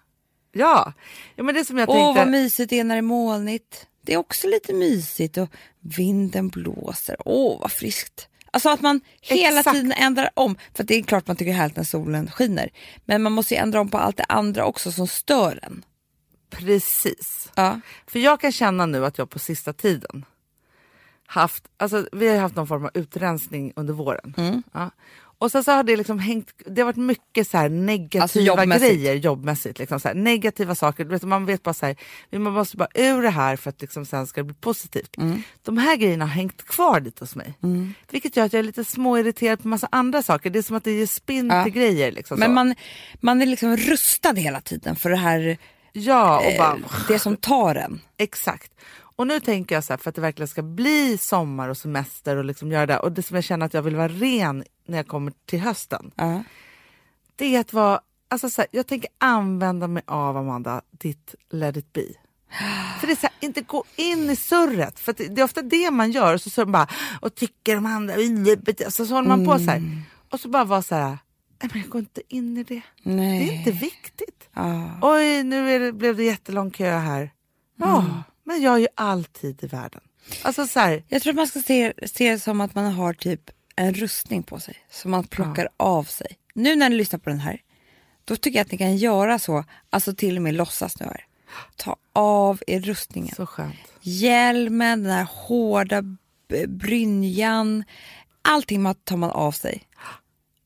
Ja. 0.53 0.93
ja, 1.35 1.43
men 1.43 1.55
det 1.55 1.65
som 1.65 1.79
jag 1.79 1.89
Åh 1.89 1.95
tänkte... 1.97 2.21
vad 2.25 2.31
mysigt 2.31 2.71
det 2.71 2.81
är 2.81 2.85
när 2.85 2.95
det 2.95 2.99
är 2.99 3.03
molnigt. 3.03 3.87
Det 4.03 4.15
är 4.15 4.17
också 4.17 4.49
lite 4.49 4.73
mysigt 4.73 5.39
och 5.39 5.49
vinden 5.81 6.49
blåser. 6.49 7.17
Åh 7.25 7.61
vad 7.61 7.73
friskt. 7.73 8.29
Alltså 8.51 8.69
att 8.69 8.81
man 8.81 9.01
hela 9.21 9.59
Exakt. 9.59 9.77
tiden 9.77 9.93
ändrar 9.93 10.31
om. 10.35 10.57
För 10.75 10.85
det 10.85 10.95
är 10.95 11.03
klart 11.03 11.27
man 11.27 11.37
tycker 11.37 11.53
det 11.53 11.57
är 11.57 11.61
härligt 11.61 11.77
när 11.77 11.85
solen 11.85 12.31
skiner. 12.31 12.71
Men 13.05 13.23
man 13.23 13.33
måste 13.33 13.55
ju 13.55 13.61
ändra 13.61 13.81
om 13.81 13.89
på 13.91 13.99
allt 13.99 14.17
det 14.17 14.25
andra 14.29 14.65
också 14.65 14.93
som 14.93 15.07
stör 15.07 15.61
en. 15.63 15.85
Precis. 16.51 17.51
Ja. 17.55 17.81
För 18.07 18.19
jag 18.19 18.41
kan 18.41 18.53
känna 18.53 18.87
nu 18.87 19.07
att 19.07 19.19
jag 19.19 19.31
på 19.31 19.39
sista 19.39 19.73
tiden 19.73 20.25
haft, 21.27 21.65
alltså 21.77 22.09
vi 22.13 22.29
har 22.29 22.37
haft 22.37 22.57
någon 22.57 22.67
form 22.67 22.85
av 22.85 22.91
utrensning 22.95 23.73
under 23.77 23.95
våren. 23.95 24.35
Mm. 24.37 24.63
Ja. 24.73 24.91
Och 25.41 25.51
sen 25.53 25.65
så 25.65 25.73
har 25.73 25.83
det 25.83 25.97
liksom 25.97 26.19
hängt, 26.19 26.49
det 26.67 26.81
har 26.81 26.87
varit 26.87 26.97
mycket 26.97 27.49
så 27.49 27.69
negativa 27.69 28.23
Alltså 28.23 28.41
jobbmässigt. 28.41 28.93
grejer 28.93 29.15
jobbmässigt. 29.15 29.79
Liksom 29.79 30.01
så 30.01 30.09
här, 30.09 30.15
negativa 30.15 30.75
saker, 30.75 31.05
vet, 31.05 31.23
man 31.23 31.47
vet 31.47 31.63
bara 31.63 31.75
så 31.75 31.87
här, 31.87 31.97
vi 32.31 32.39
måste 32.39 32.77
bara 32.77 32.89
ur 32.95 33.23
det 33.23 33.31
här 33.31 33.57
för 33.57 33.71
att 33.71 33.81
liksom 33.81 34.07
sen 34.07 34.27
ska 34.27 34.41
det 34.41 34.45
bli 34.45 34.55
positivt. 34.61 35.17
Mm. 35.19 35.43
De 35.63 35.79
här 35.79 35.97
grejerna 35.97 36.25
har 36.25 36.33
hängt 36.33 36.65
kvar 36.67 37.01
lite 37.01 37.23
hos 37.25 37.37
mig. 37.37 37.55
Vilket 38.11 38.37
gör 38.37 38.45
att 38.45 38.53
jag 38.53 38.59
är 38.61 38.63
lite 38.65 38.85
småirriterad 38.85 39.63
på 39.63 39.69
massa 39.69 39.89
andra 39.93 40.23
saker. 40.23 40.51
Det 40.51 40.59
är 40.59 40.63
som 40.63 40.77
att 40.77 40.85
det 40.85 40.93
ger 40.93 41.07
spinn 41.07 41.49
Ja. 41.51 41.65
till 41.65 41.73
grejer. 41.73 42.13
Liksom 42.13 42.39
Men 42.39 42.49
så. 42.49 42.53
man, 42.53 42.75
man 43.21 43.43
är 43.43 43.47
liksom 43.47 43.77
rustad 43.77 44.33
hela 44.35 44.61
tiden 44.61 44.97
för 44.97 45.11
det 45.11 45.17
här, 45.17 45.59
ja, 45.93 46.39
och 46.39 46.53
bara, 46.59 46.73
eh, 46.73 47.01
det 47.09 47.19
som 47.19 47.37
tar 47.37 47.75
en. 47.75 48.01
Exakt. 48.19 48.73
Och 49.21 49.27
nu 49.27 49.41
tänker 49.41 49.75
jag 49.75 49.85
så 49.85 49.93
här, 49.93 49.99
för 49.99 50.09
att 50.09 50.15
det 50.15 50.21
verkligen 50.21 50.49
ska 50.49 50.63
bli 50.63 51.19
sommar 51.19 51.69
och 51.69 51.77
semester 51.77 52.37
och 52.37 52.45
liksom 52.45 52.73
göra 52.73 52.87
det. 52.87 52.99
Och 52.99 53.13
det 53.13 53.23
som 53.23 53.35
jag 53.35 53.45
känner 53.45 53.67
att 53.67 53.75
jag 53.75 53.83
vill 53.83 53.97
vara 53.97 54.09
ren 54.09 54.65
när 54.87 54.97
jag 54.97 55.09
kommer 55.09 55.33
till 55.47 55.61
hösten. 55.61 56.11
Ja. 56.15 56.43
Det 57.37 57.57
är 57.57 57.61
att 57.61 57.73
vara, 57.73 58.01
alltså 58.29 58.51
så 58.51 58.61
här, 58.61 58.69
jag 58.71 58.87
tänker 58.87 59.11
använda 59.19 59.87
mig 59.87 60.03
av 60.07 60.37
Amanda, 60.37 60.83
ditt 60.91 61.35
let 61.51 61.77
it 61.77 61.93
be. 61.93 62.05
För 63.01 63.07
det 63.07 63.13
är 63.13 63.17
så 63.17 63.27
här, 63.27 63.33
inte 63.41 63.61
gå 63.61 63.85
in 63.97 64.31
i 64.31 64.37
surret. 64.37 65.01
För 65.01 65.13
det 65.13 65.29
det 65.29 65.41
är 65.41 65.45
ofta 65.45 65.63
det 65.63 65.91
man 65.91 66.11
gör. 66.11 66.35
Och 66.35 66.41
så, 66.41 66.51
så 66.51 66.61
man 66.61 66.73
bara, 66.73 66.89
och 67.21 67.35
tycker 67.35 67.75
de 67.75 67.87
andra, 67.87 68.15
så, 68.91 69.07
så 69.07 69.15
håller 69.15 69.29
man 69.29 69.45
på 69.45 69.59
så 69.59 69.71
här. 69.71 70.03
Och 70.31 70.41
så 70.41 70.49
bara 70.49 70.65
vara 70.65 70.83
så 70.83 70.95
här, 70.95 71.19
nej 71.63 71.71
men 71.73 71.83
jag 71.83 71.91
går 71.91 71.99
inte 71.99 72.23
in 72.29 72.57
i 72.57 72.63
det. 72.63 72.83
Nej. 73.03 73.39
Det 73.39 73.53
är 73.53 73.59
inte 73.59 73.71
viktigt. 73.71 74.49
Ja. 74.55 74.91
Oj, 75.03 75.43
nu 75.43 75.79
det, 75.79 75.93
blev 75.93 76.17
det 76.17 76.25
jättelång 76.25 76.71
kö 76.71 76.99
här. 76.99 77.31
Ja, 77.77 78.03
men 78.03 78.23
jag 78.57 78.71
har 78.71 78.79
ju 78.79 78.89
alltid 78.95 79.65
i 79.65 79.67
världen. 79.67 80.01
Alltså 80.43 80.67
så 80.67 80.81
här, 80.81 81.05
Jag 81.09 81.23
tror 81.23 81.33
man 81.33 81.47
ska 81.47 81.61
se, 81.63 81.93
se 82.07 82.31
det 82.33 82.39
som 82.39 82.61
att 82.61 82.75
man 82.75 82.93
har 82.93 83.13
typ 83.15 83.51
en 83.77 83.95
rustning 83.95 84.43
på 84.43 84.61
sig 84.61 84.77
som 84.91 85.11
man 85.11 85.25
plockar 85.25 85.69
av 85.77 86.05
sig. 86.05 86.37
Nu 86.55 86.77
när 86.77 86.91
ni 86.91 86.97
lyssnar 86.97 87.19
på 87.19 87.31
den 87.31 87.41
här, 87.41 87.61
då 88.25 88.37
tycker 88.37 88.59
jag 88.59 88.65
att 88.65 88.73
ni 88.73 88.79
kan 88.79 88.97
göra 88.97 89.39
så, 89.39 89.65
alltså 89.91 90.15
till 90.15 90.37
och 90.37 90.43
med 90.43 90.55
låtsas 90.55 91.01
nu 91.01 91.07
här. 91.07 91.25
Ta 91.77 91.97
av 92.13 92.63
er 92.67 92.81
rustningen. 92.81 93.35
så 93.35 93.47
skönt. 93.47 93.75
Hjälmen, 94.01 95.03
den 95.03 95.13
här 95.13 95.27
hårda 95.31 96.03
brynjan, 96.69 97.85
allting 98.43 98.83
man 98.83 98.95
tar 98.95 99.17
man 99.17 99.31
av 99.31 99.53
sig. 99.53 99.83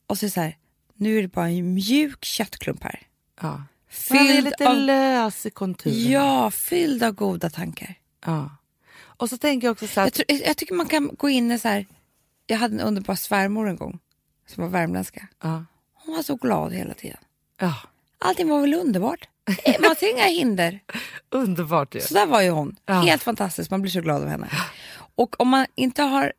Och 0.06 0.18
så 0.18 0.24
är 0.24 0.28
det 0.28 0.32
så 0.32 0.40
här, 0.40 0.56
nu 0.94 1.18
är 1.18 1.22
det 1.22 1.28
bara 1.28 1.48
en 1.48 1.74
mjuk 1.74 2.24
köttklump 2.24 2.84
här. 2.84 3.02
Ja. 3.40 3.62
Man 4.10 4.18
är 4.18 4.24
Fylld 4.32 4.44
lite 4.44 4.68
av, 4.68 4.76
lös 4.76 5.46
i 5.46 5.50
konturerna. 5.50 6.10
ja, 6.10 6.50
fylld 6.50 7.02
av 7.02 7.12
goda 7.12 7.50
tankar. 7.50 7.94
Ja. 8.26 8.50
Och 9.16 9.28
så 9.30 9.38
tänker 9.38 9.66
jag 9.66 9.72
också 9.72 9.86
så 9.86 10.00
här, 10.00 10.06
Jag, 10.06 10.12
tror, 10.12 10.24
jag 10.46 10.56
tycker 10.56 10.74
man 10.74 10.86
kan 10.88 11.10
gå 11.18 11.28
in 11.28 11.50
i 11.52 11.58
så 11.58 11.68
här, 11.68 11.86
jag 12.46 12.58
hade 12.58 12.74
en 12.74 12.80
underbar 12.80 13.14
svärmor 13.14 13.68
en 13.68 13.76
gång 13.76 13.98
som 14.48 14.62
var 14.62 14.70
värmländska. 14.70 15.28
ja. 15.42 15.64
Hon 15.94 16.14
var 16.16 16.22
så 16.22 16.36
glad 16.36 16.72
hela 16.72 16.94
tiden. 16.94 17.18
ja. 17.60 17.74
Allting 18.18 18.48
var 18.48 18.60
väl 18.60 18.74
underbart. 18.74 19.28
Eh, 19.64 19.80
Man 19.80 19.96
ser 19.96 20.10
inga 20.10 20.24
hinder. 20.24 20.80
underbart 21.30 21.94
ju. 21.94 22.00
Så 22.00 22.14
där 22.14 22.26
var 22.26 22.40
ju 22.42 22.50
hon. 22.50 22.76
Ja. 22.86 22.94
Helt 22.94 23.22
fantastiskt, 23.22 23.70
man 23.70 23.82
blir 23.82 23.92
så 23.92 24.00
glad 24.00 24.22
av 24.22 24.28
henne. 24.28 24.48
Och 25.14 25.40
om 25.40 25.48
man 25.48 25.66
inte 25.74 26.02
har, 26.02 26.32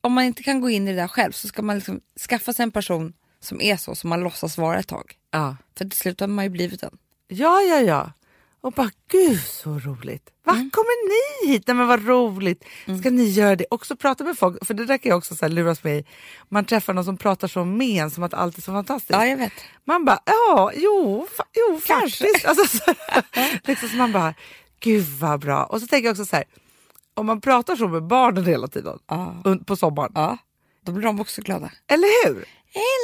om 0.00 0.12
man 0.12 0.24
inte 0.24 0.42
kan 0.42 0.60
gå 0.60 0.70
in 0.70 0.88
i 0.88 0.90
det 0.90 0.96
där 1.00 1.08
själv 1.08 1.32
så 1.32 1.48
ska 1.48 1.62
man 1.62 1.76
liksom 1.76 2.00
skaffa 2.28 2.52
sig 2.52 2.62
en 2.62 2.70
person 2.70 3.12
som 3.44 3.60
är 3.60 3.76
så, 3.76 3.94
som 3.94 4.10
man 4.10 4.20
låtsas 4.20 4.58
vara 4.58 4.78
ett 4.78 4.88
tag. 4.88 5.14
Ja. 5.30 5.56
För 5.78 5.84
till 5.84 5.98
slut 5.98 6.20
har 6.20 6.26
man 6.26 6.44
ju 6.44 6.48
blivit 6.50 6.82
en. 6.82 6.98
ja, 7.28 7.60
ja, 7.60 7.80
ja. 7.80 8.12
Och 8.60 8.72
bara, 8.72 8.90
gud 9.10 9.40
så 9.40 9.78
roligt. 9.78 10.30
Va, 10.44 10.52
Mm. 10.52 10.70
kommer 10.70 11.08
ni 11.08 11.52
hit? 11.52 11.66
Nej 11.66 11.76
men 11.76 11.86
vad 11.86 12.06
roligt. 12.06 12.64
Ska 13.00 13.10
ni 13.10 13.24
göra 13.24 13.56
det? 13.56 13.66
Också 13.70 13.96
prata 13.96 14.24
med 14.24 14.38
folk, 14.38 14.66
för 14.66 14.74
det 14.74 14.84
där 14.86 14.98
kan 14.98 15.10
jag 15.10 15.18
också 15.18 15.34
så 15.36 15.44
här 15.44 15.52
luras 15.52 15.84
med 15.84 15.98
i. 15.98 16.04
Man 16.48 16.64
träffar 16.64 16.92
någon 16.94 17.04
som 17.04 17.16
pratar 17.16 17.48
så 17.48 17.64
med 17.64 18.02
en, 18.02 18.10
som 18.10 18.22
att 18.24 18.34
allt 18.34 18.58
är 18.58 18.62
så 18.62 18.72
fantastiskt. 18.72 19.10
Ja, 19.10 19.26
jag 19.26 19.36
vet. 19.36 19.52
Man 19.84 20.04
bara, 20.04 20.18
ja, 20.26 20.72
jo, 20.74 21.26
fa- 21.38 21.42
jo 21.54 21.80
faktiskt. 21.80 22.44
Alltså, 22.46 22.78
så, 22.78 22.94
liksom, 23.64 23.88
så 23.88 23.96
man 23.96 24.12
bara, 24.12 24.34
gud 24.80 25.04
vad 25.20 25.40
bra. 25.40 25.64
Och 25.64 25.80
så 25.80 25.86
tänker 25.86 26.06
jag 26.06 26.12
också 26.12 26.24
så 26.26 26.36
här, 26.36 26.44
om 27.14 27.26
man 27.26 27.40
pratar 27.40 27.76
så 27.76 27.88
med 27.88 28.02
barnen 28.02 28.44
hela 28.46 28.68
tiden 28.68 28.98
un- 29.44 29.64
på 29.64 29.76
sommaren, 29.76 30.12
Ja, 30.14 30.38
då 30.84 30.92
blir 30.92 31.04
de 31.04 31.20
också 31.20 31.42
glada. 31.42 31.70
eller 31.86 32.26
hur? 32.28 32.44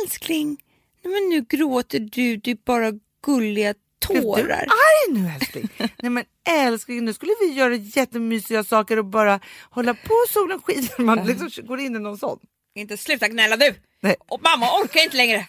Älskling, 0.04 0.56
nej 1.04 1.12
men 1.14 1.28
nu 1.28 1.46
gråter 1.58 1.98
du, 2.00 2.36
du 2.36 2.50
är 2.50 2.56
bara 2.64 2.92
gulliga 3.26 3.74
Blev 4.08 4.20
du 4.22 4.26
tårar. 4.28 4.66
arg 4.66 5.12
nu 5.12 5.28
älskling? 5.34 5.68
Nej 5.78 6.10
men 6.10 6.24
älskling, 6.48 7.04
nu 7.04 7.12
skulle 7.14 7.32
vi 7.40 7.46
göra 7.52 7.74
jättemysiga 7.74 8.64
saker 8.64 8.96
och 8.98 9.04
bara 9.04 9.40
hålla 9.70 9.94
på 9.94 10.12
och 10.14 10.28
solen 10.30 10.60
skiner. 10.62 11.00
Man 11.02 11.26
liksom 11.26 11.66
går 11.66 11.80
in 11.80 11.96
i 11.96 11.98
någon 11.98 12.18
sån. 12.18 12.38
Inte 12.74 12.96
sluta 12.96 13.28
gnälla 13.28 13.56
du! 13.56 13.74
Nej. 14.00 14.16
Och 14.28 14.40
mamma 14.42 14.66
orkar 14.82 15.00
inte 15.04 15.16
längre. 15.16 15.46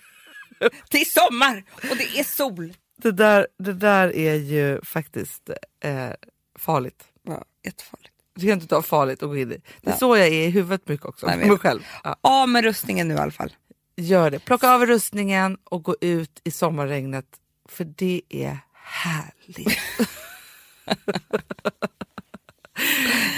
Det 0.89 1.01
är 1.01 1.05
sommar 1.05 1.63
och 1.89 1.97
det 1.97 2.19
är 2.19 2.23
sol. 2.23 2.73
Det 2.97 3.11
där, 3.11 3.47
det 3.59 3.73
där 3.73 4.15
är 4.15 4.35
ju 4.35 4.81
faktiskt 4.83 5.49
eh, 5.83 6.09
farligt. 6.59 7.03
Ja, 7.27 7.45
jättefarligt. 7.65 8.13
Du 8.35 8.41
kan 8.47 8.53
inte 8.53 8.67
ta 8.67 8.81
farligt 8.81 9.21
och 9.23 9.29
gå 9.29 9.37
in 9.37 9.51
i. 9.51 9.55
Det 9.81 9.89
är 9.89 9.91
Ja. 9.91 9.97
så 9.97 10.17
jag 10.17 10.27
är 10.27 10.31
i 10.31 10.49
huvudet 10.49 10.87
mycket 10.87 11.05
också. 11.05 11.25
Vet. 11.25 11.37
mig 11.47 11.57
själv. 11.57 11.85
Ja. 12.03 12.15
Av 12.21 12.49
med 12.49 12.63
rustningen 12.63 13.07
nu 13.07 13.13
i 13.13 13.17
alla 13.17 13.31
fall. 13.31 13.53
Gör 14.01 14.29
det. 14.31 14.39
Plocka 14.39 14.69
av 14.73 14.85
rustningen 14.85 15.57
och 15.63 15.83
gå 15.83 15.95
ut 16.01 16.41
i 16.43 16.51
sommarregnet. 16.51 17.25
För 17.69 17.83
det 17.85 18.21
är 18.29 18.57
härligt. 18.73 19.79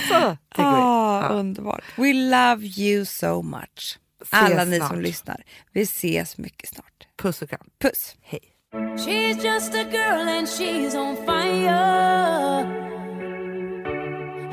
så 0.10 0.16
Ah, 0.16 0.38
vi. 0.58 0.64
Ja. 0.64 1.28
Underbart. 1.32 1.84
We 1.98 2.14
love 2.14 2.66
you 2.66 3.06
so 3.06 3.42
much. 3.42 4.00
Ses 4.22 4.34
Alla 4.34 4.66
ni 4.66 4.78
snart. 4.78 4.90
som 4.90 5.02
lyssnar. 5.02 5.44
Vi 5.72 5.82
ses 5.82 6.38
mycket 6.38 6.70
snart. 6.70 7.08
Puss 7.18 7.42
och 7.42 7.50
kram. 7.50 7.70
Puss. 7.82 8.16
Hej. 8.22 8.40
She's 8.74 9.44
just 9.44 9.76
a 9.76 9.84
girl 9.84 10.28
and 10.30 10.48
she's 10.48 10.96
on 10.96 11.16
fire. 11.26 12.64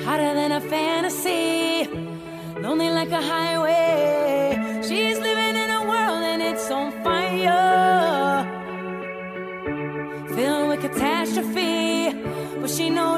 Hotter 0.04 0.34
than 0.34 0.52
a 0.52 0.60
fantasy. 0.60 1.88
Lonely 2.62 2.90
like 2.90 3.12
a 3.16 3.20
highway. 3.20 3.49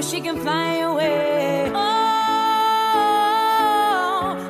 She 0.03 0.20
can 0.20 0.36
fly 0.40 0.78
away. 0.78 1.70
Oh, 1.74 1.80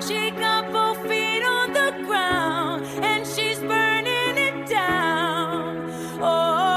she 0.06 0.30
got 0.30 0.72
both 0.72 0.98
feet 1.06 1.44
on 1.44 1.72
the 1.72 1.92
ground 2.06 2.86
and 3.02 3.26
she's 3.26 3.58
burning 3.60 4.38
it 4.48 4.66
down. 4.68 5.90
Oh, 6.20 6.72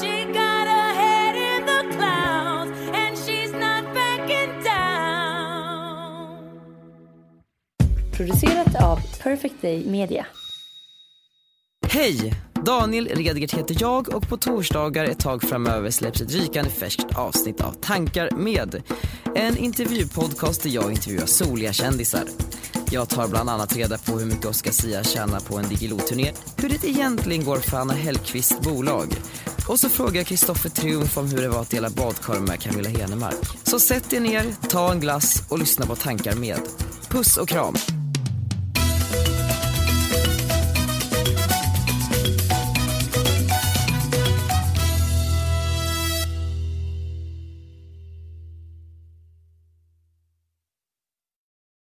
she 0.00 0.24
got 0.32 0.66
her 0.68 0.94
head 1.02 1.34
in 1.34 1.66
the 1.66 1.82
clouds 1.96 2.70
and 2.94 3.18
she's 3.18 3.52
not 3.52 3.82
backing 3.92 4.62
down. 4.62 4.78
av 8.78 8.98
Perfect 9.18 9.60
Day 9.60 9.84
Media. 9.84 10.26
Hej! 11.88 12.49
Daniel 12.70 13.08
Redgert 13.08 13.54
heter 13.54 13.76
jag 13.80 14.14
och 14.14 14.28
på 14.28 14.36
torsdagar 14.36 15.04
ett 15.04 15.18
tag 15.18 15.42
framöver 15.42 15.90
släpps 15.90 16.20
ett 16.20 16.34
rykande 16.34 16.70
färskt 16.70 17.16
avsnitt 17.16 17.60
av 17.60 17.72
Tankar 17.72 18.30
med. 18.30 18.82
En 19.34 19.56
intervjupodcast 19.56 20.62
där 20.62 20.70
jag 20.70 20.92
intervjuar 20.92 21.26
soliga 21.26 21.72
kändisar. 21.72 22.24
Jag 22.90 23.08
tar 23.08 23.28
bland 23.28 23.50
annat 23.50 23.76
reda 23.76 23.98
på 23.98 24.18
hur 24.18 24.26
mycket 24.26 24.46
Oscar 24.46 24.70
Sia 24.70 25.04
tjänar 25.04 25.40
på 25.40 25.58
en 25.58 25.64
Diggiloo-turné, 25.64 26.32
hur 26.56 26.68
det 26.68 26.84
egentligen 26.84 27.44
går 27.44 27.56
för 27.56 27.76
Anna 27.76 27.94
Hellqvists 27.94 28.60
bolag. 28.60 29.08
Och 29.68 29.80
så 29.80 29.88
frågar 29.88 30.22
Kristoffer 30.22 30.70
Triumf 30.70 31.18
om 31.18 31.26
hur 31.26 31.42
det 31.42 31.48
var 31.48 31.60
att 31.60 31.70
dela 31.70 31.90
badkar 31.90 32.40
med 32.40 32.60
Camilla 32.60 32.90
Henemark. 32.90 33.58
Så 33.62 33.78
sätt 33.78 34.12
er 34.12 34.20
ner, 34.20 34.44
ta 34.68 34.92
en 34.92 35.00
glass 35.00 35.42
och 35.48 35.58
lyssna 35.58 35.86
på 35.86 35.96
Tankar 35.96 36.34
med. 36.34 36.60
Puss 37.08 37.36
och 37.36 37.48
kram! 37.48 37.74